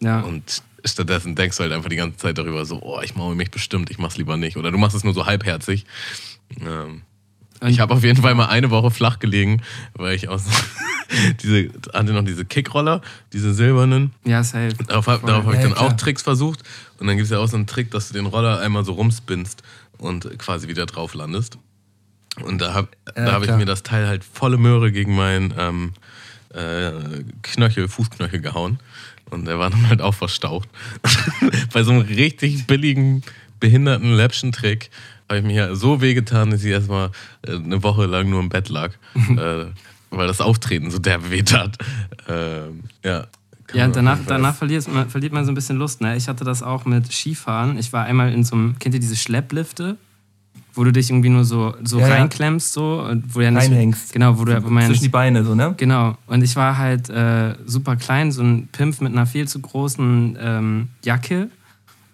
[0.00, 0.20] Ja.
[0.20, 3.52] Und stattdessen denkst du halt einfach die ganze Zeit darüber so, oh, ich mache mich
[3.52, 4.56] bestimmt, ich mach's lieber nicht.
[4.56, 5.86] Oder du machst es nur so halbherzig.
[6.60, 7.02] Ähm,
[7.66, 9.62] ich habe auf jeden Fall mal eine Woche flach gelegen,
[9.94, 10.44] weil ich aus
[11.42, 14.12] diese hatte noch diese Kickroller, diese silbernen.
[14.24, 14.74] Ja, safe.
[14.86, 16.62] Darauf, darauf habe ich dann auch Tricks versucht.
[16.98, 18.92] Und dann gibt es ja auch so einen Trick, dass du den Roller einmal so
[18.92, 19.62] rumspinnst
[19.98, 21.58] und quasi wieder drauf landest.
[22.42, 25.92] Und da habe ja, hab ich mir das Teil halt volle Möhre gegen mein, ähm,
[26.54, 26.92] äh,
[27.42, 28.78] Knöchel, Fußknöchel gehauen.
[29.30, 30.68] Und er war dann halt auch verstaucht.
[31.72, 33.22] Bei so einem richtig billigen,
[33.60, 34.90] behinderten Läppchen-Trick
[35.30, 37.10] habe ich mir so wehgetan, dass ich erstmal
[37.46, 38.90] äh, eine Woche lang nur im Bett lag.
[39.14, 39.66] äh,
[40.10, 41.78] weil das Auftreten so derbe weh tat.
[42.28, 43.26] Ähm, ja.
[43.72, 46.00] Ja, danach, danach verliert, man, verliert man so ein bisschen Lust.
[46.00, 46.16] Ne?
[46.16, 47.78] Ich hatte das auch mit Skifahren.
[47.78, 49.96] Ich war einmal in so einem, kennt ihr diese Schlepplifte?
[50.74, 54.12] Wo du dich irgendwie nur so, so ja, reinklemmst, so, wo ja nicht, Reinhängst.
[54.12, 55.74] Genau, wo du wo man Zwischen die Beine, so, ne?
[55.76, 56.16] Genau.
[56.26, 60.36] Und ich war halt äh, super klein, so ein Pimpf mit einer viel zu großen
[60.40, 61.48] ähm, Jacke.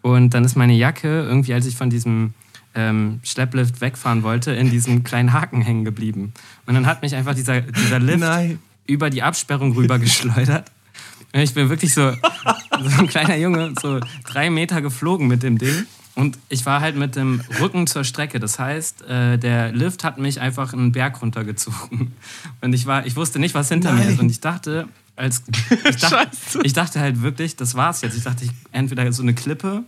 [0.02, 2.34] Und dann ist meine Jacke irgendwie, als ich von diesem
[2.76, 6.32] ähm, Schlepplift wegfahren wollte, in diesem kleinen Haken hängen geblieben.
[6.66, 8.58] Und dann hat mich einfach dieser, dieser Lift Nein.
[8.86, 10.70] über die Absperrung rüber geschleudert.
[11.32, 15.58] Und ich bin wirklich so, so ein kleiner Junge, so drei Meter geflogen mit dem
[15.58, 15.86] Ding.
[16.14, 18.40] Und ich war halt mit dem Rücken zur Strecke.
[18.40, 22.12] Das heißt, äh, der Lift hat mich einfach einen Berg runtergezogen.
[22.62, 24.06] Und ich war, ich wusste nicht, was hinter Nein.
[24.06, 24.20] mir ist.
[24.20, 25.42] Und ich dachte, als
[25.88, 26.28] ich dachte,
[26.62, 28.16] ich dachte halt wirklich, das war's jetzt.
[28.16, 29.82] Ich dachte, ich, entweder so eine Klippe,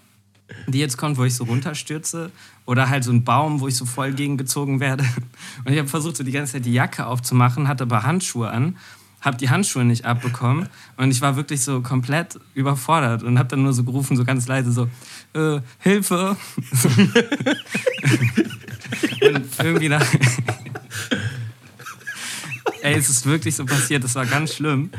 [0.66, 2.30] die jetzt kommt, wo ich so runterstürze,
[2.64, 5.04] oder halt so ein Baum, wo ich so voll gegengezogen werde.
[5.64, 8.76] Und ich habe versucht, so die ganze Zeit die Jacke aufzumachen, hatte aber Handschuhe an
[9.20, 13.62] habe die Handschuhe nicht abbekommen und ich war wirklich so komplett überfordert und habe dann
[13.62, 14.88] nur so gerufen, so ganz leise, so
[15.34, 16.36] äh, Hilfe.
[19.20, 20.06] und irgendwie nach...
[22.82, 24.90] Ey, es ist wirklich so passiert, das war ganz schlimm.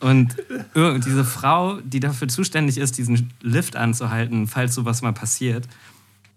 [0.00, 0.36] Und
[0.74, 5.68] diese Frau, die dafür zuständig ist, diesen Lift anzuhalten, falls sowas mal passiert,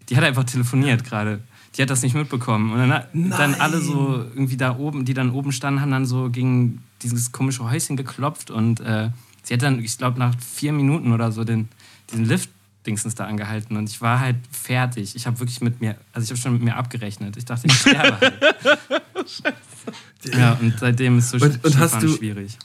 [0.10, 1.42] die hat einfach telefoniert gerade
[1.78, 2.74] die hat das nicht mitbekommen.
[2.74, 6.30] Und dann, dann alle so irgendwie da oben, die dann oben standen, haben dann so
[6.30, 9.10] gegen dieses komische Häuschen geklopft und äh,
[9.44, 11.70] sie hat dann, ich glaube, nach vier Minuten oder so den,
[12.12, 12.50] diesen Lift
[12.86, 15.16] Dingsens da angehalten und ich war halt fertig.
[15.16, 17.38] Ich habe wirklich mit mir, also ich habe schon mit mir abgerechnet.
[17.38, 18.34] Ich dachte, ich sterbe halt.
[20.26, 22.58] ja, und seitdem ist so und, und hast du, schwierig.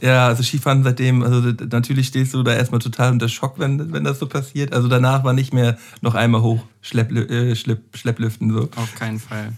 [0.00, 4.04] Ja, also Skifahren seitdem, also natürlich stehst du da erstmal total unter Schock, wenn, wenn
[4.04, 4.72] das so passiert.
[4.72, 8.68] Also danach war nicht mehr noch einmal hoch Schlepp, äh, Schlepp, Schlepplüften so.
[8.76, 9.52] Auf keinen Fall.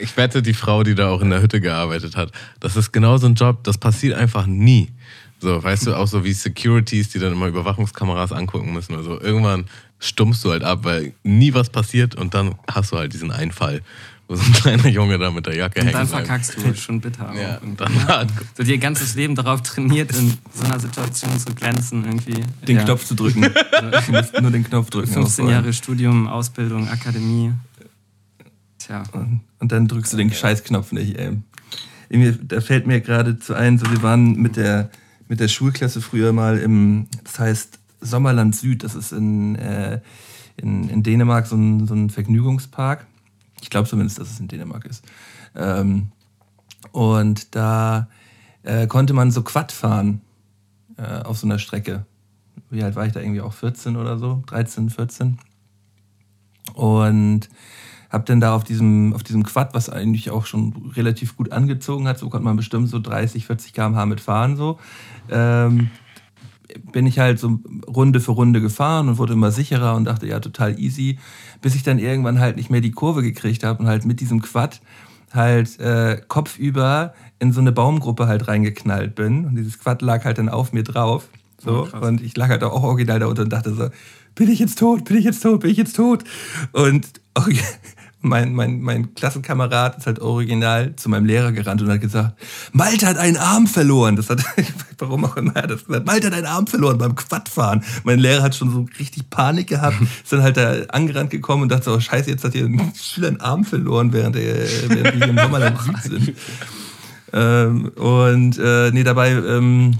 [0.00, 3.16] Ich wette, die Frau, die da auch in der Hütte gearbeitet hat, das ist genau
[3.16, 4.90] so ein Job, das passiert einfach nie.
[5.40, 8.96] So, weißt du, auch so wie Securities, die dann immer Überwachungskameras angucken müssen.
[8.96, 9.64] Also irgendwann
[9.98, 13.80] stummst du halt ab, weil nie was passiert und dann hast du halt diesen Einfall
[14.28, 15.94] wo so ein kleiner Junge da mit der Jacke hängt.
[15.94, 17.32] Und dann verkackst du schon bitter.
[17.34, 18.26] Ja, dann war
[18.56, 22.44] so dir ganzes Leben darauf trainiert, in so einer Situation zu glänzen irgendwie.
[22.66, 22.84] Den ja.
[22.84, 23.42] Knopf zu drücken.
[24.32, 25.10] du nur den Knopf drücken.
[25.10, 27.52] 15 Jahre Studium, Ausbildung, Akademie.
[28.78, 29.02] Tja.
[29.12, 31.38] Und, und dann drückst du den Scheißknopf nicht, ey.
[32.42, 34.90] Da fällt mir gerade zu ein, so wir waren mit der,
[35.28, 40.00] mit der Schulklasse früher mal im, das heißt Sommerland Süd, das ist in, äh,
[40.56, 43.06] in, in Dänemark so ein, so ein Vergnügungspark.
[43.60, 45.04] Ich glaube zumindest, dass es in Dänemark ist.
[45.54, 46.12] Ähm,
[46.92, 48.08] und da
[48.62, 50.20] äh, konnte man so Quad fahren
[50.96, 52.06] äh, auf so einer Strecke.
[52.70, 53.20] Wie alt war ich da?
[53.20, 55.38] Irgendwie auch 14 oder so, 13, 14.
[56.74, 57.48] Und
[58.10, 62.08] hab dann da auf diesem, auf diesem Quad, was eigentlich auch schon relativ gut angezogen
[62.08, 64.78] hat, so konnte man bestimmt so 30, 40 km/h mitfahren, so.
[65.30, 65.90] Ähm,
[66.92, 70.40] bin ich halt so Runde für Runde gefahren und wurde immer sicherer und dachte, ja,
[70.40, 71.18] total easy,
[71.60, 74.42] bis ich dann irgendwann halt nicht mehr die Kurve gekriegt habe und halt mit diesem
[74.42, 74.80] Quad
[75.32, 79.44] halt äh, kopfüber in so eine Baumgruppe halt reingeknallt bin.
[79.44, 81.28] Und dieses Quad lag halt dann auf mir drauf.
[81.60, 83.88] So, oh, und ich lag halt auch original da unter und dachte so,
[84.34, 86.24] bin ich jetzt tot, bin ich jetzt tot, bin ich jetzt tot?
[86.72, 87.08] Und
[88.20, 92.34] mein, mein, mein Klassenkamerad ist halt original zu meinem Lehrer gerannt und hat gesagt,
[92.72, 94.16] Malte hat einen Arm verloren.
[94.16, 94.42] Das hat,
[94.98, 97.84] warum auch immer, das gesagt, Malte hat einen Arm verloren beim Quadfahren.
[98.04, 101.68] Mein Lehrer hat schon so richtig Panik gehabt, ist dann halt da angerannt gekommen und
[101.70, 104.56] dachte so, oh, scheiße, jetzt hat hier ein Schüler einen Arm verloren, während, er,
[104.88, 106.34] während wir hier im Sommerland sind.
[107.30, 109.98] Ähm, und äh, nee, dabei ähm,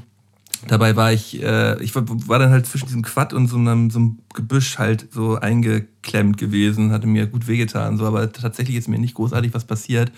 [0.67, 3.99] Dabei war ich, äh, ich war, dann halt zwischen diesem Quad und so einem, so
[3.99, 8.99] einem Gebüsch halt so eingeklemmt gewesen, hatte mir gut wehgetan, so, aber tatsächlich ist mir
[8.99, 10.11] nicht großartig was passiert,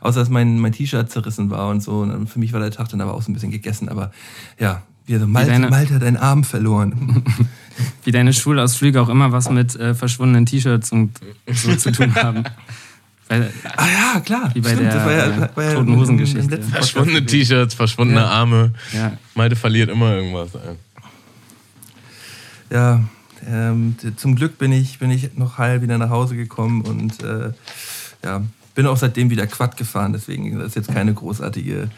[0.00, 2.00] außer dass mein, mein T-Shirt zerrissen war und so.
[2.00, 4.12] Und für mich war der Tag dann aber auch so ein bisschen gegessen, aber
[4.58, 7.24] ja, wie so, Malte, deine, Malte hat einen Arm verloren.
[8.04, 12.44] Wie deine Schulausflüge auch immer was mit äh, verschwundenen T-Shirts und so zu tun haben.
[13.28, 14.50] Weil, ah ja, klar.
[14.54, 16.62] Wie bei stimmt, der, ja, war ja Toten Hosen-Geschichte.
[16.62, 18.26] Verschwundene T-Shirts, verschwundene ja.
[18.26, 18.72] Arme.
[18.92, 19.18] Ja.
[19.34, 20.54] Malte verliert immer irgendwas.
[20.54, 20.76] Ey.
[22.70, 23.04] Ja,
[23.46, 27.52] ähm, zum Glück bin ich, bin ich noch heil wieder nach Hause gekommen und äh,
[28.24, 28.42] ja,
[28.74, 30.12] bin auch seitdem wieder Quad gefahren.
[30.12, 31.90] Deswegen ist jetzt keine großartige,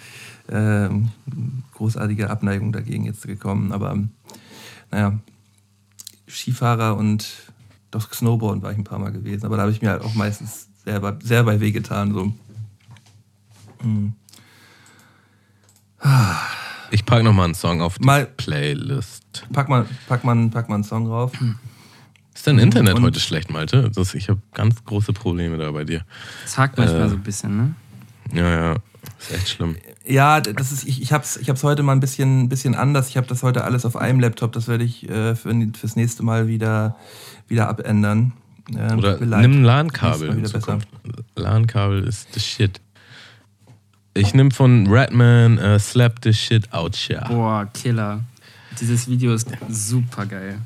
[0.48, 0.88] äh,
[1.74, 3.72] großartige Abneigung dagegen jetzt gekommen.
[3.72, 3.98] Aber
[4.90, 5.18] naja,
[6.28, 7.26] Skifahrer und
[7.90, 9.46] doch Snowboarden war ich ein paar Mal gewesen.
[9.46, 12.12] Aber da habe ich mir halt auch meistens sehr, sehr bei wehgetan.
[12.12, 12.32] So.
[13.82, 14.12] Hm.
[16.90, 19.46] Ich pack noch mal einen Song auf die Mal- Playlist.
[19.52, 21.32] Pack mal, pack mal, pack mal einen Song drauf.
[22.34, 23.90] Ist dein Internet Und- heute schlecht, Malte?
[23.94, 26.04] Das, ich habe ganz große Probleme da bei dir.
[26.42, 27.08] Das hakt manchmal Äh.
[27.10, 27.74] so ein bisschen, ne?
[28.32, 28.76] Ja, ja.
[29.18, 29.76] Ist echt schlimm.
[30.06, 33.08] Ja, das ist, ich, ich hab's, ich hab's heute mal ein bisschen, bisschen anders.
[33.08, 34.52] Ich habe das heute alles auf einem Laptop.
[34.52, 36.96] Das werde ich äh, für, fürs nächste Mal wieder,
[37.48, 38.32] wieder abändern.
[38.76, 40.42] Ähm, Oder nimm ein LAN-Kabel.
[41.36, 42.80] LAN-Kabel ist the shit.
[44.14, 47.26] Ich nehme von Ratman äh, Slap the Shit Out Share.
[47.28, 48.20] Boah, Killer.
[48.80, 50.58] Dieses Video ist super geil.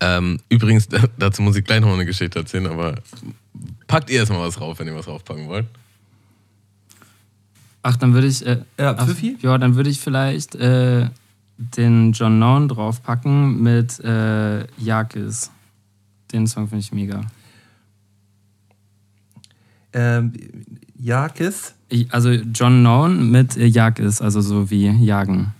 [0.00, 2.96] Ähm, übrigens, dazu muss ich gleich noch eine Geschichte erzählen, aber
[3.86, 5.66] packt ihr erstmal was rauf, wenn ihr was raufpacken wollt.
[7.82, 8.44] Ach, dann würde ich.
[8.46, 9.38] Äh, Ja, ach, Pfiffi?
[9.40, 11.08] Ja, dann würde ich vielleicht äh,
[11.56, 15.50] den John Noun draufpacken mit äh, Yakis.
[16.32, 17.22] Den Song finde ich mega.
[19.92, 20.32] Ähm,
[20.98, 21.74] Jakis.
[22.10, 25.52] Also John Noun mit äh, Yakis, also so wie Jagen.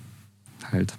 [0.71, 0.97] Halt.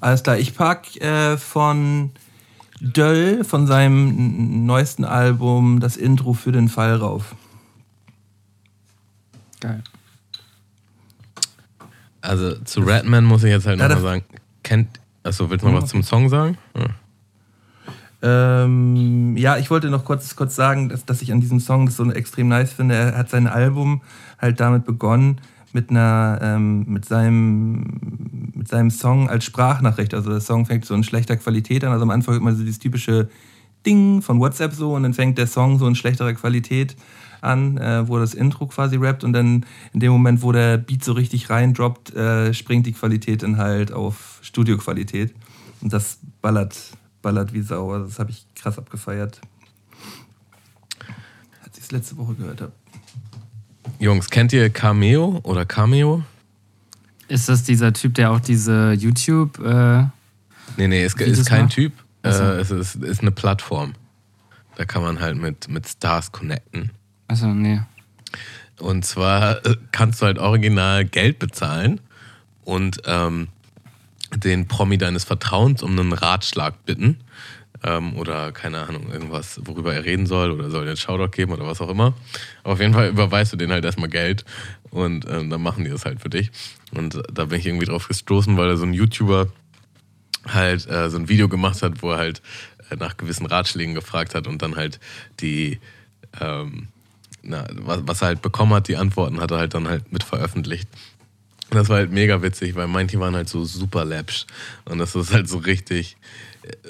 [0.00, 2.12] Alles klar, ich pack äh, von
[2.80, 7.34] Döll, von seinem neuesten Album, das Intro für den Fall rauf.
[9.66, 9.82] Geil.
[12.20, 14.24] Also zu Ratman muss ich jetzt halt Ja, nochmal sagen,
[14.62, 16.56] kennt, achso, willst du noch was zum Song sagen?
[16.76, 16.86] Ja.
[18.22, 21.96] Ähm, ja, ich wollte noch kurz, kurz sagen, dass, dass ich an diesem Song das
[21.96, 22.94] so extrem nice finde.
[22.94, 24.02] Er hat sein Album
[24.38, 25.40] halt damit begonnen,
[25.72, 30.14] mit einer, ähm, mit seinem, mit seinem Song als Sprachnachricht.
[30.14, 31.92] Also der Song fängt so in schlechter Qualität an.
[31.92, 33.28] Also am Anfang hört man so dieses typische
[33.84, 36.96] Ding von WhatsApp so und dann fängt der Song so in schlechterer Qualität
[37.46, 41.02] an, äh, wo das Intro quasi rappt und dann in dem Moment, wo der Beat
[41.04, 45.34] so richtig reindroppt, äh, springt die Qualität dann halt auf Studioqualität.
[45.80, 46.76] Und das ballert,
[47.22, 47.92] ballert wie Sau.
[47.92, 49.40] Also das habe ich krass abgefeiert.
[51.64, 52.72] Als ich es letzte Woche gehört habe.
[53.98, 56.22] Jungs, kennt ihr Cameo oder Cameo?
[57.28, 59.58] Ist das dieser Typ, der auch diese YouTube.
[59.60, 60.04] Äh,
[60.76, 61.72] Nee, nee, es Videos ist kein macht?
[61.72, 61.92] Typ.
[62.22, 63.94] Äh, es ist, ist eine Plattform.
[64.76, 66.90] Da kann man halt mit, mit Stars connecten.
[67.28, 67.80] Achso, nee.
[68.78, 72.00] Und zwar äh, kannst du halt original Geld bezahlen
[72.64, 73.48] und ähm,
[74.34, 77.18] den Promi deines Vertrauens um einen Ratschlag bitten.
[77.82, 81.66] Ähm, oder keine Ahnung, irgendwas, worüber er reden soll oder soll den Shoutout geben oder
[81.66, 82.14] was auch immer.
[82.64, 84.44] Auf jeden Fall überweist du denen halt erstmal Geld
[84.90, 86.50] und ähm, dann machen die das halt für dich.
[86.92, 89.48] Und da bin ich irgendwie drauf gestoßen, weil da so ein YouTuber
[90.46, 92.40] halt äh, so ein Video gemacht hat, wo er halt
[92.90, 94.98] äh, nach gewissen Ratschlägen gefragt hat und dann halt
[95.40, 95.78] die,
[96.40, 96.88] ähm,
[97.46, 100.22] na, was, was er halt bekommen hat, die Antworten hat er halt dann halt mit
[100.22, 100.88] veröffentlicht.
[101.70, 104.46] Und das war halt mega witzig, weil manche waren halt so super läppsch.
[104.84, 106.16] Und das ist halt so richtig,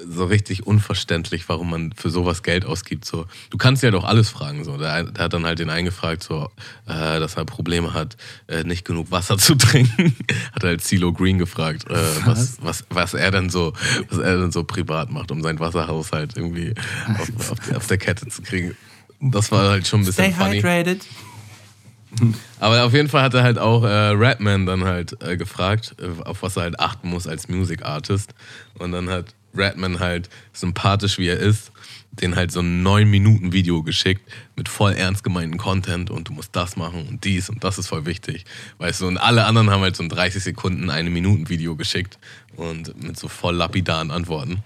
[0.06, 3.04] so richtig unverständlich, warum man für sowas Geld ausgibt.
[3.06, 4.64] So, du kannst ja doch alles fragen.
[4.64, 6.50] So, der, der hat dann halt den eingefragt, so,
[6.86, 8.16] äh, dass er Probleme hat,
[8.48, 10.14] äh, nicht genug Wasser zu trinken.
[10.52, 13.72] hat halt CeeLo Green gefragt, äh, was, was, was er denn so,
[14.10, 16.74] was er denn so privat macht, um seinen Wasserhaushalt irgendwie
[17.18, 18.76] auf, auf, auf der Kette zu kriegen.
[19.20, 20.56] Das war halt schon ein bisschen Stay funny.
[20.56, 21.06] hydrated.
[22.60, 26.22] Aber auf jeden Fall hat er halt auch äh, Ratman dann halt äh, gefragt, äh,
[26.22, 28.34] auf was er halt achten muss als Music Artist.
[28.78, 31.72] Und dann hat Ratman halt, sympathisch wie er ist,
[32.12, 34.22] den halt so ein 9-Minuten-Video geschickt
[34.54, 37.88] mit voll ernst gemeinten Content und du musst das machen und dies und das ist
[37.88, 38.44] voll wichtig.
[38.78, 42.18] Weißt du, und alle anderen haben halt so ein 30 Sekunden, eine Minuten-Video geschickt
[42.56, 44.62] und mit so voll lapidaren Antworten.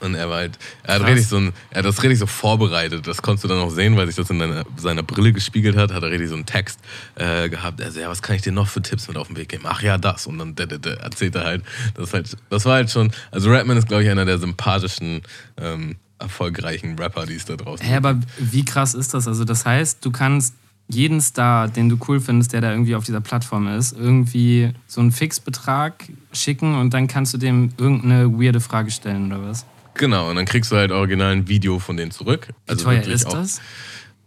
[0.00, 1.10] Und er war halt, er hat, Krass.
[1.10, 3.06] richtig so ein, er hat das richtig so vorbereitet.
[3.06, 5.92] Das konntest du dann auch sehen, weil sich das in deiner, seiner Brille gespiegelt hat.
[5.92, 6.80] Hat er richtig so einen Text
[7.16, 7.82] äh, gehabt.
[7.82, 9.64] Also, ja, was kann ich dir noch für Tipps mit auf den Weg geben?
[9.66, 10.26] Ach ja, das.
[10.26, 11.64] Und dann d -d -d erzählt er halt.
[11.94, 12.36] Das, halt.
[12.50, 13.12] das war halt schon.
[13.30, 15.22] Also, Rapman ist, glaube ich, einer der sympathischen,
[15.56, 19.28] ähm, erfolgreichen Rapper, die es da draußen Hä, aber wie krass ist das?
[19.28, 20.54] Also, das heißt, du kannst
[20.88, 25.00] jeden Star, den du cool findest, der da irgendwie auf dieser Plattform ist, irgendwie so
[25.00, 29.66] einen Fixbetrag schicken und dann kannst du dem irgendeine weirde Frage stellen oder was?
[29.94, 32.48] Genau, und dann kriegst du halt original ein Video von denen zurück.
[32.68, 33.60] Wie teuer wirklich ist auch, das?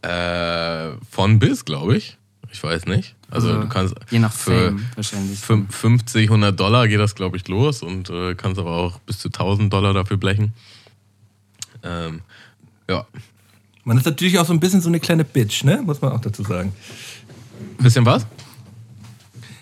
[0.04, 2.18] Äh, von bis, glaube ich.
[2.52, 3.16] Ich weiß nicht.
[3.30, 5.40] Also, Also, du kannst Je nach für Fame wahrscheinlich.
[5.40, 9.20] fün- 50, 100 Dollar geht das, glaube ich, los und äh, kannst aber auch bis
[9.20, 10.52] zu 1000 Dollar dafür blechen.
[11.84, 12.20] Ähm,
[12.90, 13.06] ja,
[13.84, 15.82] Man ist natürlich auch so ein bisschen so eine kleine Bitch, ne?
[15.84, 16.74] Muss man auch dazu sagen.
[17.80, 18.28] bisschen was?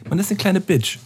[0.09, 0.97] Man ist eine kleine Bitch.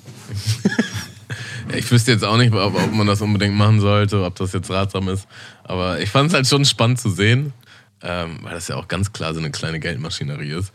[1.69, 4.53] Ja, ich wüsste jetzt auch nicht, ob, ob man das unbedingt machen sollte, ob das
[4.53, 5.27] jetzt ratsam ist.
[5.63, 7.53] Aber ich fand es halt schon spannend zu sehen,
[8.01, 10.71] ähm, weil das ja auch ganz klar so eine kleine Geldmaschinerie ist.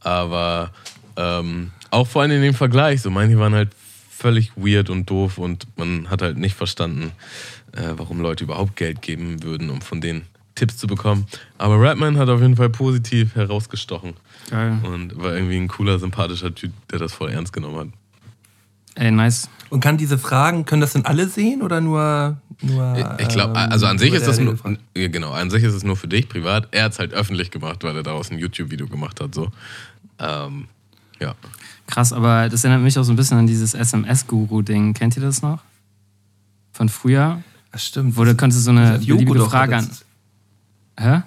[0.00, 0.72] Aber
[1.16, 3.70] ähm, auch vor allem in dem Vergleich, so manche waren halt
[4.10, 7.12] völlig weird und doof und man hat halt nicht verstanden,
[7.72, 10.26] äh, warum Leute überhaupt Geld geben würden, um von denen
[10.60, 11.26] Tipps zu bekommen.
[11.56, 14.14] Aber Rapman hat auf jeden Fall positiv herausgestochen.
[14.50, 14.78] Geil.
[14.82, 17.88] Und war irgendwie ein cooler, sympathischer Typ, der das voll ernst genommen hat.
[18.96, 19.48] Ey, nice.
[19.70, 22.36] Und kann diese Fragen, können das denn alle sehen oder nur.
[22.60, 24.58] nur ich glaube, also an sich ist das nur.
[24.92, 26.68] Genau, an sich ist es nur für dich privat.
[26.72, 29.34] Er hat es halt öffentlich gemacht, weil er daraus ein YouTube-Video gemacht hat.
[29.34, 29.50] So.
[30.18, 30.66] Ähm,
[31.20, 31.34] ja.
[31.86, 34.92] Krass, aber das erinnert mich auch so ein bisschen an dieses SMS-Guru-Ding.
[34.92, 35.60] Kennt ihr das noch?
[36.72, 37.42] Von früher?
[37.72, 38.16] Das stimmt.
[38.16, 39.90] Wo du konntest so eine beliebige Frage an.
[41.00, 41.22] Hä?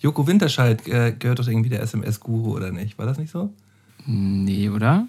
[0.00, 2.98] Joko Winterscheid äh, gehört doch irgendwie der SMS-Guru, oder nicht?
[2.98, 3.52] War das nicht so?
[4.04, 5.06] Nee, oder?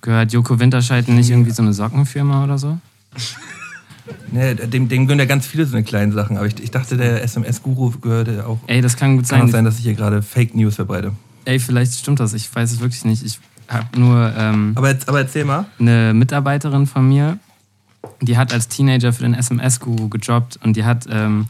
[0.00, 2.78] Gehört Joko Winterscheid nicht irgendwie so eine Sockenfirma oder so?
[4.30, 6.96] Nee, dem, dem gehören ja ganz viele so eine kleinen Sachen, aber ich, ich dachte,
[6.96, 8.60] der SMS-Guru gehörte auch.
[8.68, 9.40] Ey, das kann gut sein.
[9.40, 11.10] Kann sein, dass ich hier gerade Fake News verbreite.
[11.44, 12.32] Ey, vielleicht stimmt das.
[12.32, 13.24] Ich weiß es wirklich nicht.
[13.24, 14.32] Ich habe nur.
[14.36, 15.66] Ähm, aber, aber erzähl mal.
[15.80, 17.40] Eine Mitarbeiterin von mir,
[18.20, 21.46] die hat als Teenager für den SMS-Guru gejobbt und die hat ähm,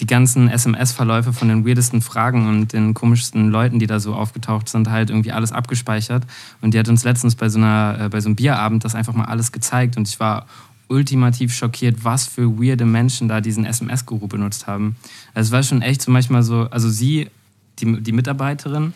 [0.00, 4.68] die ganzen SMS-Verläufe von den weirdesten Fragen und den komischsten Leuten, die da so aufgetaucht
[4.68, 6.24] sind, halt irgendwie alles abgespeichert.
[6.60, 9.14] Und die hat uns letztens bei so, einer, äh, bei so einem Bierabend das einfach
[9.14, 10.46] mal alles gezeigt und ich war
[10.88, 14.96] ultimativ schockiert, was für weirde Menschen da diesen SMS-Guru benutzt haben.
[15.32, 17.30] Also es war schon echt so manchmal so, also sie,
[17.78, 18.92] die, die Mitarbeiterin,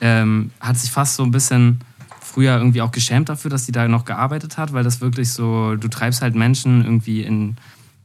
[0.00, 1.80] ähm, hat sich fast so ein bisschen
[2.20, 5.74] früher irgendwie auch geschämt dafür, dass sie da noch gearbeitet hat, weil das wirklich so,
[5.76, 7.56] du treibst halt Menschen irgendwie in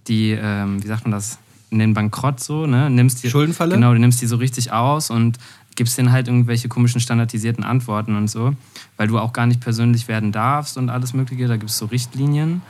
[0.07, 1.37] die, ähm, wie sagt man das,
[1.69, 2.89] in den Bankrott so, ne?
[2.89, 3.75] Nimmst die, Schuldenfalle?
[3.75, 5.37] Genau, du nimmst die so richtig aus und
[5.75, 8.53] gibst denen halt irgendwelche komischen standardisierten Antworten und so,
[8.97, 11.47] weil du auch gar nicht persönlich werden darfst und alles Mögliche.
[11.47, 12.61] Da gibt es so Richtlinien.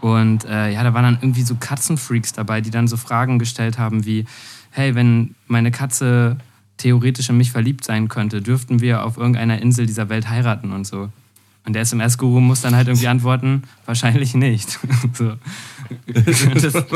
[0.00, 3.78] Und äh, ja, da waren dann irgendwie so Katzenfreaks dabei, die dann so Fragen gestellt
[3.78, 4.26] haben wie,
[4.70, 6.36] hey, wenn meine Katze
[6.76, 10.86] theoretisch in mich verliebt sein könnte, dürften wir auf irgendeiner Insel dieser Welt heiraten und
[10.86, 11.08] so.
[11.64, 14.78] Und der SMS-Guru muss dann halt irgendwie antworten, wahrscheinlich nicht.
[15.14, 15.36] so.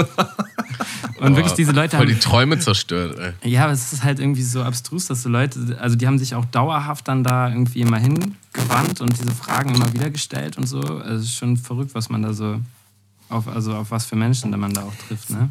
[1.21, 2.15] und wirklich diese Leute voll haben...
[2.15, 3.51] die Träume zerstört, ey.
[3.51, 6.35] Ja, aber es ist halt irgendwie so abstrus, dass so Leute, also die haben sich
[6.35, 10.81] auch dauerhaft dann da irgendwie immer hingewandt und diese Fragen immer wieder gestellt und so.
[10.81, 12.61] Also es ist schon verrückt, was man da so,
[13.29, 15.51] auf, also auf was für Menschen man da auch trifft, ne?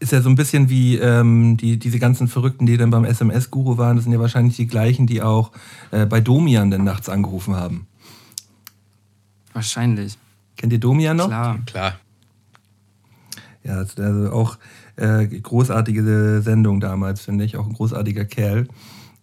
[0.00, 3.76] ist ja so ein bisschen wie ähm, die, diese ganzen Verrückten, die dann beim SMS-Guru
[3.76, 3.96] waren.
[3.96, 5.52] Das sind ja wahrscheinlich die gleichen, die auch
[5.90, 7.86] äh, bei Domian dann nachts angerufen haben.
[9.52, 10.16] Wahrscheinlich.
[10.56, 11.28] Kennt ihr Domian noch?
[11.28, 11.58] Klar.
[11.66, 11.94] Klar.
[13.62, 14.58] Ja, also auch
[14.96, 17.56] äh, großartige Sendung damals, finde ich.
[17.56, 18.68] Auch ein großartiger Kerl.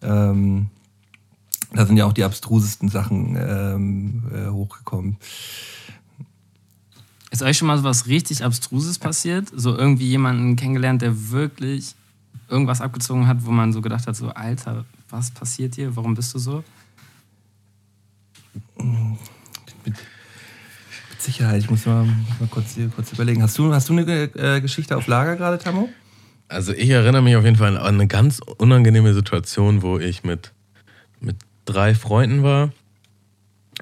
[0.01, 0.68] Ähm,
[1.73, 5.18] da sind ja auch die abstrusesten Sachen ähm, äh, hochgekommen.
[7.31, 9.49] Ist euch schon mal so was richtig Abstruses passiert?
[9.53, 11.95] So irgendwie jemanden kennengelernt, der wirklich
[12.47, 15.95] irgendwas abgezogen hat, wo man so gedacht hat, so Alter, was passiert hier?
[15.95, 16.64] Warum bist du so?
[21.28, 23.44] Sicherheit, ich muss mal, mal kurz, kurz überlegen.
[23.44, 25.90] Hast du, hast du eine äh, Geschichte auf Lager gerade, Tammo?
[26.48, 30.54] Also ich erinnere mich auf jeden Fall an eine ganz unangenehme Situation, wo ich mit,
[31.20, 31.36] mit
[31.66, 32.72] drei Freunden war.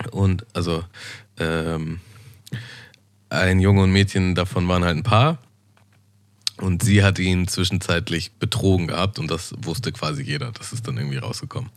[0.09, 0.83] Und also
[1.37, 1.99] ähm,
[3.29, 5.37] ein Junge und Mädchen davon waren halt ein Paar.
[6.57, 10.51] Und sie hat ihn zwischenzeitlich betrogen gehabt und das wusste quasi jeder.
[10.51, 11.69] Das ist dann irgendwie rausgekommen.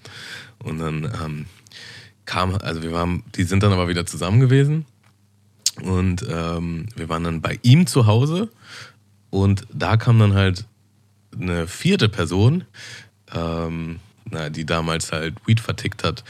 [0.60, 1.46] Und dann ähm,
[2.24, 4.86] kam, also wir waren, die sind dann aber wieder zusammen gewesen.
[5.82, 8.48] Und ähm, wir waren dann bei ihm zu Hause.
[9.30, 10.66] Und da kam dann halt
[11.38, 12.64] eine vierte Person,
[13.32, 14.00] ähm,
[14.30, 16.24] na, die damals halt Weed vertickt hat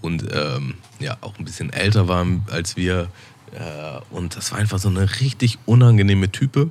[0.00, 3.08] und ähm, ja auch ein bisschen älter war als wir
[3.52, 6.70] äh, und das war einfach so eine richtig unangenehme Type.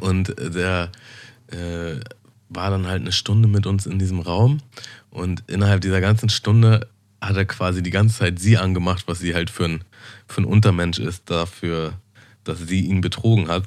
[0.00, 0.90] Und der
[1.48, 2.00] äh,
[2.48, 4.58] war dann halt eine Stunde mit uns in diesem Raum.
[5.10, 6.88] Und innerhalb dieser ganzen Stunde
[7.26, 9.84] hat er quasi die ganze Zeit sie angemacht, was sie halt für ein,
[10.26, 11.94] für ein Untermensch ist, dafür,
[12.44, 13.64] dass sie ihn betrogen hat.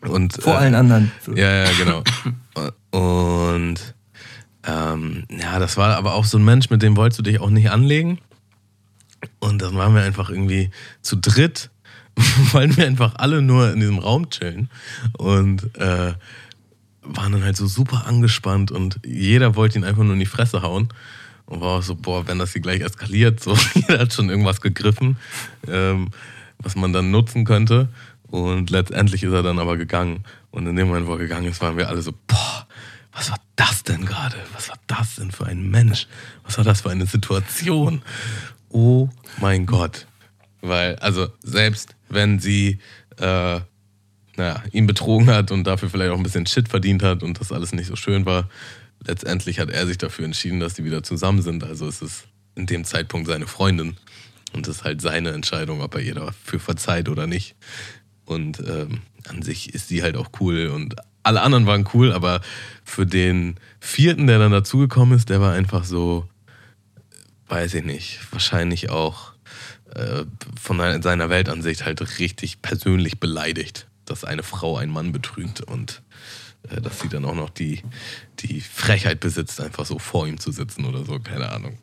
[0.00, 1.12] Und, Vor äh, allen anderen.
[1.34, 2.02] Ja, ja, genau.
[2.90, 3.94] Und
[4.66, 7.50] ähm, ja, das war aber auch so ein Mensch, mit dem wolltest du dich auch
[7.50, 8.18] nicht anlegen.
[9.40, 10.70] Und dann waren wir einfach irgendwie
[11.02, 11.70] zu dritt,
[12.52, 14.70] wollen wir einfach alle nur in diesem Raum chillen
[15.18, 16.14] und äh,
[17.02, 20.62] waren dann halt so super angespannt und jeder wollte ihn einfach nur in die Fresse
[20.62, 20.88] hauen.
[21.46, 24.60] Und war auch so, boah, wenn das hier gleich eskaliert, so, jeder hat schon irgendwas
[24.60, 25.18] gegriffen,
[25.68, 26.10] ähm,
[26.58, 27.88] was man dann nutzen könnte.
[28.28, 30.24] Und letztendlich ist er dann aber gegangen.
[30.50, 32.66] Und in dem Moment, wo er gegangen ist, waren wir alle so, boah,
[33.12, 34.36] was war das denn gerade?
[34.54, 36.08] Was war das denn für ein Mensch?
[36.44, 38.02] Was war das für eine Situation?
[38.74, 39.08] oh
[39.40, 40.06] mein Gott.
[40.60, 42.80] Weil, also selbst wenn sie
[43.18, 43.60] äh,
[44.36, 47.52] naja, ihn betrogen hat und dafür vielleicht auch ein bisschen Shit verdient hat und das
[47.52, 48.48] alles nicht so schön war,
[49.06, 51.64] letztendlich hat er sich dafür entschieden, dass die wieder zusammen sind.
[51.64, 52.24] Also ist es
[52.54, 53.96] in dem Zeitpunkt seine Freundin.
[54.52, 57.56] Und das ist halt seine Entscheidung, ob er ihr dafür verzeiht oder nicht.
[58.24, 62.40] Und ähm, an sich ist sie halt auch cool und alle anderen waren cool, aber
[62.84, 66.28] für den vierten, der dann dazugekommen ist, der war einfach so,
[67.48, 69.32] weiß ich nicht, wahrscheinlich auch
[69.94, 70.24] äh,
[70.60, 76.02] von seiner Weltansicht halt richtig persönlich beleidigt, dass eine Frau einen Mann betrügt und
[76.80, 77.82] dass sie dann auch noch die,
[78.40, 81.78] die Frechheit besitzt, einfach so vor ihm zu sitzen oder so, keine Ahnung.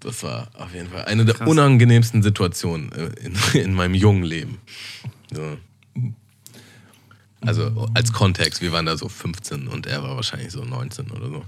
[0.00, 1.38] Das war auf jeden Fall eine Krass.
[1.38, 4.58] der unangenehmsten Situationen äh, in, in meinem jungen Leben.
[5.32, 5.58] So.
[7.40, 11.26] Also als Kontext, wir waren da so 15 und er war wahrscheinlich so 19 oder
[11.28, 11.44] so.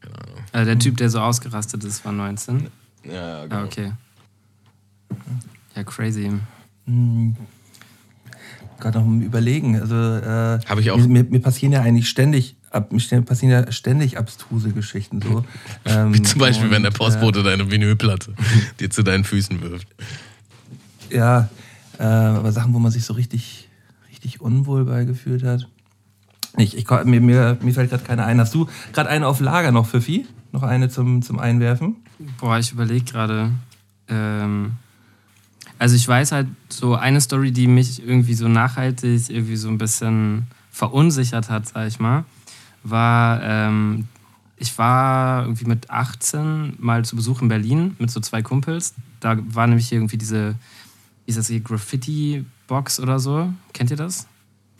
[0.00, 0.44] Keine Ahnung.
[0.52, 2.68] Also der Typ, der so ausgerastet ist, war 19?
[3.04, 3.56] Ja, genau.
[3.56, 3.92] Ah, okay.
[5.74, 6.32] Ja, crazy.
[8.78, 9.80] Gerade noch im Überlegen.
[9.80, 10.98] Also, äh, Habe ich auch.
[10.98, 15.20] Mir, mir, passieren ja eigentlich ständig, ab, mir passieren ja ständig abstruse Geschichten.
[15.20, 15.44] So.
[15.84, 18.34] ähm, Wie zum Beispiel, und, wenn der Postbote äh, deine Vinylplatte
[18.80, 19.88] dir zu deinen Füßen wirft.
[21.10, 21.48] Ja,
[21.98, 23.68] äh, aber Sachen, wo man sich so richtig,
[24.10, 25.68] richtig unwohl beigefühlt hat.
[26.56, 28.40] Ich, ich, mir, mir, mir fällt gerade keine ein.
[28.40, 30.26] Hast du gerade eine auf Lager noch, Pfiffi?
[30.52, 31.96] Noch eine zum, zum Einwerfen?
[32.40, 33.52] Boah, ich überlege gerade.
[34.08, 34.72] Ähm,
[35.78, 39.78] also ich weiß halt so eine Story, die mich irgendwie so nachhaltig irgendwie so ein
[39.78, 42.24] bisschen verunsichert hat, sag ich mal,
[42.82, 44.06] war, ähm,
[44.56, 48.94] ich war irgendwie mit 18 mal zu Besuch in Berlin mit so zwei Kumpels.
[49.20, 50.54] Da war nämlich irgendwie diese,
[51.24, 53.52] wie ist das hier, Graffiti-Box oder so.
[53.72, 54.26] Kennt ihr das?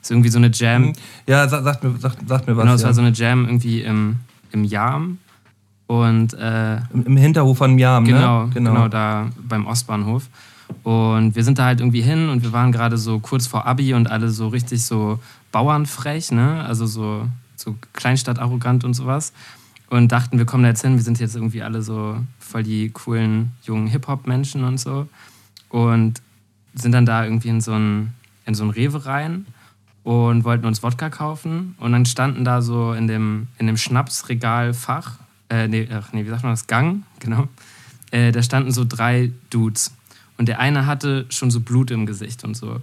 [0.00, 0.82] Ist irgendwie so eine Jam.
[0.82, 0.92] Mhm.
[1.26, 2.62] Ja, sagt, sagt, mir, sagt, sagt mir was.
[2.62, 2.86] Genau, es ja.
[2.88, 4.16] war so eine Jam irgendwie im,
[4.52, 5.18] im Jam.
[5.86, 8.50] Und, äh, Im, Im, Hinterhof von Jam, genau, ne?
[8.52, 10.28] Genau, genau, da beim Ostbahnhof.
[10.82, 13.94] Und wir sind da halt irgendwie hin und wir waren gerade so kurz vor Abi
[13.94, 15.18] und alle so richtig so
[15.52, 16.64] bauernfrech, ne?
[16.64, 19.32] Also so, so Kleinstadt arrogant und sowas.
[19.90, 22.90] Und dachten, wir kommen da jetzt hin, wir sind jetzt irgendwie alle so voll die
[22.90, 25.08] coolen jungen Hip-Hop-Menschen und so.
[25.70, 26.20] Und
[26.74, 28.14] sind dann da irgendwie in so ein,
[28.44, 29.46] in so ein Rewe rein
[30.04, 31.74] und wollten uns Wodka kaufen.
[31.78, 35.18] Und dann standen da so in dem, in dem Schnapsregalfach
[35.50, 36.66] äh, nee, ach nee, wie sagt man das?
[36.66, 37.48] Gang, genau.
[38.10, 39.94] Äh, da standen so drei Dudes.
[40.38, 42.80] Und der eine hatte schon so Blut im Gesicht und so.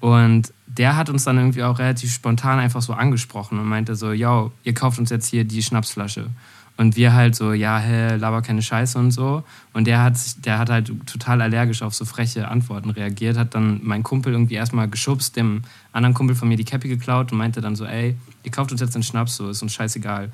[0.00, 4.12] Und der hat uns dann irgendwie auch relativ spontan einfach so angesprochen und meinte so,
[4.12, 6.28] yo, ihr kauft uns jetzt hier die Schnapsflasche.
[6.76, 9.42] Und wir halt so, ja, hä, laber keine Scheiße und so.
[9.72, 10.16] Und der hat,
[10.46, 14.54] der hat halt total allergisch auf so freche Antworten reagiert, hat dann meinen Kumpel irgendwie
[14.54, 15.62] erstmal geschubst, dem
[15.92, 18.80] anderen Kumpel von mir die Cappy geklaut und meinte dann so, ey, ihr kauft uns
[18.80, 20.30] jetzt den Schnaps, so, ist uns scheißegal.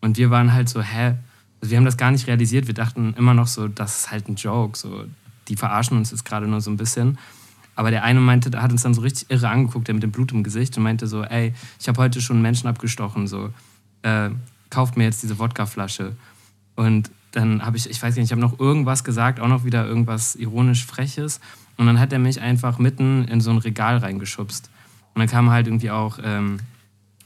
[0.00, 1.14] Und wir waren halt so, hä?
[1.60, 2.68] Also wir haben das gar nicht realisiert.
[2.68, 4.78] Wir dachten immer noch so, das ist halt ein Joke.
[4.78, 5.06] So,
[5.50, 7.18] die verarschen uns jetzt gerade nur so ein bisschen.
[7.74, 10.32] Aber der eine meinte, hat uns dann so richtig irre angeguckt, der mit dem Blut
[10.32, 13.50] im Gesicht und meinte so, ey, ich habe heute schon Menschen abgestochen, so,
[14.02, 14.30] äh,
[14.70, 16.14] kauft mir jetzt diese Wodkaflasche.
[16.76, 19.86] Und dann habe ich, ich weiß nicht, ich habe noch irgendwas gesagt, auch noch wieder
[19.86, 21.40] irgendwas ironisch Freches.
[21.76, 24.70] Und dann hat er mich einfach mitten in so ein Regal reingeschubst.
[25.14, 26.58] Und dann kam halt irgendwie auch ähm,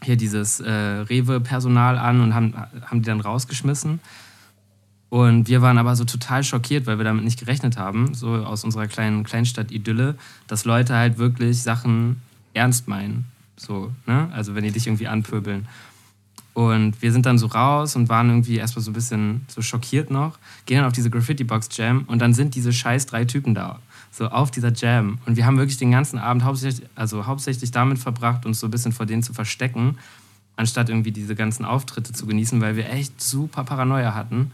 [0.02, 4.00] hier dieses äh, Rewe-Personal an und haben, haben die dann rausgeschmissen.
[5.14, 8.64] Und wir waren aber so total schockiert, weil wir damit nicht gerechnet haben, so aus
[8.64, 10.16] unserer kleinen Kleinstadt-Idylle,
[10.48, 12.20] dass Leute halt wirklich Sachen
[12.52, 13.24] ernst meinen.
[13.56, 14.28] So, ne?
[14.32, 15.68] Also wenn die dich irgendwie anpöbeln.
[16.52, 20.10] Und wir sind dann so raus und waren irgendwie erstmal so ein bisschen so schockiert
[20.10, 20.36] noch,
[20.66, 23.78] gehen dann auf diese Graffiti-Box-Jam und dann sind diese scheiß drei Typen da
[24.10, 25.18] so auf dieser Jam.
[25.26, 28.72] Und wir haben wirklich den ganzen Abend hauptsächlich, also hauptsächlich damit verbracht, uns so ein
[28.72, 29.96] bisschen vor denen zu verstecken,
[30.56, 34.50] anstatt irgendwie diese ganzen Auftritte zu genießen, weil wir echt super Paranoia hatten.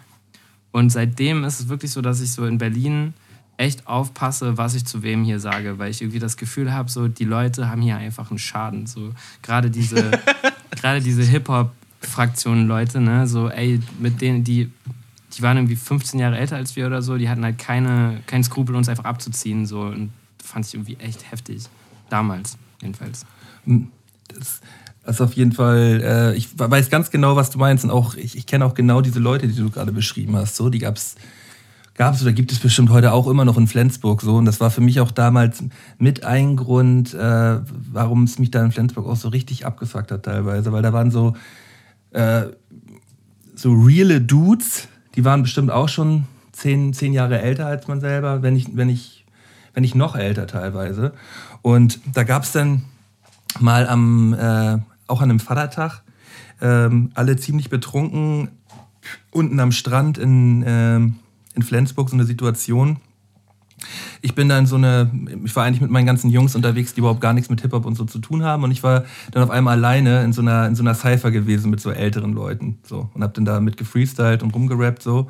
[0.72, 3.14] Und seitdem ist es wirklich so, dass ich so in Berlin
[3.56, 7.09] echt aufpasse, was ich zu wem hier sage, weil ich irgendwie das Gefühl habe, so
[7.09, 8.86] die Leute haben hier einfach einen Schaden.
[8.86, 10.10] So gerade diese,
[10.80, 14.70] gerade diese Hip-Hop-Fraktionen Leute, ne, so ey, mit denen, die
[15.36, 18.44] die waren irgendwie 15 Jahre älter als wir oder so, die hatten halt keine, keinen
[18.44, 19.66] Skrupel, uns einfach abzuziehen.
[19.66, 19.82] So.
[19.82, 20.10] Und
[20.42, 21.64] fand ich irgendwie echt heftig.
[22.09, 23.24] Damals, jedenfalls.
[23.64, 23.88] Hm,
[24.28, 24.60] das,
[25.06, 27.85] ist auf jeden Fall, äh, ich weiß ganz genau, was du meinst.
[27.85, 30.56] Und auch, ich, ich kenne auch genau diese Leute, die du gerade beschrieben hast.
[30.56, 31.16] So, die gab's
[32.01, 34.36] gab es oder gibt es bestimmt heute auch immer noch in Flensburg so.
[34.36, 35.62] Und das war für mich auch damals
[35.98, 37.59] mit ein Grund, äh,
[37.93, 40.72] warum es mich da in Flensburg auch so richtig abgefuckt hat teilweise.
[40.72, 41.35] Weil da waren so,
[42.12, 42.44] äh,
[43.55, 48.43] so reale Dudes, die waren bestimmt auch schon zehn, zehn Jahre älter als man selber,
[48.43, 49.27] wenn ich, wenn ich,
[49.74, 51.12] wenn ich noch älter teilweise.
[51.60, 52.85] Und da gab es dann
[53.59, 54.78] mal am, äh,
[55.11, 56.03] auch an einem Vatertag,
[56.61, 58.49] ähm, alle ziemlich betrunken,
[59.31, 62.99] unten am Strand in, äh, in Flensburg so eine Situation,
[64.23, 65.11] ich bin dann so eine,
[65.45, 67.97] ich war eigentlich mit meinen ganzen Jungs unterwegs, die überhaupt gar nichts mit Hip-Hop und
[67.97, 68.65] so zu tun haben.
[68.65, 71.70] Und ich war dann auf einmal alleine in so einer, in so einer Cypher gewesen
[71.70, 72.78] mit so älteren Leuten.
[72.82, 73.09] So.
[73.15, 75.28] Und hab dann da mit gefreestylt und rumgerappt so.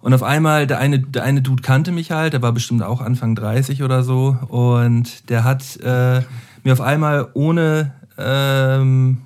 [0.00, 3.00] Und auf einmal, der eine, der eine Dude kannte mich halt, der war bestimmt auch
[3.00, 4.36] Anfang 30 oder so.
[4.48, 6.22] Und der hat äh,
[6.62, 9.18] mir auf einmal ohne, ähm,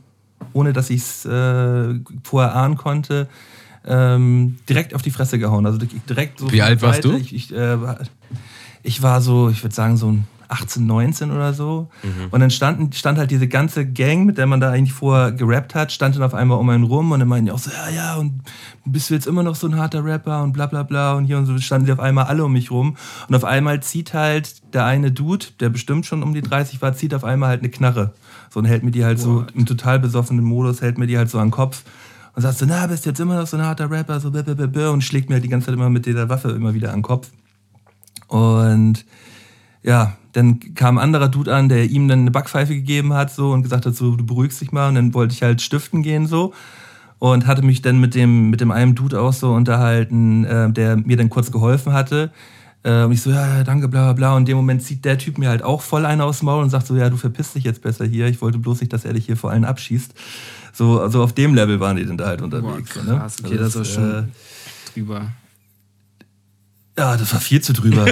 [0.52, 3.28] ohne dass ich es äh, vorher ahnen konnte,
[3.86, 5.66] ähm, direkt auf die Fresse gehauen.
[5.66, 5.78] Also
[6.08, 6.52] direkt so.
[6.52, 7.16] Wie alt warst du?
[7.16, 7.76] Ich, ich, äh,
[8.82, 11.88] ich war so, ich würde sagen, so ein 18, 19 oder so.
[12.02, 12.28] Mhm.
[12.30, 15.74] Und dann stand, stand halt diese ganze Gang, mit der man da eigentlich vorher gerappt
[15.74, 17.88] hat, stand dann auf einmal um einen rum und dann meinten die auch so, ja,
[17.88, 18.42] ja, und
[18.84, 21.38] bist du jetzt immer noch so ein harter Rapper und bla bla bla und hier
[21.38, 22.96] und so standen die auf einmal alle um mich rum.
[23.28, 26.92] Und auf einmal zieht halt der eine Dude, der bestimmt schon um die 30 war,
[26.92, 28.12] zieht auf einmal halt eine Knarre.
[28.52, 29.24] So und hält mir die halt What?
[29.24, 31.84] so im total besoffenen Modus, hält mir die halt so an den Kopf
[32.34, 35.02] und sagt so, na, bist jetzt immer noch so ein harter Rapper, so blablabla, und
[35.02, 37.30] schlägt mir halt die ganze Zeit immer mit dieser Waffe immer wieder an den Kopf.
[38.28, 39.04] Und
[39.82, 43.52] ja, dann kam ein anderer Dude an, der ihm dann eine Backpfeife gegeben hat so
[43.52, 44.88] und gesagt hat, so, du beruhigst dich mal.
[44.88, 46.52] Und dann wollte ich halt stiften gehen so
[47.18, 50.96] und hatte mich dann mit dem, mit dem einen Dude auch so unterhalten, äh, der
[50.96, 52.30] mir dann kurz geholfen hatte.
[52.84, 54.36] Äh, und ich so, ja, danke, bla bla bla.
[54.36, 56.70] Und in dem Moment zieht der Typ mir halt auch voll einer aufs Maul und
[56.70, 58.26] sagt so, ja, du verpisst dich jetzt besser hier.
[58.26, 60.14] Ich wollte bloß nicht, dass er dich hier vor allen abschießt.
[60.72, 62.94] So, also auf dem Level waren die dann da halt unterwegs.
[62.94, 63.48] Boah, krass, ne?
[63.48, 65.32] okay, also das, war schon äh, drüber.
[66.98, 68.06] Ja, das war viel zu drüber.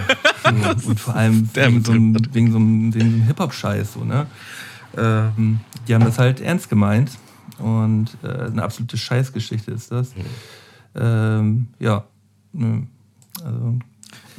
[0.87, 3.95] und vor allem wegen so einem, wegen so einem, so einem Hip-Hop-Scheiß.
[3.95, 4.27] So, ne?
[4.97, 7.13] Ähm, die haben das halt ernst gemeint.
[7.59, 10.15] Und äh, eine absolute Scheißgeschichte ist das.
[10.15, 10.23] Mhm.
[10.95, 12.05] Ähm, ja.
[13.45, 13.79] Also,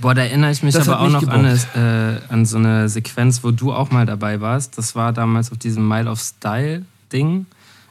[0.01, 3.43] Boah, da erinnere ich mich aber auch noch an, eine, äh, an, so eine Sequenz,
[3.43, 4.77] wo du auch mal dabei warst.
[4.77, 7.45] Das war damals auf diesem Mile of Style-Ding.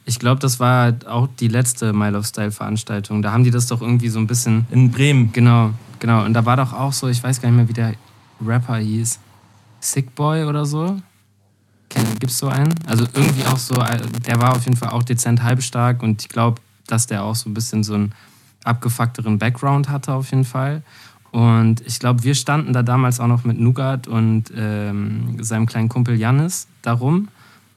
[0.04, 3.22] Ich glaube, das war auch die letzte Mile of Style-Veranstaltung.
[3.22, 4.66] Da haben die das doch irgendwie so ein bisschen.
[4.70, 5.32] In Bremen.
[5.32, 5.70] Genau.
[6.00, 7.94] Genau, und da war doch auch so, ich weiß gar nicht mehr, wie der
[8.44, 9.20] Rapper hieß.
[9.80, 11.00] Sick Boy oder so.
[11.90, 12.74] Gibt es so einen?
[12.86, 16.28] Also irgendwie auch so, äh, der war auf jeden Fall auch dezent halbstark und ich
[16.28, 18.14] glaube, dass der auch so ein bisschen so einen
[18.64, 20.82] abgefuckteren Background hatte auf jeden Fall.
[21.32, 25.88] Und ich glaube, wir standen da damals auch noch mit Nugat und ähm, seinem kleinen
[25.88, 27.28] Kumpel Jannis darum.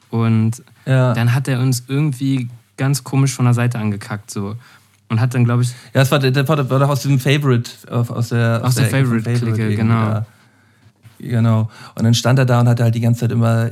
[0.09, 1.13] Und ja.
[1.13, 4.31] dann hat er uns irgendwie ganz komisch von der Seite angekackt.
[4.31, 4.55] So.
[5.09, 5.69] Und hat dann, glaube ich.
[5.69, 9.05] Ja, das war, das war, doch aus dem Favorite, aus der, aus, aus der, der
[9.05, 10.05] Favorite-Clique, genau.
[10.05, 10.25] Da.
[11.23, 11.69] Genau.
[11.95, 13.69] Und dann stand er da und hatte halt die ganze Zeit immer,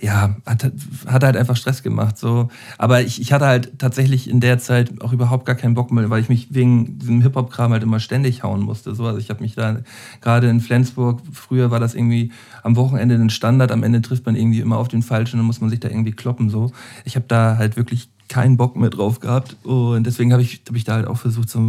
[0.00, 0.70] ja, hat,
[1.06, 2.18] hat halt einfach Stress gemacht.
[2.18, 2.48] So.
[2.78, 6.10] Aber ich, ich hatte halt tatsächlich in der Zeit auch überhaupt gar keinen Bock mehr,
[6.10, 8.94] weil ich mich wegen diesem Hip-Hop-Kram halt immer ständig hauen musste.
[8.94, 9.06] So.
[9.06, 9.78] Also ich habe mich da,
[10.20, 14.34] gerade in Flensburg, früher war das irgendwie am Wochenende ein Standard, am Ende trifft man
[14.34, 16.50] irgendwie immer auf den Falschen und dann muss man sich da irgendwie kloppen.
[16.50, 16.72] So.
[17.04, 19.56] Ich habe da halt wirklich keinen Bock mehr drauf gehabt.
[19.64, 21.68] Und deswegen habe ich, hab ich da halt auch versucht, so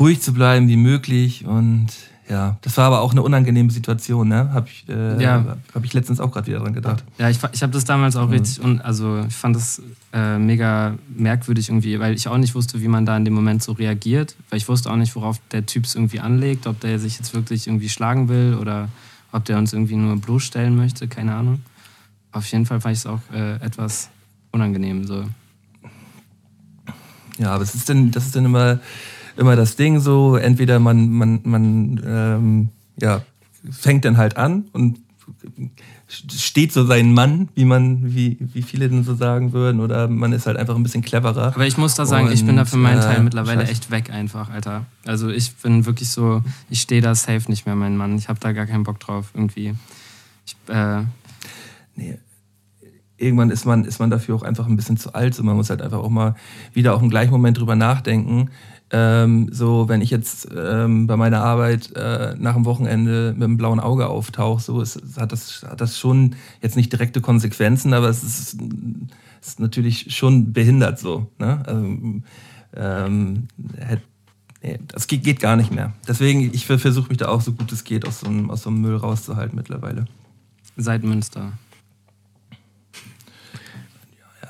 [0.00, 1.44] ruhig zu bleiben wie möglich.
[1.46, 1.88] Und
[2.28, 4.52] ja, das war aber auch eine unangenehme Situation, ne?
[4.52, 5.56] Habe ich, äh, ja.
[5.74, 7.02] hab ich letztens auch gerade wieder dran gedacht.
[7.18, 8.32] Ja, ich, ich habe das damals auch mhm.
[8.32, 9.80] richtig, und also ich fand das
[10.12, 13.62] äh, mega merkwürdig irgendwie, weil ich auch nicht wusste, wie man da in dem Moment
[13.62, 14.36] so reagiert.
[14.50, 17.32] Weil ich wusste auch nicht, worauf der Typ es irgendwie anlegt, ob der sich jetzt
[17.32, 18.88] wirklich irgendwie schlagen will oder
[19.32, 21.62] ob der uns irgendwie nur bloßstellen möchte, keine Ahnung.
[22.32, 24.10] Auf jeden Fall fand ich es auch äh, etwas
[24.52, 25.06] unangenehm.
[25.06, 25.24] So.
[27.38, 28.80] Ja, aber es ist denn, das ist dann immer,
[29.38, 32.68] immer das Ding so, entweder man, man, man ähm,
[33.00, 33.22] ja,
[33.70, 34.98] fängt dann halt an und
[36.08, 40.32] steht so sein Mann, wie man, wie, wie viele denn so sagen würden, oder man
[40.32, 41.48] ist halt einfach ein bisschen cleverer.
[41.54, 43.72] Aber ich muss da sagen, und, ich bin da für meinen Teil äh, mittlerweile scheiße.
[43.72, 44.86] echt weg einfach, Alter.
[45.04, 48.16] Also ich bin wirklich so, ich stehe da safe nicht mehr, mein Mann.
[48.16, 49.74] Ich habe da gar keinen Bock drauf, irgendwie.
[50.46, 51.02] Ich, äh,
[51.94, 52.18] nee,
[53.18, 55.34] irgendwann ist man, ist man dafür auch einfach ein bisschen zu alt.
[55.34, 56.36] So, man muss halt einfach auch mal
[56.72, 58.50] wieder auch im gleichen Moment drüber nachdenken.
[58.90, 63.58] Ähm, so, wenn ich jetzt ähm, bei meiner Arbeit äh, nach dem Wochenende mit einem
[63.58, 68.08] blauen Auge auftauche, so ist, hat, das, hat das schon jetzt nicht direkte Konsequenzen, aber
[68.08, 68.56] es ist,
[69.42, 71.26] ist natürlich schon behindert so.
[71.38, 71.62] Ne?
[71.66, 71.84] Also,
[72.76, 73.48] ähm,
[74.62, 75.92] nee, das geht, geht gar nicht mehr.
[76.06, 78.70] Deswegen, ich versuche mich da auch so gut es geht aus so, einem, aus so
[78.70, 80.06] einem Müll rauszuhalten mittlerweile.
[80.76, 81.52] Seit Münster.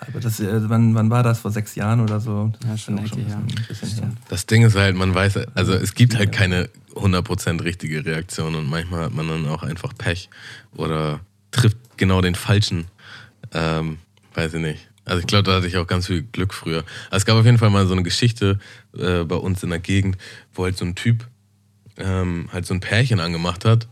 [0.08, 1.40] Aber das, äh, wann, wann war das?
[1.40, 2.52] Vor sechs Jahren oder so?
[2.66, 4.10] Ja, schon, schon ein bisschen her.
[4.28, 8.68] Das Ding ist halt, man weiß, also es gibt halt keine 100% richtige Reaktion und
[8.68, 10.30] manchmal hat man dann auch einfach Pech
[10.74, 11.20] oder
[11.50, 12.86] trifft genau den falschen.
[13.52, 13.98] Ähm,
[14.34, 14.88] weiß ich nicht.
[15.04, 16.84] Also ich glaube, da hatte ich auch ganz viel Glück früher.
[17.10, 18.58] Also es gab auf jeden Fall mal so eine Geschichte
[18.96, 20.18] äh, bei uns in der Gegend,
[20.52, 21.26] wo halt so ein Typ
[21.96, 23.88] ähm, halt so ein Pärchen angemacht hat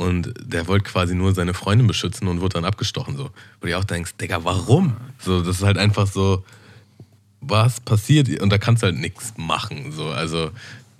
[0.00, 3.18] und der wollte quasi nur seine Freundin beschützen und wurde dann abgestochen.
[3.18, 3.30] So.
[3.60, 4.96] Wo du auch denkst, Digga, warum?
[5.18, 6.42] So, das ist halt einfach so,
[7.42, 8.40] was passiert?
[8.40, 9.92] Und da kannst du halt nichts machen.
[9.92, 10.08] So.
[10.08, 10.52] Also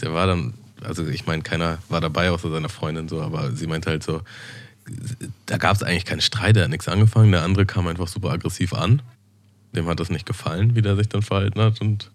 [0.02, 0.52] der war dann,
[0.82, 4.20] also ich meine, keiner war dabei außer seiner Freundin, so, aber sie meinte halt so,
[5.47, 7.32] da gab es eigentlich keinen Streit, der hat nichts angefangen.
[7.32, 9.01] Der andere kam einfach super aggressiv an.
[9.72, 11.81] Dem hat das nicht gefallen, wie der sich dann verhalten hat.
[11.81, 12.10] Und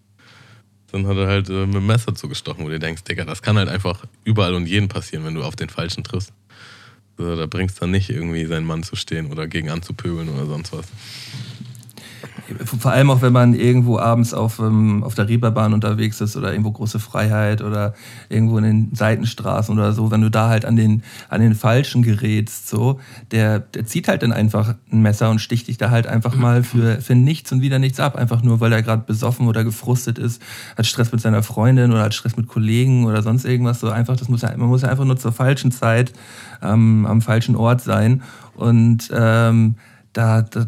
[0.92, 3.58] dann hat er halt äh, mit dem Messer zugestochen, wo du denkst, Digga, das kann
[3.58, 6.32] halt einfach überall und jeden passieren, wenn du auf den Falschen triffst.
[7.18, 10.46] So, da bringst du dann nicht irgendwie seinen Mann zu stehen oder gegen anzupöbeln oder
[10.46, 10.88] sonst was.
[12.66, 16.52] Vor allem auch, wenn man irgendwo abends auf, ähm, auf der Reeperbahn unterwegs ist oder
[16.52, 17.94] irgendwo große Freiheit oder
[18.30, 22.04] irgendwo in den Seitenstraßen oder so, wenn du da halt an den, an den Falschen
[22.04, 23.00] gerätst, so,
[23.32, 26.64] der, der zieht halt dann einfach ein Messer und sticht dich da halt einfach mal
[26.64, 28.16] für, für nichts und wieder nichts ab.
[28.16, 30.42] Einfach nur, weil er gerade besoffen oder gefrustet ist,
[30.78, 33.80] hat Stress mit seiner Freundin oder hat Stress mit Kollegen oder sonst irgendwas.
[33.80, 36.14] So einfach, das muss ja, man muss ja einfach nur zur falschen Zeit
[36.62, 38.24] ähm, am falschen Ort sein.
[38.56, 39.76] Und ähm,
[40.14, 40.68] da, da,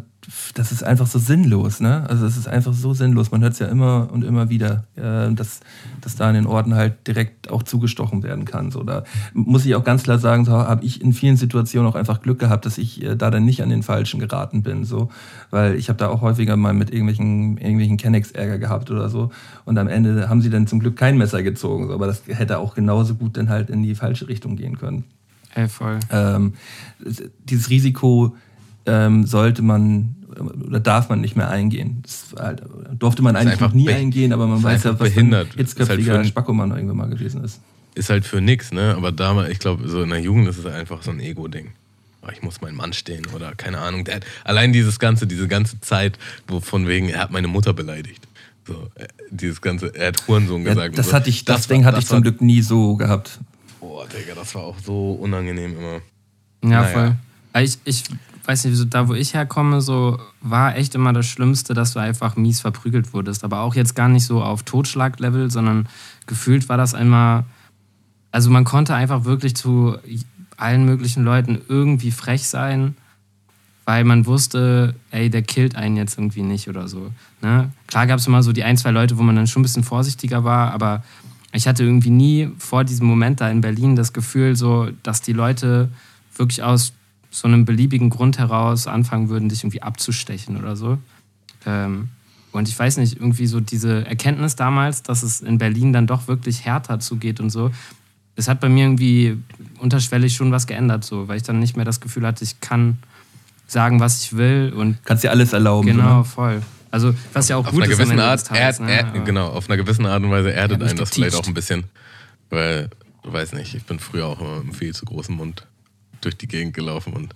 [0.54, 2.04] das ist einfach so sinnlos, ne?
[2.08, 3.30] Also es ist einfach so sinnlos.
[3.30, 5.60] Man hört es ja immer und immer wieder, äh, dass,
[6.02, 8.70] dass da in den Orten halt direkt auch zugestochen werden kann.
[8.70, 11.94] So, da muss ich auch ganz klar sagen, so habe ich in vielen Situationen auch
[11.94, 14.84] einfach Glück gehabt, dass ich äh, da dann nicht an den Falschen geraten bin.
[14.84, 15.08] So,
[15.50, 19.30] weil ich habe da auch häufiger mal mit irgendwelchen, irgendwelchen Kennex Ärger gehabt oder so.
[19.64, 21.86] Und am Ende haben sie dann zum Glück kein Messer gezogen.
[21.88, 25.04] So, aber das hätte auch genauso gut dann halt in die falsche Richtung gehen können.
[25.54, 25.98] Ey, voll.
[26.10, 26.52] Ähm,
[27.44, 28.36] dieses Risiko
[28.84, 32.02] ähm, sollte man oder darf man nicht mehr eingehen.
[32.02, 32.62] Das halt,
[32.98, 35.52] durfte man eigentlich noch nie eingehen, aber man weiß ja, was behindert.
[35.52, 37.60] ein hitzköpfiger halt Spackomann irgendwann mal gewesen ist.
[37.94, 38.94] Ist halt für nix, ne?
[38.96, 41.72] Aber damals, ich glaube, so in der Jugend ist es einfach so ein Ego-Ding.
[42.22, 44.04] Oh, ich muss meinen Mann stehen oder keine Ahnung.
[44.04, 47.72] Der hat, allein dieses ganze, diese ganze Zeit, wo von wegen, er hat meine Mutter
[47.72, 48.26] beleidigt.
[48.66, 50.98] So, äh, dieses ganze, er hat Hurensohn ja, gesagt.
[50.98, 51.12] Das so.
[51.12, 53.38] hatte ich, das, das Ding hatte ich zum Glück nie so gehabt.
[53.80, 56.00] Boah, Digga, das war auch so unangenehm immer.
[56.62, 56.86] Ja, naja.
[56.86, 57.14] voll.
[57.62, 58.04] Ich, ich
[58.48, 62.36] weiß nicht, da wo ich herkomme, so war echt immer das Schlimmste, dass du einfach
[62.36, 63.44] mies verprügelt wurdest.
[63.44, 65.86] Aber auch jetzt gar nicht so auf Totschlaglevel, sondern
[66.26, 67.44] gefühlt war das immer.
[68.32, 69.98] Also man konnte einfach wirklich zu
[70.56, 72.96] allen möglichen Leuten irgendwie frech sein,
[73.84, 77.12] weil man wusste, ey, der killt einen jetzt irgendwie nicht oder so.
[77.42, 77.70] Ne?
[77.86, 79.84] Klar gab es immer so die ein, zwei Leute, wo man dann schon ein bisschen
[79.84, 81.04] vorsichtiger war, aber
[81.52, 85.32] ich hatte irgendwie nie vor diesem Moment da in Berlin das Gefühl, so, dass die
[85.34, 85.90] Leute
[86.34, 86.94] wirklich aus
[87.30, 90.98] so einem beliebigen Grund heraus anfangen würden, dich irgendwie abzustechen oder so.
[91.66, 92.08] Ähm,
[92.52, 96.28] und ich weiß nicht, irgendwie so diese Erkenntnis damals, dass es in Berlin dann doch
[96.28, 97.70] wirklich härter zugeht und so,
[98.36, 99.36] es hat bei mir irgendwie
[99.80, 102.98] unterschwellig schon was geändert, so, weil ich dann nicht mehr das Gefühl hatte, ich kann
[103.66, 105.88] sagen, was ich will und kannst dir alles erlauben.
[105.88, 106.62] Genau, so, voll.
[106.90, 107.98] Also was ja auch auf gut einer ist.
[107.98, 108.90] Gewissen Art, Tages, ne?
[108.90, 111.84] er, genau, auf einer gewissen Art und Weise erdet einen das vielleicht auch ein bisschen,
[112.48, 112.88] weil,
[113.24, 115.66] du weißt nicht, ich bin früher auch immer mit einem viel zu großen Mund
[116.20, 117.34] durch die Gegend gelaufen und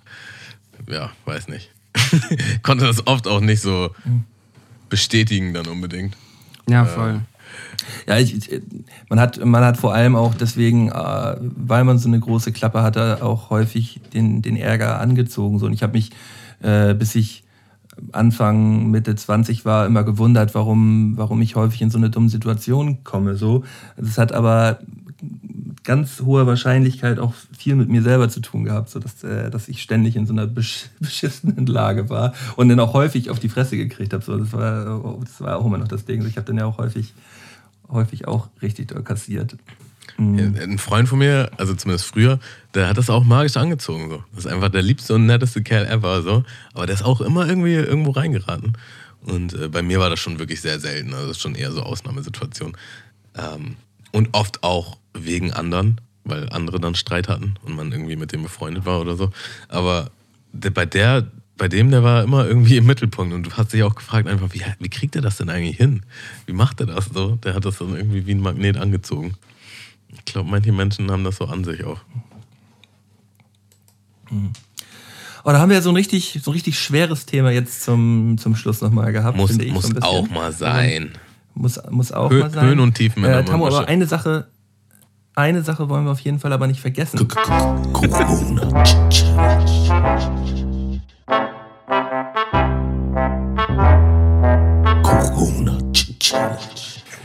[0.89, 1.71] ja, weiß nicht.
[2.63, 3.91] Konnte das oft auch nicht so
[4.89, 6.17] bestätigen dann unbedingt.
[6.69, 7.23] Ja, voll.
[8.07, 8.51] Ja, ich,
[9.09, 12.83] man, hat, man hat vor allem auch deswegen, äh, weil man so eine große Klappe
[12.83, 15.59] hatte, auch häufig den, den Ärger angezogen.
[15.59, 15.67] So.
[15.67, 16.11] Und ich habe mich,
[16.61, 17.45] äh, bis ich
[18.13, 23.05] Anfang, Mitte 20 war, immer gewundert, warum, warum ich häufig in so eine dumme Situation
[23.05, 23.37] komme.
[23.37, 23.65] So.
[23.97, 24.79] Das hat aber
[25.85, 29.69] ganz hoher Wahrscheinlichkeit auch viel mit mir selber zu tun gehabt, so dass, äh, dass
[29.69, 33.49] ich ständig in so einer besch beschissenen Lage war und dann auch häufig auf die
[33.49, 34.25] Fresse gekriegt habe.
[34.25, 36.25] So, das, war, das war auch immer noch das Ding.
[36.27, 37.15] Ich habe dann ja auch häufig,
[37.89, 39.57] häufig auch richtig doll kassiert.
[40.19, 40.57] Mhm.
[40.61, 42.39] Ein Freund von mir, also zumindest früher,
[42.75, 44.09] der hat das auch magisch angezogen.
[44.11, 44.25] So.
[44.35, 46.23] Das ist einfach der liebste und netteste Kerl ever.
[46.23, 46.45] So.
[46.75, 48.77] Aber der ist auch immer irgendwie irgendwo reingeraten.
[49.25, 51.15] Und äh, bei mir war das schon wirklich sehr selten.
[51.15, 52.77] Also das ist schon eher so Ausnahmesituation.
[53.37, 53.77] Ähm,
[54.11, 58.43] und oft auch wegen anderen, weil andere dann Streit hatten und man irgendwie mit dem
[58.43, 59.31] befreundet war oder so.
[59.69, 60.11] Aber
[60.53, 63.95] bei der, bei dem, der war immer irgendwie im Mittelpunkt und du hast dich auch
[63.95, 66.03] gefragt einfach, wie, wie kriegt er das denn eigentlich hin?
[66.47, 67.37] Wie macht er das so?
[67.37, 69.35] Der hat das dann irgendwie wie ein Magnet angezogen.
[70.13, 72.01] Ich glaube, manche Menschen haben das so an sich auch.
[74.31, 74.53] Mhm.
[75.45, 78.39] Oh, da haben wir ja so ein richtig, so ein richtig schweres Thema jetzt zum,
[78.39, 79.37] zum Schluss nochmal gehabt.
[79.37, 81.13] Muss, ich, muss so auch mal sein.
[81.55, 82.67] Muss, muss auch Hö mal sein.
[82.67, 83.25] Höhen und Tiefen.
[83.25, 84.47] Äh, Tamu, aber eine Sache,
[85.35, 87.27] eine Sache wollen wir auf jeden Fall aber nicht vergessen.
[87.29, 87.83] Corona
[95.03, 95.79] Corona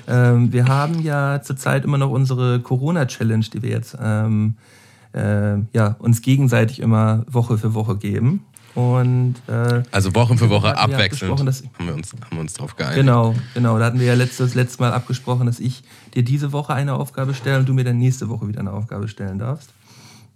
[0.07, 4.55] ähm, wir haben ja zurzeit immer noch unsere Corona-Challenge, die wir jetzt ähm,
[5.13, 8.45] äh, ja, uns gegenseitig immer Woche für Woche geben.
[8.77, 11.47] Und, äh, also Woche für Woche abwechselnd haben
[11.79, 12.99] wir, uns, haben wir uns drauf geeinigt.
[12.99, 13.79] Genau, genau.
[13.79, 15.81] Da hatten wir ja letztes, letztes Mal abgesprochen, dass ich
[16.13, 19.07] dir diese Woche eine Aufgabe stelle und du mir dann nächste Woche wieder eine Aufgabe
[19.07, 19.73] stellen darfst.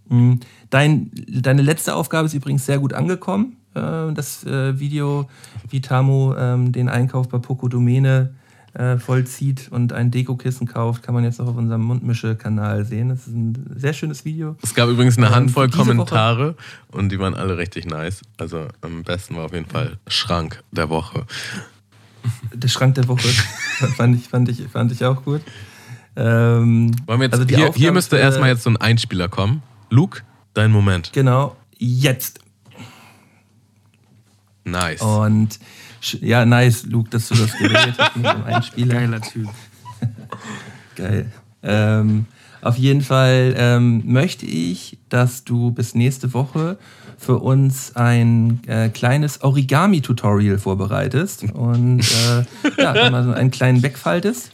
[0.09, 0.39] Hm,
[0.71, 3.57] dein, deine letzte Aufgabe ist übrigens sehr gut angekommen.
[3.75, 5.29] Äh, das äh, Video,
[5.69, 8.33] wie Tamu ähm, den Einkauf bei Poco Domäne
[8.73, 13.09] äh, vollzieht und ein Dekokissen kauft, kann man jetzt auch auf unserem Mundmische-Kanal sehen.
[13.09, 14.55] Das ist ein sehr schönes Video.
[14.61, 16.55] Es gab übrigens eine ähm, Handvoll Kommentare
[16.89, 18.21] und die waren alle richtig nice.
[18.37, 21.25] Also am besten war auf jeden Fall Schrank der Woche.
[22.53, 23.27] der Schrank der Woche.
[23.97, 25.41] fand, ich, fand, ich, fand ich auch gut.
[26.15, 29.63] Ähm, Wollen wir jetzt, also hier, hier müsste erstmal jetzt so ein Einspieler kommen.
[29.89, 30.21] Luke,
[30.53, 31.11] dein Moment.
[31.13, 32.39] Genau, jetzt.
[34.63, 35.01] Nice.
[35.01, 35.59] Und
[36.21, 38.95] ja, nice, Luke, dass du das gewählt hast mit dem Einspieler.
[38.95, 39.49] Geiler Typ.
[40.95, 41.31] Geil.
[41.63, 42.25] Ähm,
[42.61, 46.77] auf jeden Fall ähm, möchte ich, dass du bis nächste Woche
[47.17, 54.53] für uns ein äh, kleines Origami-Tutorial vorbereitest und äh, ja, mal so einen kleinen wegfaltest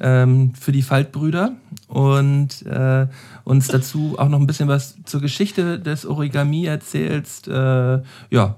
[0.00, 1.52] ähm, für die Faltbrüder
[1.86, 3.06] und äh,
[3.44, 7.48] uns dazu auch noch ein bisschen was zur Geschichte des Origami erzählst.
[7.48, 8.56] Äh, ja,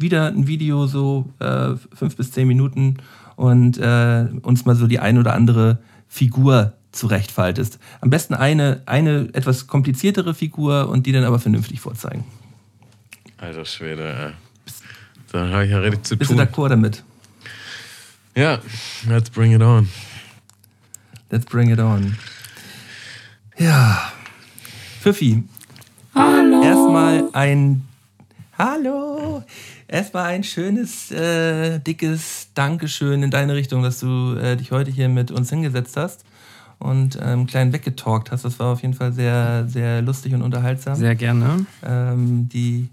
[0.00, 2.98] wieder ein Video so äh, fünf bis zehn Minuten
[3.36, 5.78] und äh, uns mal so die ein oder andere
[6.08, 7.78] Figur zurechtfaltest.
[8.00, 12.24] Am besten eine, eine etwas kompliziertere Figur und die dann aber vernünftig vorzeigen.
[13.38, 14.30] Alter Schwede, ey.
[15.32, 16.38] Da habe ich ja richtig zu Bist tun.
[16.38, 17.04] Bist du d'accord damit?
[18.36, 18.58] Ja,
[19.08, 19.88] let's bring it on.
[21.30, 22.16] Let's bring it on.
[23.56, 24.12] Ja.
[25.00, 25.44] Pfiffi.
[26.14, 26.62] Hallo.
[26.62, 27.86] Erstmal ein
[28.58, 29.42] Hallo.
[29.90, 35.08] Erstmal ein schönes, äh, dickes Dankeschön in deine Richtung, dass du äh, dich heute hier
[35.08, 36.24] mit uns hingesetzt hast
[36.78, 38.44] und ähm, klein weggetalkt hast.
[38.44, 40.94] Das war auf jeden Fall sehr, sehr lustig und unterhaltsam.
[40.94, 41.66] Sehr gerne.
[41.84, 42.88] Ähm, die,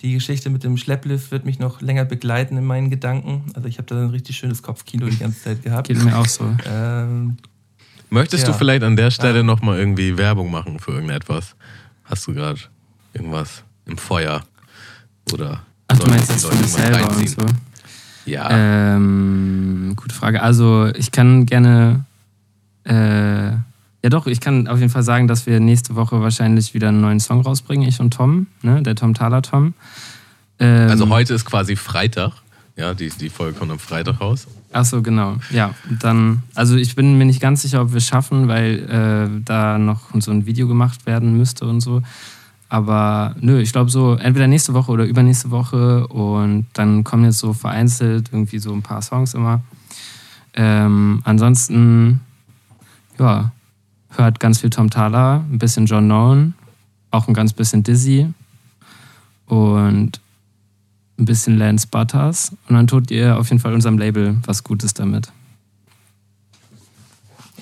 [0.00, 3.44] die Geschichte mit dem Schlepplift wird mich noch länger begleiten in meinen Gedanken.
[3.54, 5.86] Also ich habe da ein richtig schönes Kopfkino die ganze Zeit gehabt.
[5.86, 6.56] Geht mir auch so.
[6.68, 7.36] Ähm,
[8.10, 8.52] Möchtest ja.
[8.52, 9.42] du vielleicht an der Stelle ja.
[9.44, 11.54] nochmal irgendwie Werbung machen für irgendetwas?
[12.02, 12.58] Hast du gerade
[13.14, 14.42] irgendwas im Feuer?
[15.32, 15.62] Oder
[16.04, 17.46] Du meinst das für dich selber und so?
[18.24, 18.48] Ja.
[18.50, 20.42] Ähm, gute Frage.
[20.42, 22.04] Also ich kann gerne
[22.84, 23.52] äh,
[24.04, 27.00] ja doch, ich kann auf jeden Fall sagen, dass wir nächste Woche wahrscheinlich wieder einen
[27.00, 28.82] neuen Song rausbringen, ich und Tom, ne?
[28.82, 29.74] der Tom Thaler Tom.
[30.58, 32.32] Ähm, also heute ist quasi Freitag.
[32.76, 34.48] Ja, die, die Folge kommt am Freitag raus.
[34.72, 35.36] Ach so, genau.
[35.50, 39.42] Ja, dann, also ich bin mir nicht ganz sicher, ob wir es schaffen, weil äh,
[39.44, 42.02] da noch so ein Video gemacht werden müsste und so.
[42.72, 47.36] Aber nö, ich glaube so entweder nächste Woche oder übernächste Woche und dann kommen jetzt
[47.36, 49.60] so vereinzelt irgendwie so ein paar Songs immer.
[50.54, 52.20] Ähm, ansonsten,
[53.18, 53.52] ja,
[54.08, 56.54] hört ganz viel Tom Thaler, ein bisschen John Nolan,
[57.10, 58.32] auch ein ganz bisschen Dizzy
[59.48, 60.18] und
[61.18, 64.94] ein bisschen Lance Butters und dann tut ihr auf jeden Fall unserem Label was Gutes
[64.94, 65.30] damit.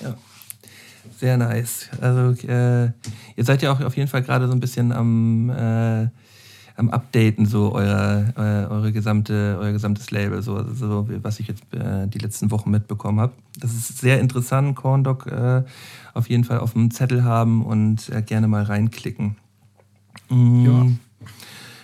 [0.01, 0.15] Ja,
[1.21, 1.87] sehr nice.
[2.01, 2.85] Also äh,
[3.35, 6.07] ihr seid ja auch auf jeden Fall gerade so ein bisschen am, äh,
[6.75, 11.61] am Updaten so euer, euer, eure gesamte, euer gesamtes Label, so, so was ich jetzt
[11.75, 13.33] äh, die letzten Wochen mitbekommen habe.
[13.59, 15.61] Das ist sehr interessant, Corndog äh,
[16.15, 19.37] auf jeden Fall auf dem Zettel haben und äh, gerne mal reinklicken.
[20.29, 20.65] Mhm.
[20.65, 20.85] Ja.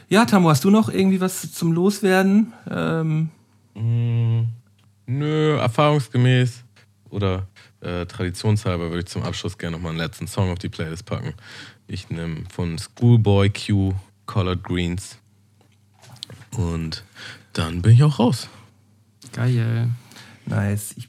[0.09, 2.53] Ja, Tamu, hast du noch irgendwie was zum Loswerden?
[2.71, 3.29] Ähm
[3.75, 4.47] mm,
[5.05, 6.63] nö, erfahrungsgemäß
[7.11, 7.45] oder
[7.81, 11.33] äh, traditionshalber würde ich zum Abschluss gerne nochmal einen letzten Song auf die Playlist packen.
[11.87, 13.93] Ich nehme von Schoolboy Q
[14.25, 15.17] Colored Greens.
[16.57, 17.03] Und
[17.53, 18.49] dann bin ich auch raus.
[19.31, 19.89] Geil.
[20.45, 20.93] Nice.
[20.97, 21.07] Ich,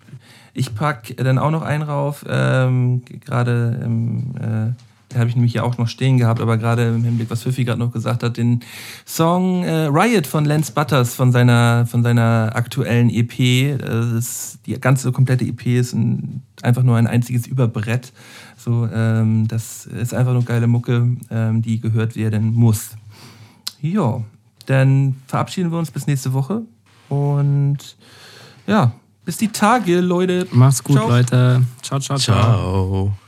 [0.55, 2.25] ich packe dann auch noch einen rauf.
[2.29, 4.37] Ähm, Gerade im.
[4.77, 4.88] Äh
[5.19, 7.79] habe ich nämlich ja auch noch stehen gehabt, aber gerade im Hinblick, was Fifi gerade
[7.79, 8.61] noch gesagt hat, den
[9.07, 13.79] Song äh, Riot von Lance Butters von seiner, von seiner aktuellen EP.
[13.79, 18.13] Das ist, die ganze komplette EP ist ein, einfach nur ein einziges Überbrett.
[18.57, 22.91] So, ähm, das ist einfach nur geile Mucke, ähm, die gehört werden muss.
[23.81, 24.23] Ja,
[24.67, 26.63] dann verabschieden wir uns bis nächste Woche
[27.09, 27.79] und
[28.67, 28.93] ja,
[29.25, 30.47] bis die Tage, Leute.
[30.53, 31.09] Mach's gut, ciao.
[31.09, 31.63] Leute.
[31.83, 32.35] Ciao, ciao, ciao.
[32.35, 33.28] Ciao.